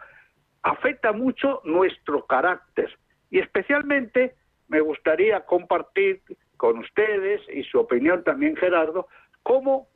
afecta 0.62 1.12
mucho 1.12 1.60
nuestro 1.64 2.26
carácter. 2.26 2.98
Y 3.30 3.38
especialmente 3.38 4.34
me 4.68 4.80
gustaría 4.80 5.44
compartir 5.44 6.22
con 6.60 6.76
ustedes 6.76 7.40
y 7.54 7.62
su 7.62 7.78
opinión 7.80 8.22
también, 8.22 8.54
Gerardo, 8.54 9.08
cómo 9.42 9.88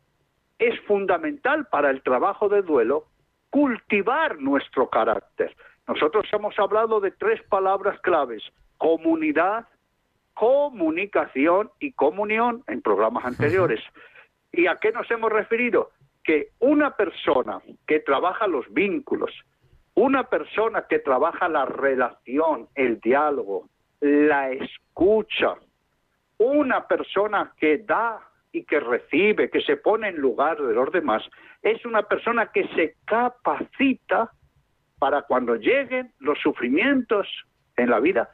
es 0.58 0.80
fundamental 0.86 1.66
para 1.66 1.90
el 1.90 2.02
trabajo 2.02 2.48
de 2.48 2.62
duelo 2.62 3.04
cultivar 3.50 4.38
nuestro 4.38 4.88
carácter. 4.88 5.54
Nosotros 5.86 6.24
hemos 6.32 6.58
hablado 6.58 7.00
de 7.00 7.10
tres 7.10 7.42
palabras 7.50 8.00
claves, 8.00 8.42
comunidad, 8.78 9.66
comunicación 10.32 11.70
y 11.80 11.92
comunión 11.92 12.64
en 12.66 12.80
programas 12.80 13.26
anteriores. 13.26 13.80
¿Y 14.50 14.66
a 14.66 14.76
qué 14.76 14.90
nos 14.90 15.10
hemos 15.10 15.30
referido? 15.30 15.90
Que 16.22 16.48
una 16.60 16.96
persona 16.96 17.60
que 17.86 18.00
trabaja 18.00 18.46
los 18.46 18.64
vínculos, 18.72 19.32
una 19.92 20.30
persona 20.30 20.86
que 20.88 20.98
trabaja 20.98 21.46
la 21.46 21.66
relación, 21.66 22.68
el 22.74 23.00
diálogo, 23.00 23.68
la 24.00 24.50
escucha, 24.50 25.56
una 26.38 26.86
persona 26.86 27.52
que 27.56 27.78
da 27.78 28.20
y 28.52 28.64
que 28.64 28.80
recibe, 28.80 29.50
que 29.50 29.60
se 29.62 29.76
pone 29.76 30.08
en 30.08 30.16
lugar 30.16 30.60
de 30.60 30.74
los 30.74 30.90
demás, 30.92 31.22
es 31.62 31.84
una 31.84 32.02
persona 32.02 32.52
que 32.52 32.68
se 32.68 32.96
capacita 33.04 34.30
para 34.98 35.22
cuando 35.22 35.56
lleguen 35.56 36.12
los 36.20 36.38
sufrimientos 36.38 37.26
en 37.76 37.90
la 37.90 38.00
vida, 38.00 38.30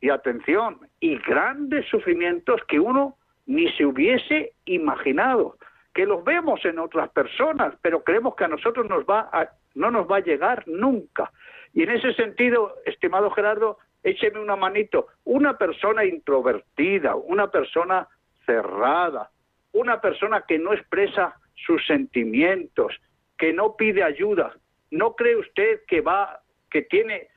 y 0.00 0.10
atención, 0.10 0.78
y 1.00 1.16
grandes 1.18 1.86
sufrimientos 1.88 2.60
que 2.68 2.78
uno 2.78 3.16
ni 3.46 3.70
se 3.72 3.86
hubiese 3.86 4.52
imaginado, 4.66 5.56
que 5.94 6.04
los 6.04 6.22
vemos 6.24 6.64
en 6.64 6.78
otras 6.78 7.08
personas, 7.10 7.74
pero 7.80 8.04
creemos 8.04 8.34
que 8.36 8.44
a 8.44 8.48
nosotros 8.48 8.86
nos 8.86 9.04
va 9.04 9.30
a, 9.32 9.48
no 9.74 9.90
nos 9.90 10.10
va 10.10 10.16
a 10.16 10.20
llegar 10.20 10.64
nunca. 10.66 11.32
Y 11.72 11.82
en 11.82 11.90
ese 11.90 12.12
sentido, 12.14 12.74
estimado 12.84 13.30
Gerardo, 13.30 13.78
écheme 14.06 14.38
una 14.38 14.54
manito, 14.54 15.08
una 15.24 15.58
persona 15.58 16.04
introvertida, 16.04 17.16
una 17.16 17.50
persona 17.50 18.08
cerrada, 18.46 19.30
una 19.72 20.00
persona 20.00 20.44
que 20.46 20.58
no 20.58 20.72
expresa 20.72 21.34
sus 21.54 21.84
sentimientos, 21.86 22.94
que 23.36 23.52
no 23.52 23.74
pide 23.74 24.04
ayuda, 24.04 24.56
¿no 24.92 25.16
cree 25.16 25.36
usted 25.36 25.80
que 25.88 26.00
va, 26.00 26.40
que 26.70 26.82
tiene 26.82 27.28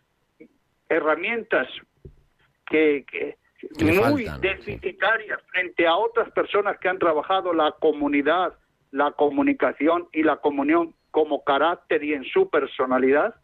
herramientas 0.87 1.67
que, 2.67 3.35
muy 3.81 4.29
deficitarias 4.39 5.41
frente 5.51 5.87
a 5.87 5.95
otras 5.95 6.31
personas 6.31 6.77
que 6.77 6.87
han 6.87 6.99
trabajado 6.99 7.51
la 7.51 7.71
comunidad, 7.79 8.53
la 8.91 9.11
comunicación 9.11 10.07
y 10.13 10.21
la 10.21 10.37
comunión 10.37 10.93
como 11.11 11.43
carácter 11.43 12.03
y 12.03 12.13
en 12.13 12.23
su 12.25 12.49
personalidad? 12.49 13.35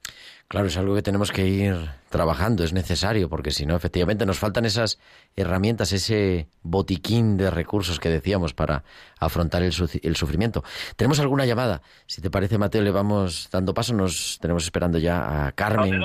Claro, 0.48 0.68
es 0.68 0.78
algo 0.78 0.94
que 0.94 1.02
tenemos 1.02 1.32
que 1.32 1.48
ir 1.48 1.76
trabajando, 2.10 2.64
es 2.64 2.72
necesario, 2.72 3.30
porque 3.30 3.50
si 3.50 3.66
no, 3.66 3.76
efectivamente 3.76 4.28
nos 4.28 4.38
faltan 4.38 4.66
esas 4.66 5.00
herramientas, 5.36 5.92
ese 5.92 6.46
botiquín 6.62 7.36
de 7.36 7.50
recursos 7.50 8.00
que 8.00 8.10
decíamos 8.10 8.54
para 8.54 8.84
afrontar 9.20 9.64
el, 9.64 9.74
sufrimiento. 9.74 10.64
Tenemos 10.96 11.20
alguna 11.20 11.48
llamada. 11.48 11.82
Si 12.06 12.22
te 12.22 12.30
parece, 12.30 12.60
Mateo, 12.60 12.84
le 12.84 12.92
vamos 12.92 13.50
dando 13.52 13.74
paso. 13.74 13.96
Nos 13.96 14.38
tenemos 14.40 14.66
esperando 14.66 15.00
ya 15.00 15.48
a 15.48 15.52
Carmen, 15.54 16.00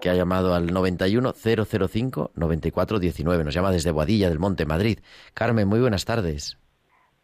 que 0.00 0.08
ha 0.08 0.14
llamado 0.14 0.54
al 0.54 0.70
91-005-9419. 0.70 3.44
Nos 3.44 3.54
llama 3.54 3.70
desde 3.70 3.90
Boadilla 3.90 4.30
del 4.30 4.38
Monte, 4.38 4.64
Madrid. 4.64 5.00
Carmen, 5.34 5.68
muy 5.68 5.80
buenas 5.80 6.06
tardes. 6.06 6.56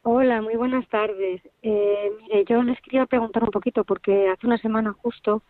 Hola, 0.03 0.41
muy 0.41 0.57
buenas 0.57 0.89
tardes. 0.89 1.43
Eh, 1.63 2.11
mire, 2.23 2.45
yo 2.47 2.63
les 2.63 2.81
quería 2.81 3.05
preguntar 3.07 3.45
un 3.45 3.51
poquito, 3.51 3.85
porque 3.85 4.29
hace 4.29 4.47
una 4.47 4.57
semana 4.59 4.95
justo 4.95 5.43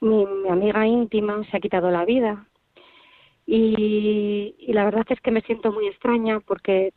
mi, 0.00 0.26
amiga 0.50 0.86
íntima 0.86 1.42
se 1.50 1.56
ha 1.56 1.60
quitado 1.60 1.90
la 1.90 2.04
vida. 2.04 2.46
Y, 3.46 4.54
la 4.68 4.84
verdad 4.84 5.06
es 5.08 5.20
que 5.20 5.30
me 5.30 5.40
siento 5.42 5.72
muy 5.72 5.88
extraña 5.88 6.40
porque 6.40 6.92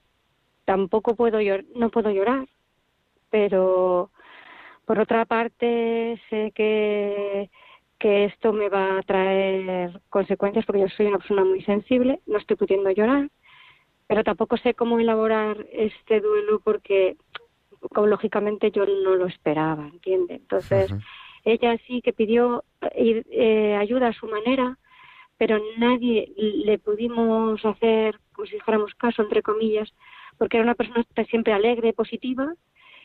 tampoco 0.66 1.16
puedo 1.16 1.40
no 1.76 1.90
puedo 1.92 2.12
llorar, 2.12 2.48
pero 3.30 4.12
por 4.86 5.00
otra 5.00 5.26
parte 5.26 6.22
sé 6.30 6.52
que, 6.56 7.50
que 8.00 8.26
esto 8.26 8.54
me 8.54 8.70
va 8.70 9.00
a 9.00 9.04
traer 9.04 10.02
consecuencias 10.10 10.66
porque 10.66 10.82
yo 10.82 10.90
soy 10.90 11.08
una 11.08 11.20
persona 11.20 11.46
muy 11.46 11.62
sensible, 11.64 12.22
no 12.28 12.38
estoy 12.40 12.58
pudiendo 12.58 12.90
llorar, 12.92 13.30
pero 14.08 14.24
tampoco 14.24 14.58
sé 14.58 14.74
cómo 14.74 15.00
elaborar 15.00 15.66
este 15.72 16.22
duelo 16.22 16.62
porque 16.64 17.18
lógicamente 17.96 18.72
yo 18.72 18.86
no 18.86 19.16
lo 19.16 19.28
esperaba, 19.28 19.88
¿entiende? 19.88 20.36
Entonces, 20.36 20.92
ella 21.44 21.78
sí 21.86 22.02
que 22.02 22.14
pidió 22.14 22.64
eh, 22.92 23.24
eh, 23.30 23.76
ayuda 23.76 24.08
a 24.08 24.14
su 24.14 24.28
manera, 24.28 24.78
pero 25.38 25.60
nadie 25.78 26.34
le 26.36 26.80
pudimos 26.80 27.64
hacer, 27.66 28.20
como 28.34 28.48
si 28.48 28.56
dijéramos 28.56 28.96
caso, 28.96 29.22
entre 29.22 29.44
comillas, 29.44 29.94
porque 30.38 30.58
era 30.58 30.64
una 30.64 30.76
persona 30.76 31.06
siempre 31.30 31.54
alegre, 31.54 31.94
positiva, 31.94 32.54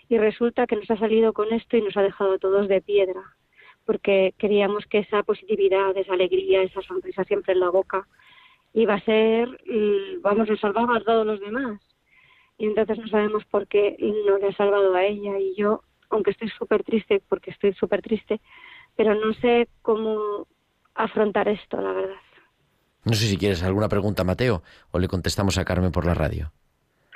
y 0.08 0.18
resulta 0.18 0.66
que 0.66 0.76
nos 0.76 0.90
ha 0.90 0.96
salido 0.96 1.32
con 1.32 1.52
esto 1.52 1.76
y 1.76 1.82
nos 1.82 1.96
ha 1.96 2.02
dejado 2.02 2.38
todos 2.38 2.68
de 2.68 2.80
piedra, 2.80 3.22
porque 3.84 4.34
queríamos 4.38 4.86
que 4.86 4.98
esa 4.98 5.22
positividad, 5.22 5.96
esa 5.96 6.14
alegría, 6.14 6.62
esa 6.62 6.82
sonrisa 6.82 7.24
siempre 7.24 7.52
en 7.54 7.60
la 7.60 7.70
boca, 7.70 8.06
iba 8.74 8.94
a 8.94 9.00
ser, 9.00 9.48
vamos, 10.20 10.48
a 10.50 10.56
salvar 10.56 10.96
a 10.96 11.04
todos 11.04 11.26
los 11.26 11.40
demás. 11.40 11.80
Y 12.58 12.66
entonces 12.66 12.98
no 12.98 13.08
sabemos 13.08 13.44
por 13.46 13.66
qué 13.66 13.96
no 14.26 14.38
le 14.38 14.48
ha 14.48 14.52
salvado 14.52 14.94
a 14.94 15.04
ella 15.04 15.38
y 15.38 15.54
yo 15.56 15.82
aunque 16.12 16.30
estoy 16.30 16.48
súper 16.50 16.84
triste, 16.84 17.22
porque 17.28 17.50
estoy 17.50 17.72
súper 17.74 18.02
triste, 18.02 18.40
pero 18.96 19.14
no 19.14 19.32
sé 19.34 19.68
cómo 19.80 20.46
afrontar 20.94 21.48
esto, 21.48 21.80
la 21.80 21.92
verdad. 21.92 22.20
No 23.04 23.14
sé 23.14 23.26
si 23.26 23.36
quieres 23.36 23.62
alguna 23.62 23.88
pregunta, 23.88 24.22
Mateo, 24.22 24.62
o 24.92 24.98
le 24.98 25.08
contestamos 25.08 25.58
a 25.58 25.64
Carmen 25.64 25.90
por 25.90 26.04
la 26.04 26.14
radio. 26.14 26.52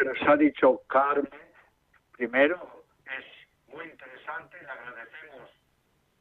Nos 0.05 0.29
ha 0.29 0.37
dicho 0.37 0.81
Carmen, 0.89 1.29
primero, 2.17 2.85
es 3.05 3.75
muy 3.75 3.85
interesante, 3.85 4.57
le 4.63 4.69
agradecemos 4.69 5.51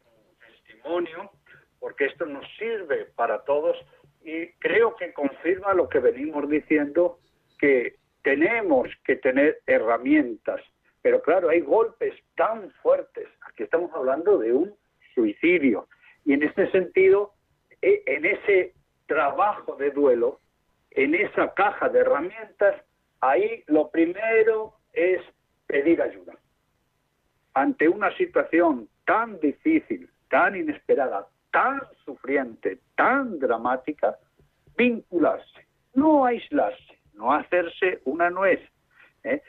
un 0.05 0.37
testimonio, 0.39 1.31
porque 1.79 2.05
esto 2.05 2.25
nos 2.25 2.45
sirve 2.57 3.05
para 3.15 3.43
todos 3.45 3.77
y 4.25 4.51
creo 4.59 4.95
que 4.95 5.13
confirma 5.13 5.73
lo 5.73 5.87
que 5.87 5.99
venimos 5.99 6.49
diciendo, 6.49 7.19
que 7.59 7.95
tenemos 8.23 8.89
que 9.05 9.15
tener 9.15 9.59
herramientas 9.65 10.61
pero 11.05 11.21
claro, 11.21 11.49
hay 11.49 11.61
golpes 11.61 12.15
tan 12.35 12.71
fuertes. 12.81 13.27
Aquí 13.41 13.61
estamos 13.61 13.91
hablando 13.93 14.39
de 14.39 14.51
un 14.51 14.73
suicidio. 15.13 15.87
Y 16.25 16.33
en 16.33 16.41
este 16.41 16.71
sentido, 16.71 17.35
e, 17.79 18.01
en 18.07 18.25
ese 18.25 18.73
trabajo 19.05 19.75
de 19.75 19.91
duelo, 19.91 20.39
en 20.89 21.13
esa 21.13 21.53
caja 21.53 21.89
de 21.89 21.99
herramientas, 21.99 22.81
ahí 23.21 23.63
lo 23.67 23.91
primero 23.91 24.79
es 24.93 25.21
pedir 25.67 26.01
ayuda. 26.01 26.33
Ante 27.53 27.87
una 27.87 28.11
situación 28.17 28.89
tan 29.05 29.39
difícil, 29.39 30.09
tan 30.31 30.55
inesperada, 30.55 31.27
tan 31.55 31.79
sufriente, 32.03 32.79
tan 32.97 33.39
dramática, 33.39 34.17
vincularse, 34.75 35.65
no 35.93 36.25
aislarse, 36.25 36.99
no 37.13 37.31
hacerse 37.31 38.01
una 38.03 38.29
nuez, 38.29 38.59
¿eh? 39.23 39.41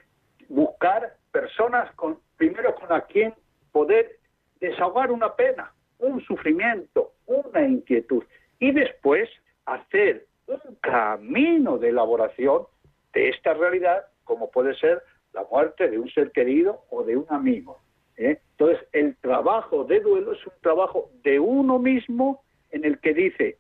buscar 0.49 1.17
personas 1.33 1.93
con, 1.97 2.21
primero 2.37 2.77
con 2.77 2.89
quien 3.09 3.35
poder 3.73 4.21
desahogar 4.61 5.11
una 5.11 5.35
pena, 5.35 5.73
un 5.99 6.21
sufrimiento, 6.21 7.15
una 7.27 7.63
inquietud 7.67 8.23
y 8.61 8.71
después 8.71 9.29
hacer 9.65 10.29
un 10.47 10.77
camino 10.77 11.77
de 11.77 11.89
elaboración 11.89 12.69
de 13.15 13.31
esta 13.31 13.53
realidad, 13.53 14.07
como 14.23 14.49
puede 14.53 14.77
ser 14.77 15.03
la 15.33 15.43
muerte 15.51 15.91
de 15.91 15.99
un 15.99 16.09
ser 16.11 16.31
querido 16.31 16.85
o 16.89 17.03
de 17.03 17.17
un 17.17 17.27
amigo. 17.31 17.81
¿Eh? 18.17 18.41
Entonces, 18.53 18.87
el 18.93 19.17
trabajo 19.17 19.85
de 19.85 20.01
duelo 20.01 20.33
es 20.33 20.47
un 20.47 20.53
trabajo 20.61 21.11
de 21.23 21.39
uno 21.39 21.79
mismo 21.79 22.43
en 22.71 22.85
el 22.85 22.99
que 22.99 23.15
dice, 23.15 23.59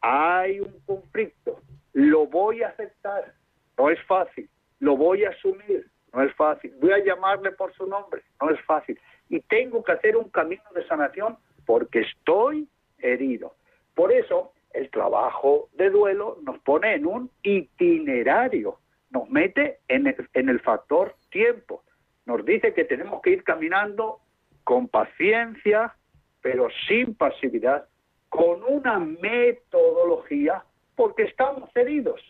hay 0.00 0.60
un 0.60 0.74
conflicto, 0.86 1.60
lo 1.92 2.26
voy 2.26 2.62
a 2.62 2.68
aceptar, 2.68 3.34
no 3.76 3.90
es 3.90 4.00
fácil, 4.04 4.48
lo 4.80 4.96
voy 4.96 5.24
a 5.24 5.30
asumir, 5.30 5.88
no 6.12 6.22
es 6.22 6.34
fácil, 6.34 6.72
voy 6.80 6.92
a 6.92 7.04
llamarle 7.04 7.52
por 7.52 7.72
su 7.74 7.86
nombre, 7.86 8.22
no 8.40 8.50
es 8.50 8.60
fácil, 8.64 8.98
y 9.28 9.40
tengo 9.40 9.82
que 9.82 9.92
hacer 9.92 10.16
un 10.16 10.30
camino 10.30 10.62
de 10.74 10.86
sanación 10.86 11.36
porque 11.64 12.00
estoy 12.00 12.68
herido. 12.98 13.54
Por 13.94 14.12
eso, 14.12 14.52
el 14.72 14.90
trabajo 14.90 15.68
de 15.74 15.90
duelo 15.90 16.38
nos 16.42 16.58
pone 16.60 16.94
en 16.94 17.06
un 17.06 17.30
itinerario, 17.42 18.78
nos 19.10 19.28
mete 19.30 19.78
en 19.88 20.06
el, 20.06 20.28
en 20.34 20.48
el 20.48 20.60
factor 20.60 21.16
tiempo, 21.30 21.82
nos 22.26 22.44
dice 22.44 22.74
que 22.74 22.84
tenemos 22.84 23.22
que 23.22 23.30
ir 23.30 23.44
caminando 23.44 24.20
con 24.64 24.88
paciencia, 24.88 25.94
pero 26.42 26.68
sin 26.88 27.14
pasividad, 27.14 27.88
con 28.28 28.62
una 28.64 28.98
metodología, 28.98 30.64
porque 30.96 31.22
estamos 31.22 31.70
heridos. 31.74 32.20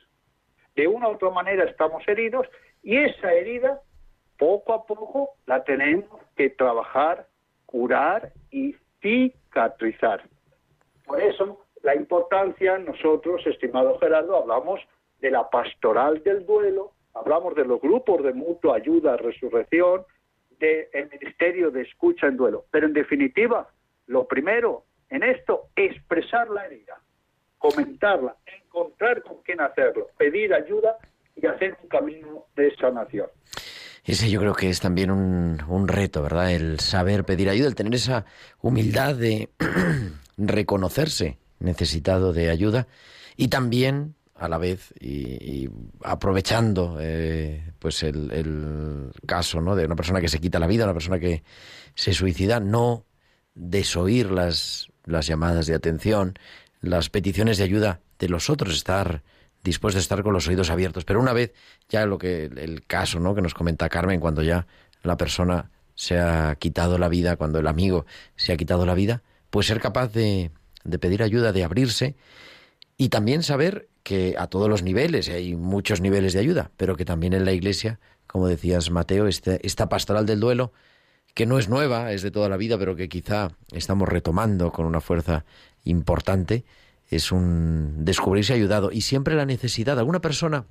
De 0.74 0.86
una 0.86 1.09
u 1.09 1.12
otra 1.12 1.30
manera 1.30 1.64
estamos 1.64 2.07
heridos 2.07 2.47
y 2.82 2.99
esa 2.99 3.32
herida, 3.32 3.80
poco 4.38 4.74
a 4.74 4.84
poco, 4.84 5.30
la 5.47 5.64
tenemos 5.64 6.20
que 6.36 6.51
trabajar, 6.51 7.26
curar 7.64 8.32
y 8.51 8.76
cicatrizar. 9.01 10.22
Por 11.07 11.22
eso, 11.22 11.64
la 11.82 11.94
importancia, 11.94 12.78
nosotros, 12.78 13.47
estimado 13.47 13.99
Gerardo, 13.99 14.36
hablamos 14.36 14.80
de 15.20 15.30
la 15.30 15.49
pastoral 15.49 16.22
del 16.22 16.44
duelo, 16.44 16.92
hablamos 17.19 17.55
de 17.55 17.64
los 17.64 17.81
grupos 17.81 18.23
de 18.23 18.33
mutua 18.33 18.77
ayuda, 18.77 19.17
resurrección, 19.17 20.05
del 20.59 21.11
Ministerio 21.11 21.71
de 21.71 21.83
Escucha 21.83 22.27
en 22.27 22.37
Duelo. 22.37 22.64
Pero 22.71 22.87
en 22.87 22.93
definitiva, 22.93 23.69
lo 24.07 24.27
primero 24.27 24.85
en 25.11 25.23
esto, 25.23 25.69
expresar 25.77 26.49
la 26.51 26.67
herida, 26.67 27.01
comentarla, 27.59 28.37
encontrar 28.64 29.23
con 29.23 29.43
quién 29.43 29.61
hacerlo, 29.61 30.09
pedir 30.19 30.53
ayuda 30.53 30.97
y 31.35 31.47
hacer 31.47 31.77
un 31.83 31.89
camino 31.89 32.47
de 32.57 32.75
sanación. 32.77 33.29
Ese 34.05 34.31
yo 34.31 34.41
creo 34.41 34.55
que 34.55 34.71
es 34.71 34.81
también 34.81 35.11
un, 35.11 35.59
un 35.69 35.89
reto, 35.89 36.23
¿verdad? 36.23 36.53
El 36.53 36.81
saber 36.81 37.25
pedir 37.25 37.49
ayuda, 37.51 37.69
el 37.69 37.75
tener 37.75 37.95
esa 37.95 38.25
humildad 38.61 39.17
de 39.17 39.49
reconocerse 40.37 41.39
necesitado 41.59 42.33
de 42.33 42.51
ayuda 42.51 42.87
y 43.37 43.49
también 43.49 44.14
a 44.39 44.49
la 44.49 44.59
vez 44.59 44.93
y, 45.01 45.68
aprovechando 46.03 46.99
eh, 47.01 47.72
pues 47.78 48.03
el, 48.03 49.11
caso 49.26 49.61
¿no? 49.61 49.74
de 49.74 49.87
una 49.87 49.97
persona 49.97 50.20
que 50.20 50.28
se 50.28 50.41
quita 50.41 50.59
la 50.59 50.66
vida, 50.66 50.84
una 50.84 50.93
persona 50.93 51.18
que 51.18 51.43
se 51.95 52.12
suicida, 52.12 52.61
no 52.61 53.05
desoír 53.55 54.30
las, 54.30 54.89
las 55.05 55.26
llamadas 55.26 55.66
de 55.66 55.74
atención, 55.74 56.39
las 56.80 57.09
peticiones 57.09 57.59
de 57.59 57.64
ayuda 57.64 58.01
de 58.18 58.28
los 58.28 58.51
otros, 58.51 58.74
estar 58.74 59.22
dispuesto 59.64 59.99
a 59.99 60.01
estar 60.03 60.22
con 60.22 60.32
los 60.32 60.47
oídos 60.47 60.70
abiertos. 60.70 61.05
Pero 61.05 61.20
una 61.20 61.32
vez 61.32 61.53
ya 61.89 62.07
lo 62.07 62.18
que 62.18 62.45
el 62.45 62.87
caso 62.87 63.34
que 63.34 63.43
nos 63.43 63.55
comenta 63.55 63.89
Carmen, 63.89 64.20
cuando 64.20 64.43
ya 64.43 64.66
la 65.03 65.16
persona 65.16 65.70
se 65.95 66.18
ha 66.18 66.55
quitado 66.57 66.99
la 66.99 67.09
vida, 67.09 67.37
cuando 67.37 67.59
el 67.59 67.66
amigo 67.66 68.07
se 68.37 68.53
ha 68.53 68.57
quitado 68.57 68.84
la 68.84 68.95
vida, 68.95 69.22
pues 69.51 69.66
ser 69.66 69.80
capaz 69.80 70.12
de, 70.12 70.51
de 70.84 70.99
pedir 70.99 71.22
ayuda, 71.22 71.53
de 71.53 71.64
abrirse 71.64 72.16
y 72.99 73.09
también 73.09 73.43
saber 73.43 73.89
que 74.07 74.37
a 74.39 74.47
todos 74.47 74.69
los 74.69 74.85
niveles, 74.85 75.29
hay 75.29 75.57
muchos 75.57 76.01
niveles 76.01 76.33
de 76.33 76.39
ayuda, 76.39 76.71
pero 76.77 76.95
que 76.95 77.05
también 77.05 77.33
en 77.33 77.45
la 77.45 77.51
Iglesia, 77.51 77.99
como 78.29 78.47
decías 78.47 78.89
Mateo, 78.89 79.27
este, 79.27 79.67
esta 79.67 79.89
pastoral 79.89 80.27
del 80.27 80.39
duelo, 80.39 80.73
que 81.35 81.45
no 81.45 81.59
es 81.59 81.69
nueva, 81.69 82.13
es 82.13 82.23
de 82.23 82.31
toda 82.31 82.49
la 82.49 82.57
vida, 82.57 82.79
pero 82.79 82.95
que 82.95 83.09
quizá 83.09 83.51
estamos 83.73 84.09
retomando 84.09 84.71
con 84.71 84.87
una 84.87 85.01
fuerza 85.01 85.45
importante, 85.83 86.65
es 87.11 87.33
un 87.33 88.05
descubrirse 88.05 88.53
ayudado 88.53 88.93
y 88.93 89.01
siempre 89.01 89.35
la 89.35 89.45
necesidad. 89.45 89.99
Alguna 89.99 90.21
persona, 90.21 90.67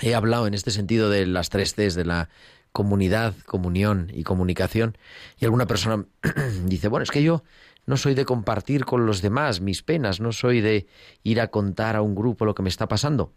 he 0.00 0.14
hablado 0.14 0.46
en 0.46 0.54
este 0.54 0.70
sentido 0.70 1.10
de 1.10 1.26
las 1.26 1.50
tres 1.50 1.74
Cs, 1.74 1.96
de 1.96 2.04
la 2.04 2.28
comunidad, 2.70 3.34
comunión 3.46 4.12
y 4.14 4.22
comunicación, 4.22 4.96
y 5.40 5.44
alguna 5.44 5.66
persona 5.66 6.04
dice, 6.66 6.86
bueno, 6.86 7.02
es 7.02 7.10
que 7.10 7.24
yo 7.24 7.42
no 7.86 7.96
soy 7.96 8.14
de 8.14 8.24
compartir 8.24 8.84
con 8.84 9.06
los 9.06 9.22
demás 9.22 9.60
mis 9.60 9.82
penas, 9.82 10.20
no 10.20 10.32
soy 10.32 10.60
de 10.60 10.86
ir 11.22 11.40
a 11.40 11.48
contar 11.48 11.96
a 11.96 12.02
un 12.02 12.14
grupo 12.14 12.44
lo 12.44 12.54
que 12.54 12.62
me 12.62 12.68
está 12.68 12.88
pasando. 12.88 13.32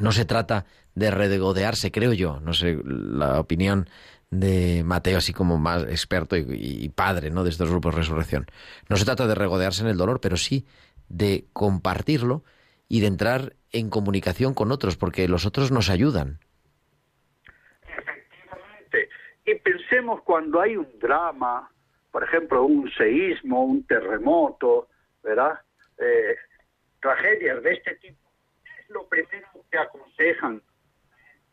No 0.00 0.12
se 0.12 0.24
trata 0.24 0.64
de 0.94 1.10
regodearse, 1.10 1.90
creo 1.90 2.12
yo, 2.12 2.40
no 2.40 2.54
sé 2.54 2.78
la 2.84 3.38
opinión 3.38 3.88
de 4.30 4.82
Mateo, 4.84 5.18
así 5.18 5.34
como 5.34 5.58
más 5.58 5.82
experto 5.84 6.36
y, 6.36 6.88
padre 6.88 7.30
¿no? 7.30 7.44
de 7.44 7.50
estos 7.50 7.68
grupos 7.68 7.94
de 7.94 8.00
resurrección. 8.00 8.46
No 8.88 8.96
se 8.96 9.04
trata 9.04 9.26
de 9.26 9.34
regodearse 9.34 9.82
en 9.82 9.88
el 9.88 9.98
dolor, 9.98 10.20
pero 10.20 10.36
sí 10.36 10.66
de 11.08 11.44
compartirlo 11.52 12.42
y 12.88 13.00
de 13.00 13.08
entrar 13.08 13.52
en 13.70 13.90
comunicación 13.90 14.54
con 14.54 14.72
otros, 14.72 14.96
porque 14.96 15.28
los 15.28 15.44
otros 15.44 15.70
nos 15.70 15.90
ayudan. 15.90 16.38
Efectivamente. 17.82 19.08
Y 19.44 19.54
pensemos 19.56 20.22
cuando 20.22 20.60
hay 20.60 20.76
un 20.76 20.88
drama, 20.98 21.70
por 22.12 22.22
ejemplo, 22.22 22.64
un 22.64 22.92
seísmo, 22.92 23.64
un 23.64 23.86
terremoto, 23.86 24.88
¿verdad? 25.22 25.58
Eh, 25.98 26.36
tragedias 27.00 27.62
de 27.62 27.72
este 27.72 27.96
tipo, 27.96 28.30
es 28.78 28.90
lo 28.90 29.08
primero 29.08 29.48
que 29.70 29.78
aconsejan 29.78 30.62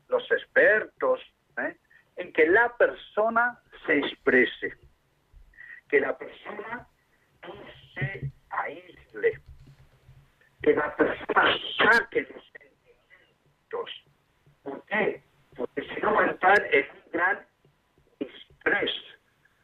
los 0.09 0.29
expertos, 0.31 1.21
¿eh? 1.57 1.77
en 2.17 2.33
que 2.33 2.45
la 2.47 2.75
persona 2.75 3.57
se 3.85 3.99
exprese, 3.99 4.75
que 5.87 6.01
la 6.01 6.17
persona 6.17 6.87
no 7.41 7.53
se 7.93 8.29
aísle, 8.49 9.39
que 10.61 10.73
la 10.73 10.93
persona 10.97 11.57
saque 11.77 12.21
los 12.23 12.43
sentimientos. 12.51 14.03
¿Por 14.63 14.85
qué? 14.87 15.23
Porque 15.55 15.83
si 15.83 16.01
no 16.01 16.13
va 16.13 16.25
a 16.25 16.31
estar 16.31 16.75
en 16.75 16.85
un 16.91 17.11
gran 17.13 17.47
estrés 18.19 19.08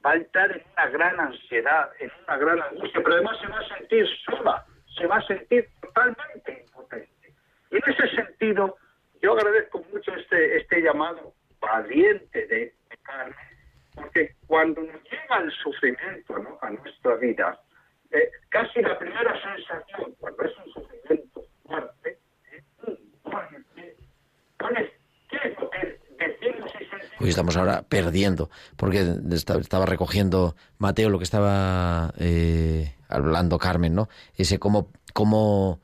va 0.05 0.11
a 0.11 0.15
estar 0.17 0.51
en 0.51 0.63
una 0.73 0.87
gran 0.87 1.19
ansiedad, 1.19 1.89
en 1.99 2.11
una 2.27 2.37
gran 2.37 2.61
angustia, 2.61 3.01
pero 3.03 3.15
además 3.15 3.39
se 3.39 3.47
va 3.47 3.59
a 3.59 3.77
sentir 3.77 4.07
sola, 4.25 4.65
se 4.95 5.07
va 5.07 5.17
a 5.17 5.21
sentir 5.25 5.67
totalmente 5.81 6.63
impotente. 6.65 7.33
Y 7.71 7.75
en 7.77 7.83
ese 7.87 8.15
sentido, 8.15 8.77
yo 9.21 9.33
agradezco 9.33 9.83
mucho 9.91 10.13
este, 10.13 10.57
este 10.57 10.81
llamado 10.81 11.33
valiente 11.59 12.45
de, 12.45 12.73
Carmen, 13.01 13.35
porque 13.93 14.35
cuando 14.47 14.81
nos 14.81 15.03
llega 15.03 15.37
el 15.37 15.51
sufrimiento 15.51 16.37
¿no? 16.39 16.57
a 16.61 16.69
nuestra 16.71 17.15
vida, 17.15 17.59
eh, 18.11 18.31
casi 18.49 18.81
la 18.81 18.97
primera 18.97 19.39
sensación, 19.41 20.15
cuando 20.19 20.43
es 20.43 20.57
un 20.57 20.73
sufrimiento 20.73 21.41
fuerte, 21.63 22.17
es 24.77 24.91
¿qué 25.29 25.37
es 25.43 25.59
lo 25.59 25.69
que 25.69 25.99
Estamos 27.21 27.57
ahora 27.57 27.83
perdiendo, 27.87 28.49
porque 28.75 29.15
estaba 29.31 29.85
recogiendo 29.85 30.55
Mateo 30.77 31.09
lo 31.09 31.17
que 31.17 31.23
estaba 31.23 32.13
eh, 32.17 32.95
hablando 33.07 33.57
Carmen, 33.57 33.95
¿no? 33.95 34.09
Ese 34.35 34.59
cómo, 34.59 34.91
cómo 35.13 35.81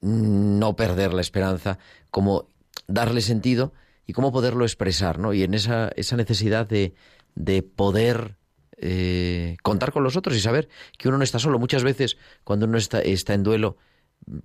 no 0.00 0.76
perder 0.76 1.12
la 1.12 1.20
esperanza, 1.20 1.78
cómo 2.10 2.48
darle 2.86 3.20
sentido 3.20 3.72
y 4.06 4.12
cómo 4.12 4.32
poderlo 4.32 4.64
expresar, 4.64 5.18
¿no? 5.18 5.32
Y 5.32 5.42
en 5.42 5.54
esa, 5.54 5.90
esa 5.96 6.16
necesidad 6.16 6.66
de, 6.66 6.94
de 7.34 7.62
poder 7.62 8.36
eh, 8.76 9.56
contar 9.62 9.92
con 9.92 10.04
los 10.04 10.16
otros 10.16 10.36
y 10.36 10.40
saber 10.40 10.68
que 10.98 11.08
uno 11.08 11.18
no 11.18 11.24
está 11.24 11.38
solo. 11.38 11.58
Muchas 11.58 11.84
veces 11.84 12.16
cuando 12.44 12.66
uno 12.66 12.78
está, 12.78 13.00
está 13.00 13.34
en 13.34 13.42
duelo, 13.42 13.76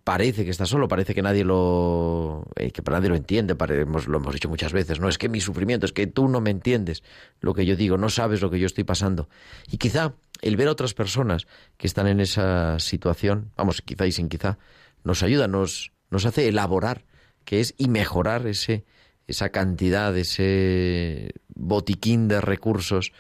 parece 0.04 0.46
que 0.46 0.52
está 0.52 0.66
solo, 0.66 0.88
parece 0.88 1.16
que 1.16 1.22
nadie 1.22 1.44
lo 1.44 2.46
eh, 2.56 2.72
que 2.72 2.82
nadie 2.90 3.10
lo 3.10 3.16
entiende, 3.16 3.56
lo 3.56 4.18
hemos 4.18 4.34
dicho 4.34 4.50
muchas 4.50 4.74
veces, 4.74 5.00
no 5.00 5.10
es 5.10 5.18
que 5.18 5.30
mi 5.30 5.42
sufrimiento, 5.42 5.86
es 5.86 5.94
que 5.94 6.08
tú 6.08 6.28
no 6.28 6.42
me 6.42 6.50
entiendes 6.50 7.04
lo 7.40 7.54
que 7.54 7.66
yo 7.66 7.76
digo, 7.76 7.98
no 7.98 8.10
sabes 8.10 8.42
lo 8.42 8.50
que 8.50 8.60
yo 8.60 8.66
estoy 8.66 8.84
pasando. 8.84 9.30
Y 9.72 9.78
quizá 9.78 10.14
el 10.42 10.58
ver 10.58 10.68
a 10.68 10.72
otras 10.72 10.94
personas 10.94 11.48
que 11.78 11.88
están 11.88 12.08
en 12.08 12.20
esa 12.20 12.80
situación, 12.80 13.52
vamos, 13.56 13.82
quizá 13.82 14.06
y 14.06 14.12
sin 14.12 14.30
quizá, 14.30 14.58
nos 15.04 15.24
ayuda, 15.24 15.48
nos 15.48 15.92
nos 16.10 16.26
hace 16.26 16.48
elaborar 16.48 17.06
que 17.46 17.60
es 17.60 17.74
y 17.78 17.88
mejorar 17.88 18.48
ese 18.48 18.86
esa 19.28 19.50
cantidad, 19.50 20.18
ese 20.18 21.34
botiquín 21.50 22.28
de 22.28 22.42
recursos 22.42 23.12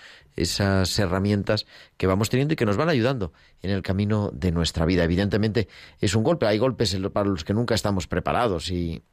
esas 0.41 0.97
herramientas 0.99 1.65
que 1.97 2.07
vamos 2.07 2.29
teniendo 2.29 2.53
y 2.53 2.57
que 2.57 2.65
nos 2.65 2.77
van 2.77 2.89
ayudando 2.89 3.33
en 3.61 3.71
el 3.71 3.81
camino 3.81 4.31
de 4.33 4.51
nuestra 4.51 4.85
vida. 4.85 5.03
Evidentemente 5.03 5.67
es 5.99 6.15
un 6.15 6.23
golpe, 6.23 6.47
hay 6.47 6.57
golpes 6.57 6.95
para 7.13 7.29
los 7.29 7.43
que 7.43 7.53
nunca 7.53 7.75
estamos 7.75 8.07
preparados 8.07 8.71
y 8.71 9.03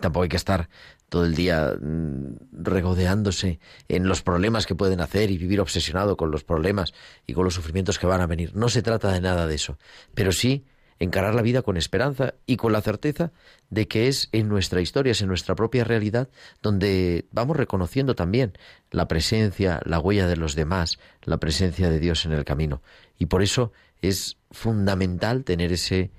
tampoco 0.00 0.24
hay 0.24 0.28
que 0.28 0.36
estar 0.36 0.68
todo 1.08 1.24
el 1.24 1.34
día 1.34 1.76
mm, 1.80 2.36
regodeándose 2.52 3.60
en 3.88 4.08
los 4.08 4.22
problemas 4.22 4.66
que 4.66 4.74
pueden 4.74 5.00
hacer 5.00 5.30
y 5.30 5.38
vivir 5.38 5.60
obsesionado 5.60 6.16
con 6.16 6.30
los 6.30 6.44
problemas 6.44 6.94
y 7.26 7.34
con 7.34 7.44
los 7.44 7.54
sufrimientos 7.54 7.98
que 7.98 8.06
van 8.06 8.20
a 8.20 8.26
venir. 8.26 8.54
No 8.56 8.68
se 8.68 8.82
trata 8.82 9.12
de 9.12 9.20
nada 9.20 9.46
de 9.46 9.54
eso, 9.54 9.78
pero 10.14 10.32
sí 10.32 10.64
encarar 11.02 11.34
la 11.34 11.42
vida 11.42 11.62
con 11.62 11.76
esperanza 11.76 12.34
y 12.46 12.56
con 12.56 12.72
la 12.72 12.80
certeza 12.80 13.32
de 13.70 13.88
que 13.88 14.06
es 14.06 14.28
en 14.30 14.48
nuestra 14.48 14.80
historia, 14.80 15.10
es 15.10 15.20
en 15.20 15.26
nuestra 15.26 15.56
propia 15.56 15.82
realidad, 15.82 16.28
donde 16.62 17.26
vamos 17.32 17.56
reconociendo 17.56 18.14
también 18.14 18.52
la 18.92 19.08
presencia, 19.08 19.80
la 19.84 19.98
huella 19.98 20.28
de 20.28 20.36
los 20.36 20.54
demás, 20.54 21.00
la 21.24 21.38
presencia 21.38 21.90
de 21.90 21.98
Dios 21.98 22.24
en 22.24 22.32
el 22.32 22.44
camino. 22.44 22.82
Y 23.18 23.26
por 23.26 23.42
eso 23.42 23.72
es 24.00 24.38
fundamental 24.52 25.42
tener 25.42 25.72
ese, 25.72 26.12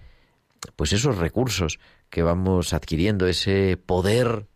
pues 0.76 0.92
esos 0.92 1.18
recursos 1.18 1.80
que 2.10 2.22
vamos 2.22 2.74
adquiriendo, 2.74 3.28
ese 3.28 3.78
poder 3.78 4.48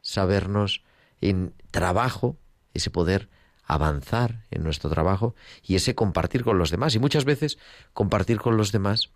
sabernos 0.00 0.84
en 1.20 1.54
trabajo, 1.72 2.36
ese 2.72 2.90
poder 2.90 3.28
avanzar 3.64 4.44
en 4.52 4.62
nuestro 4.62 4.90
trabajo 4.90 5.34
y 5.60 5.74
ese 5.74 5.96
compartir 5.96 6.44
con 6.44 6.58
los 6.58 6.70
demás. 6.70 6.94
Y 6.94 7.00
muchas 7.00 7.24
veces 7.24 7.58
compartir 7.92 8.38
con 8.38 8.56
los 8.56 8.70
demás 8.70 9.10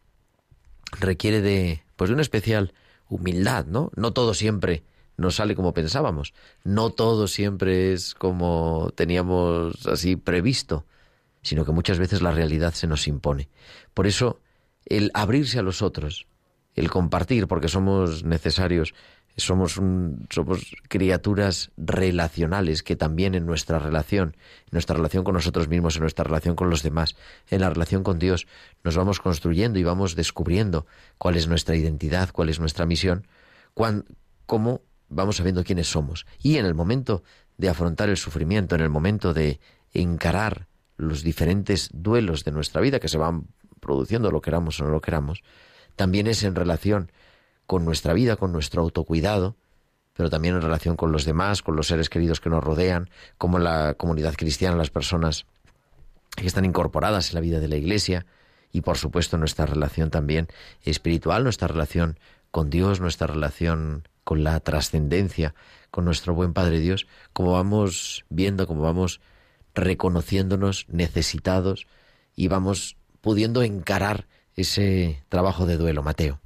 requiere 0.92 1.40
de, 1.40 1.82
pues 1.96 2.08
de 2.08 2.14
una 2.14 2.22
especial 2.22 2.72
humildad, 3.08 3.66
¿no? 3.66 3.90
No 3.96 4.12
todo 4.12 4.34
siempre 4.34 4.84
nos 5.16 5.36
sale 5.36 5.54
como 5.54 5.72
pensábamos, 5.72 6.34
no 6.64 6.90
todo 6.90 7.26
siempre 7.26 7.92
es 7.92 8.14
como 8.14 8.90
teníamos 8.94 9.86
así 9.86 10.16
previsto, 10.16 10.84
sino 11.42 11.64
que 11.64 11.72
muchas 11.72 11.98
veces 11.98 12.22
la 12.22 12.32
realidad 12.32 12.74
se 12.74 12.86
nos 12.86 13.08
impone. 13.08 13.48
Por 13.94 14.06
eso, 14.06 14.40
el 14.84 15.10
abrirse 15.14 15.58
a 15.58 15.62
los 15.62 15.80
otros, 15.80 16.26
el 16.74 16.90
compartir, 16.90 17.46
porque 17.46 17.68
somos 17.68 18.24
necesarios 18.24 18.94
somos, 19.36 19.74
somos 20.30 20.76
criaturas 20.88 21.70
relacionales 21.76 22.82
que 22.82 22.96
también 22.96 23.34
en 23.34 23.44
nuestra 23.44 23.78
relación, 23.78 24.36
en 24.64 24.70
nuestra 24.72 24.96
relación 24.96 25.24
con 25.24 25.34
nosotros 25.34 25.68
mismos, 25.68 25.96
en 25.96 26.02
nuestra 26.02 26.24
relación 26.24 26.56
con 26.56 26.70
los 26.70 26.82
demás, 26.82 27.16
en 27.50 27.60
la 27.60 27.68
relación 27.68 28.02
con 28.02 28.18
Dios, 28.18 28.46
nos 28.82 28.96
vamos 28.96 29.20
construyendo 29.20 29.78
y 29.78 29.84
vamos 29.84 30.16
descubriendo 30.16 30.86
cuál 31.18 31.36
es 31.36 31.48
nuestra 31.48 31.76
identidad, 31.76 32.30
cuál 32.32 32.48
es 32.48 32.60
nuestra 32.60 32.86
misión, 32.86 33.26
cómo 34.46 34.80
vamos 35.08 35.36
sabiendo 35.36 35.64
quiénes 35.64 35.88
somos. 35.88 36.26
Y 36.42 36.56
en 36.56 36.64
el 36.64 36.74
momento 36.74 37.22
de 37.58 37.68
afrontar 37.68 38.08
el 38.08 38.16
sufrimiento, 38.16 38.74
en 38.74 38.80
el 38.80 38.90
momento 38.90 39.34
de 39.34 39.60
encarar 39.92 40.66
los 40.96 41.22
diferentes 41.22 41.90
duelos 41.92 42.44
de 42.44 42.52
nuestra 42.52 42.80
vida 42.80 43.00
que 43.00 43.08
se 43.08 43.18
van 43.18 43.48
produciendo, 43.80 44.30
lo 44.30 44.40
queramos 44.40 44.80
o 44.80 44.84
no 44.84 44.90
lo 44.90 45.00
queramos, 45.02 45.42
también 45.94 46.26
es 46.26 46.42
en 46.42 46.54
relación 46.54 47.12
con 47.66 47.84
nuestra 47.84 48.12
vida, 48.12 48.36
con 48.36 48.52
nuestro 48.52 48.82
autocuidado, 48.82 49.56
pero 50.14 50.30
también 50.30 50.54
en 50.54 50.62
relación 50.62 50.96
con 50.96 51.12
los 51.12 51.24
demás, 51.24 51.62
con 51.62 51.76
los 51.76 51.88
seres 51.88 52.08
queridos 52.08 52.40
que 52.40 52.50
nos 52.50 52.64
rodean, 52.64 53.10
como 53.38 53.58
la 53.58 53.94
comunidad 53.94 54.34
cristiana, 54.34 54.76
las 54.76 54.90
personas 54.90 55.46
que 56.36 56.46
están 56.46 56.64
incorporadas 56.64 57.28
en 57.28 57.34
la 57.34 57.40
vida 57.40 57.60
de 57.60 57.68
la 57.68 57.76
Iglesia 57.76 58.26
y 58.72 58.80
por 58.80 58.98
supuesto 58.98 59.38
nuestra 59.38 59.66
relación 59.66 60.10
también 60.10 60.48
espiritual, 60.82 61.44
nuestra 61.44 61.68
relación 61.68 62.18
con 62.50 62.70
Dios, 62.70 63.00
nuestra 63.00 63.26
relación 63.26 64.08
con 64.24 64.44
la 64.44 64.58
trascendencia, 64.60 65.54
con 65.90 66.04
nuestro 66.04 66.34
buen 66.34 66.52
Padre 66.52 66.80
Dios, 66.80 67.06
como 67.32 67.52
vamos 67.52 68.24
viendo, 68.28 68.66
como 68.66 68.82
vamos 68.82 69.20
reconociéndonos 69.74 70.86
necesitados 70.88 71.86
y 72.34 72.48
vamos 72.48 72.96
pudiendo 73.20 73.62
encarar 73.62 74.26
ese 74.56 75.22
trabajo 75.28 75.66
de 75.66 75.76
duelo, 75.76 76.02
Mateo. 76.02 76.40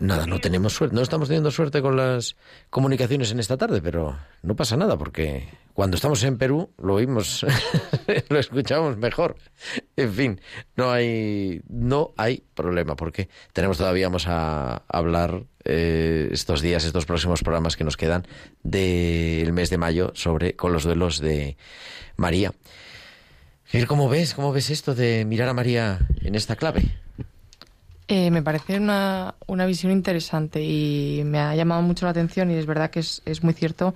Nada, 0.00 0.26
no 0.26 0.38
tenemos 0.38 0.74
suerte, 0.74 0.94
no 0.94 1.02
estamos 1.02 1.26
teniendo 1.26 1.50
suerte 1.50 1.82
con 1.82 1.96
las 1.96 2.36
comunicaciones 2.70 3.32
en 3.32 3.40
esta 3.40 3.56
tarde, 3.56 3.82
pero 3.82 4.16
no 4.42 4.54
pasa 4.54 4.76
nada 4.76 4.96
porque 4.96 5.48
cuando 5.74 5.96
estamos 5.96 6.22
en 6.22 6.38
Perú 6.38 6.70
lo 6.78 6.94
oímos, 6.94 7.44
lo 8.28 8.38
escuchamos 8.38 8.96
mejor. 8.96 9.34
En 9.96 10.12
fin, 10.12 10.40
no 10.76 10.92
hay, 10.92 11.62
no 11.68 12.12
hay 12.16 12.44
problema 12.54 12.94
porque 12.94 13.28
tenemos 13.52 13.78
todavía 13.78 14.06
vamos 14.06 14.26
a 14.28 14.84
hablar 14.86 15.42
eh, 15.64 16.28
estos 16.30 16.62
días, 16.62 16.84
estos 16.84 17.04
próximos 17.04 17.42
programas 17.42 17.76
que 17.76 17.82
nos 17.82 17.96
quedan 17.96 18.24
del 18.62 19.52
mes 19.52 19.68
de 19.68 19.78
mayo 19.78 20.12
sobre 20.14 20.54
con 20.54 20.72
los 20.72 20.84
duelos 20.84 21.18
de 21.18 21.56
María. 22.16 22.52
¿Cómo 23.88 24.08
ves? 24.08 24.34
¿Cómo 24.34 24.52
ves 24.52 24.70
esto 24.70 24.94
de 24.94 25.24
mirar 25.24 25.48
a 25.48 25.54
María 25.54 25.98
en 26.22 26.36
esta 26.36 26.54
clave? 26.54 27.07
Eh, 28.10 28.30
me 28.30 28.42
parece 28.42 28.78
una, 28.78 29.34
una, 29.46 29.66
visión 29.66 29.92
interesante 29.92 30.64
y 30.64 31.22
me 31.26 31.40
ha 31.40 31.54
llamado 31.54 31.82
mucho 31.82 32.06
la 32.06 32.12
atención 32.12 32.50
y 32.50 32.54
es 32.54 32.64
verdad 32.64 32.88
que 32.88 33.00
es, 33.00 33.20
es 33.26 33.44
muy 33.44 33.52
cierto 33.52 33.94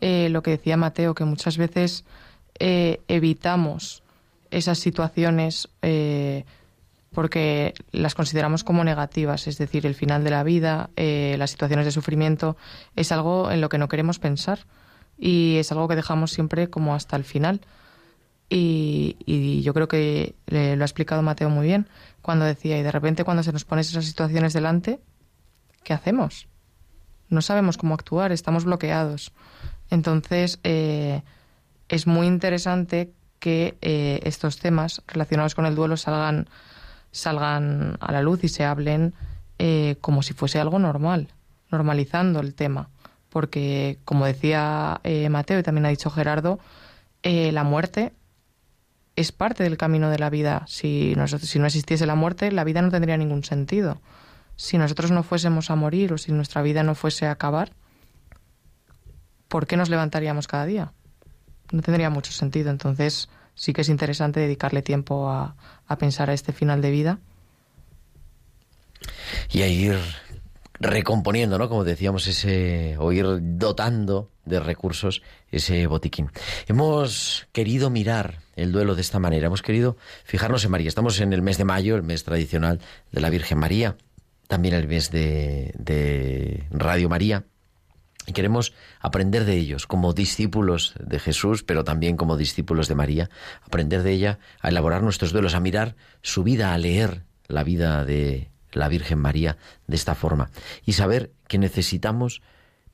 eh, 0.00 0.28
lo 0.30 0.44
que 0.44 0.52
decía 0.52 0.76
Mateo, 0.76 1.12
que 1.12 1.24
muchas 1.24 1.58
veces 1.58 2.04
eh, 2.60 3.00
evitamos 3.08 4.04
esas 4.52 4.78
situaciones 4.78 5.68
porque 7.12 7.74
las 7.90 8.14
consideramos 8.14 8.62
como 8.62 8.84
negativas, 8.84 9.48
es 9.48 9.58
decir, 9.58 9.86
el 9.86 9.94
final 9.96 10.22
de 10.22 10.30
la 10.30 10.44
vida, 10.44 10.90
las 10.96 11.50
situaciones 11.50 11.84
de 11.84 11.90
sufrimiento, 11.90 12.56
es 12.96 13.12
algo 13.12 13.50
en 13.50 13.60
lo 13.60 13.68
que 13.68 13.78
no 13.78 13.88
queremos 13.88 14.18
pensar 14.18 14.60
y 15.18 15.56
es 15.56 15.72
algo 15.72 15.88
que 15.88 15.96
dejamos 15.96 16.30
siempre 16.30 16.70
como 16.70 16.94
hasta 16.94 17.16
el 17.16 17.24
final. 17.24 17.60
Y, 18.50 19.60
yo 19.62 19.74
creo 19.74 19.88
que 19.88 20.34
lo 20.46 20.82
ha 20.82 20.86
explicado 20.86 21.22
Mateo 21.22 21.50
muy 21.50 21.66
bien 21.66 21.88
cuando 22.22 22.44
decía, 22.44 22.78
y 22.78 22.82
de 22.82 22.92
repente 22.92 23.24
cuando 23.24 23.42
se 23.42 23.52
nos 23.52 23.64
ponen 23.64 23.80
esas 23.80 24.04
situaciones 24.04 24.52
delante, 24.52 25.00
¿qué 25.82 25.92
hacemos? 25.92 26.48
No 27.28 27.42
sabemos 27.42 27.76
cómo 27.76 27.94
actuar, 27.94 28.32
estamos 28.32 28.64
bloqueados. 28.64 29.32
Entonces, 29.90 30.60
eh, 30.64 31.22
es 31.88 32.06
muy 32.06 32.26
interesante 32.26 33.12
que 33.38 33.76
eh, 33.80 34.20
estos 34.24 34.58
temas 34.58 35.02
relacionados 35.06 35.54
con 35.54 35.66
el 35.66 35.74
duelo 35.74 35.96
salgan, 35.96 36.48
salgan 37.12 37.96
a 38.00 38.12
la 38.12 38.22
luz 38.22 38.44
y 38.44 38.48
se 38.48 38.64
hablen 38.64 39.14
eh, 39.58 39.96
como 40.00 40.22
si 40.22 40.32
fuese 40.32 40.58
algo 40.58 40.78
normal, 40.78 41.28
normalizando 41.70 42.40
el 42.40 42.54
tema. 42.54 42.88
Porque, 43.28 43.98
como 44.06 44.24
decía 44.24 45.02
Mateo 45.30 45.58
y 45.58 45.62
también 45.62 45.84
ha 45.84 45.90
dicho 45.90 46.10
Gerardo, 46.10 46.58
la 47.22 47.62
muerte 47.62 48.12
es 49.18 49.32
parte 49.32 49.64
del 49.64 49.76
camino 49.76 50.10
de 50.10 50.18
la 50.18 50.30
vida. 50.30 50.64
Si, 50.68 51.16
si 51.42 51.58
no 51.58 51.66
existiese 51.66 52.06
la 52.06 52.14
muerte, 52.14 52.52
la 52.52 52.62
vida 52.62 52.82
no 52.82 52.90
tendría 52.90 53.16
ningún 53.16 53.42
sentido. 53.42 54.00
Si 54.54 54.78
nosotros 54.78 55.10
no 55.10 55.24
fuésemos 55.24 55.70
a 55.70 55.76
morir 55.76 56.12
o 56.12 56.18
si 56.18 56.30
nuestra 56.30 56.62
vida 56.62 56.84
no 56.84 56.94
fuese 56.94 57.26
a 57.26 57.32
acabar, 57.32 57.72
¿por 59.48 59.66
qué 59.66 59.76
nos 59.76 59.88
levantaríamos 59.88 60.46
cada 60.46 60.66
día? 60.66 60.92
No 61.72 61.82
tendría 61.82 62.10
mucho 62.10 62.30
sentido. 62.30 62.70
Entonces, 62.70 63.28
sí 63.54 63.72
que 63.72 63.80
es 63.80 63.88
interesante 63.88 64.38
dedicarle 64.38 64.82
tiempo 64.82 65.28
a, 65.28 65.56
a 65.86 65.98
pensar 65.98 66.30
a 66.30 66.34
este 66.34 66.52
final 66.52 66.80
de 66.80 66.90
vida. 66.92 67.18
Y 69.50 69.62
a 69.62 69.66
ir 69.66 69.98
recomponiendo, 70.80 71.58
¿no? 71.58 71.68
Como 71.68 71.82
decíamos, 71.82 72.28
ese, 72.28 72.96
o 72.98 73.10
ir 73.10 73.26
dotando 73.40 74.30
de 74.44 74.60
recursos 74.60 75.22
ese 75.50 75.86
botiquín. 75.86 76.30
Hemos 76.66 77.46
querido 77.52 77.90
mirar 77.90 78.40
el 78.56 78.72
duelo 78.72 78.94
de 78.94 79.00
esta 79.00 79.18
manera, 79.18 79.46
hemos 79.46 79.62
querido 79.62 79.96
fijarnos 80.24 80.64
en 80.64 80.70
María. 80.70 80.88
Estamos 80.88 81.20
en 81.20 81.32
el 81.32 81.42
mes 81.42 81.58
de 81.58 81.64
mayo, 81.64 81.96
el 81.96 82.02
mes 82.02 82.24
tradicional 82.24 82.80
de 83.12 83.20
la 83.20 83.30
Virgen 83.30 83.58
María, 83.58 83.96
también 84.46 84.74
el 84.74 84.88
mes 84.88 85.10
de, 85.10 85.72
de 85.78 86.64
Radio 86.70 87.08
María. 87.08 87.44
Y 88.26 88.32
queremos 88.32 88.74
aprender 89.00 89.46
de 89.46 89.56
ellos 89.56 89.86
como 89.86 90.12
discípulos 90.12 90.92
de 91.00 91.18
Jesús, 91.18 91.62
pero 91.62 91.82
también 91.82 92.18
como 92.18 92.36
discípulos 92.36 92.86
de 92.86 92.94
María, 92.94 93.30
aprender 93.62 94.02
de 94.02 94.12
ella 94.12 94.38
a 94.60 94.68
elaborar 94.68 95.02
nuestros 95.02 95.32
duelos, 95.32 95.54
a 95.54 95.60
mirar 95.60 95.96
su 96.20 96.44
vida, 96.44 96.74
a 96.74 96.78
leer 96.78 97.22
la 97.46 97.64
vida 97.64 98.04
de 98.04 98.50
la 98.72 98.88
Virgen 98.88 99.18
María 99.18 99.56
de 99.86 99.96
esta 99.96 100.14
forma 100.14 100.50
y 100.84 100.92
saber 100.92 101.32
que 101.48 101.58
necesitamos 101.58 102.42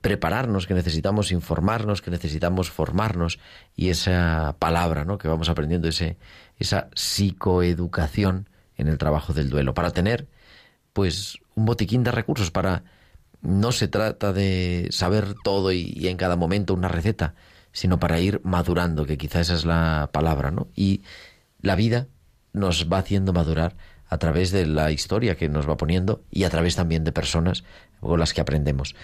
prepararnos, 0.05 0.67
que 0.67 0.75
necesitamos 0.75 1.33
informarnos, 1.33 2.03
que 2.03 2.11
necesitamos 2.11 2.71
formarnos 2.71 3.39
y 3.75 3.89
esa 3.89 4.55
palabra, 4.59 5.07
¿no? 5.07 5.17
que 5.17 5.29
vamos 5.29 5.49
aprendiendo 5.49 5.89
ese 5.89 6.19
esa 6.59 6.91
psicoeducación 6.95 8.51
en 8.77 8.89
el 8.89 8.99
trabajo 8.99 9.33
del 9.33 9.49
duelo 9.49 9.73
para 9.73 9.93
tener 9.93 10.29
pues 10.93 11.39
un 11.55 11.65
botiquín 11.65 12.05
de 12.05 12.11
recursos 12.11 12.51
para 12.51 12.85
no 13.41 13.73
se 13.73 13.89
trata 13.89 14.35
de 14.35 14.89
saber 14.91 15.37
todo 15.43 15.73
y, 15.73 15.95
y 15.97 16.09
en 16.09 16.19
cada 16.19 16.37
momento 16.37 16.75
una 16.75 16.89
receta, 16.89 17.35
sino 17.73 17.99
para 17.99 18.21
ir 18.21 18.43
madurando, 18.45 19.07
que 19.07 19.17
quizá 19.17 19.41
esa 19.41 19.55
es 19.55 19.65
la 19.65 20.11
palabra, 20.13 20.51
¿no? 20.51 20.69
Y 20.77 21.01
la 21.63 21.77
vida 21.77 22.09
nos 22.53 22.93
va 22.93 22.99
haciendo 22.99 23.33
madurar 23.33 23.75
a 24.11 24.19
través 24.19 24.51
de 24.51 24.67
la 24.67 24.91
historia 24.91 25.35
que 25.35 25.49
nos 25.49 25.67
va 25.67 25.79
poniendo 25.79 26.23
y 26.31 26.45
a 26.45 26.51
través 26.51 26.77
también 26.77 27.05
de 27.05 27.13
personas 27.13 27.65
con 28.01 28.21
las 28.21 28.35
que 28.35 28.43
aprendemos. 28.43 28.95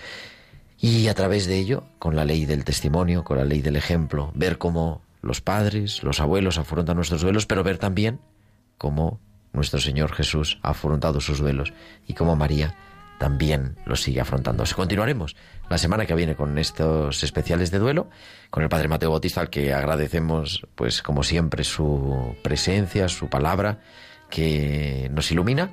Y 0.81 1.09
a 1.09 1.15
través 1.15 1.47
de 1.47 1.59
ello, 1.59 1.85
con 1.99 2.17
la 2.17 2.25
ley 2.25 2.47
del 2.47 2.65
testimonio, 2.65 3.23
con 3.23 3.37
la 3.37 3.45
ley 3.45 3.61
del 3.61 3.77
ejemplo, 3.77 4.33
ver 4.35 4.57
cómo 4.57 5.03
los 5.21 5.43
padres, 5.43 6.03
los 6.03 6.21
abuelos 6.21 6.57
afrontan 6.57 6.97
nuestros 6.97 7.21
duelos, 7.21 7.45
pero 7.45 7.63
ver 7.63 7.77
también 7.77 8.21
cómo 8.79 9.21
nuestro 9.53 9.79
Señor 9.79 10.13
Jesús 10.13 10.59
ha 10.63 10.71
afrontado 10.71 11.21
sus 11.21 11.39
duelos 11.39 11.75
y 12.07 12.15
cómo 12.15 12.35
María 12.35 12.75
también 13.19 13.77
los 13.85 14.01
sigue 14.01 14.23
afrontando. 14.23 14.65
Continuaremos 14.75 15.37
la 15.69 15.77
semana 15.77 16.07
que 16.07 16.15
viene 16.15 16.35
con 16.35 16.57
estos 16.57 17.23
especiales 17.23 17.71
de 17.71 17.79
duelo, 17.79 18.09
con 18.49 18.63
el 18.63 18.71
Padre 18.71 18.89
Mateo 18.89 19.11
Bautista, 19.11 19.43
al 19.43 19.51
que 19.51 19.75
agradecemos, 19.75 20.67
pues 20.75 21.03
como 21.03 21.23
siempre, 21.23 21.63
su 21.63 22.35
presencia, 22.43 23.09
su 23.09 23.29
palabra, 23.29 23.81
que 24.31 25.11
nos 25.13 25.31
ilumina. 25.31 25.73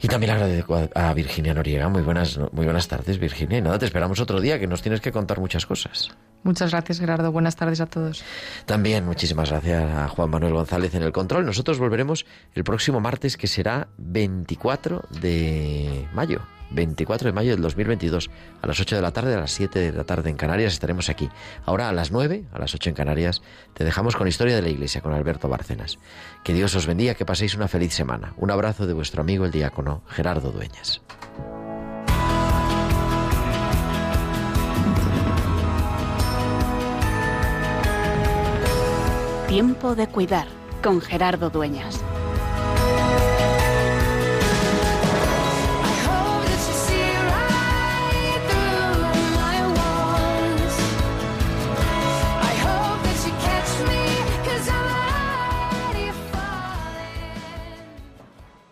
Y 0.00 0.08
también 0.08 0.32
agradezco 0.32 0.88
a 0.94 1.12
Virginia 1.12 1.54
Noriega. 1.54 1.88
Muy 1.88 2.02
buenas, 2.02 2.38
muy 2.52 2.64
buenas 2.64 2.86
tardes, 2.86 3.18
Virginia. 3.18 3.58
Y 3.58 3.62
nada, 3.62 3.78
te 3.78 3.86
esperamos 3.86 4.20
otro 4.20 4.40
día, 4.40 4.58
que 4.58 4.66
nos 4.66 4.80
tienes 4.80 5.00
que 5.00 5.10
contar 5.10 5.40
muchas 5.40 5.66
cosas. 5.66 6.10
Muchas 6.44 6.70
gracias, 6.70 7.00
Gerardo. 7.00 7.32
Buenas 7.32 7.56
tardes 7.56 7.80
a 7.80 7.86
todos. 7.86 8.22
También 8.64 9.04
muchísimas 9.04 9.50
gracias 9.50 9.92
a 9.92 10.08
Juan 10.08 10.30
Manuel 10.30 10.52
González 10.52 10.94
en 10.94 11.02
el 11.02 11.12
control. 11.12 11.44
Nosotros 11.44 11.78
volveremos 11.78 12.26
el 12.54 12.62
próximo 12.64 13.00
martes, 13.00 13.36
que 13.36 13.48
será 13.48 13.88
24 13.98 15.04
de 15.20 16.06
mayo. 16.14 16.42
24 16.70 17.28
de 17.28 17.32
mayo 17.32 17.52
del 17.52 17.62
2022, 17.62 18.30
a 18.62 18.66
las 18.66 18.80
8 18.80 18.96
de 18.96 19.02
la 19.02 19.12
tarde, 19.12 19.34
a 19.34 19.40
las 19.40 19.52
7 19.52 19.78
de 19.78 19.92
la 19.92 20.04
tarde 20.04 20.30
en 20.30 20.36
Canarias 20.36 20.72
estaremos 20.72 21.08
aquí. 21.08 21.28
Ahora 21.64 21.88
a 21.88 21.92
las 21.92 22.10
9, 22.10 22.44
a 22.52 22.58
las 22.58 22.74
8 22.74 22.90
en 22.90 22.94
Canarias, 22.94 23.42
te 23.74 23.84
dejamos 23.84 24.16
con 24.16 24.28
Historia 24.28 24.56
de 24.56 24.62
la 24.62 24.68
Iglesia 24.68 25.00
con 25.00 25.12
Alberto 25.12 25.48
Bárcenas. 25.48 25.98
Que 26.44 26.52
Dios 26.52 26.74
os 26.74 26.86
bendiga, 26.86 27.14
que 27.14 27.24
paséis 27.24 27.54
una 27.54 27.68
feliz 27.68 27.92
semana. 27.92 28.34
Un 28.36 28.50
abrazo 28.50 28.86
de 28.86 28.92
vuestro 28.92 29.22
amigo 29.22 29.44
el 29.44 29.50
diácono 29.50 30.02
Gerardo 30.08 30.50
Dueñas. 30.50 31.00
Tiempo 39.48 39.94
de 39.94 40.06
cuidar 40.06 40.46
con 40.82 41.00
Gerardo 41.00 41.48
Dueñas. 41.48 42.04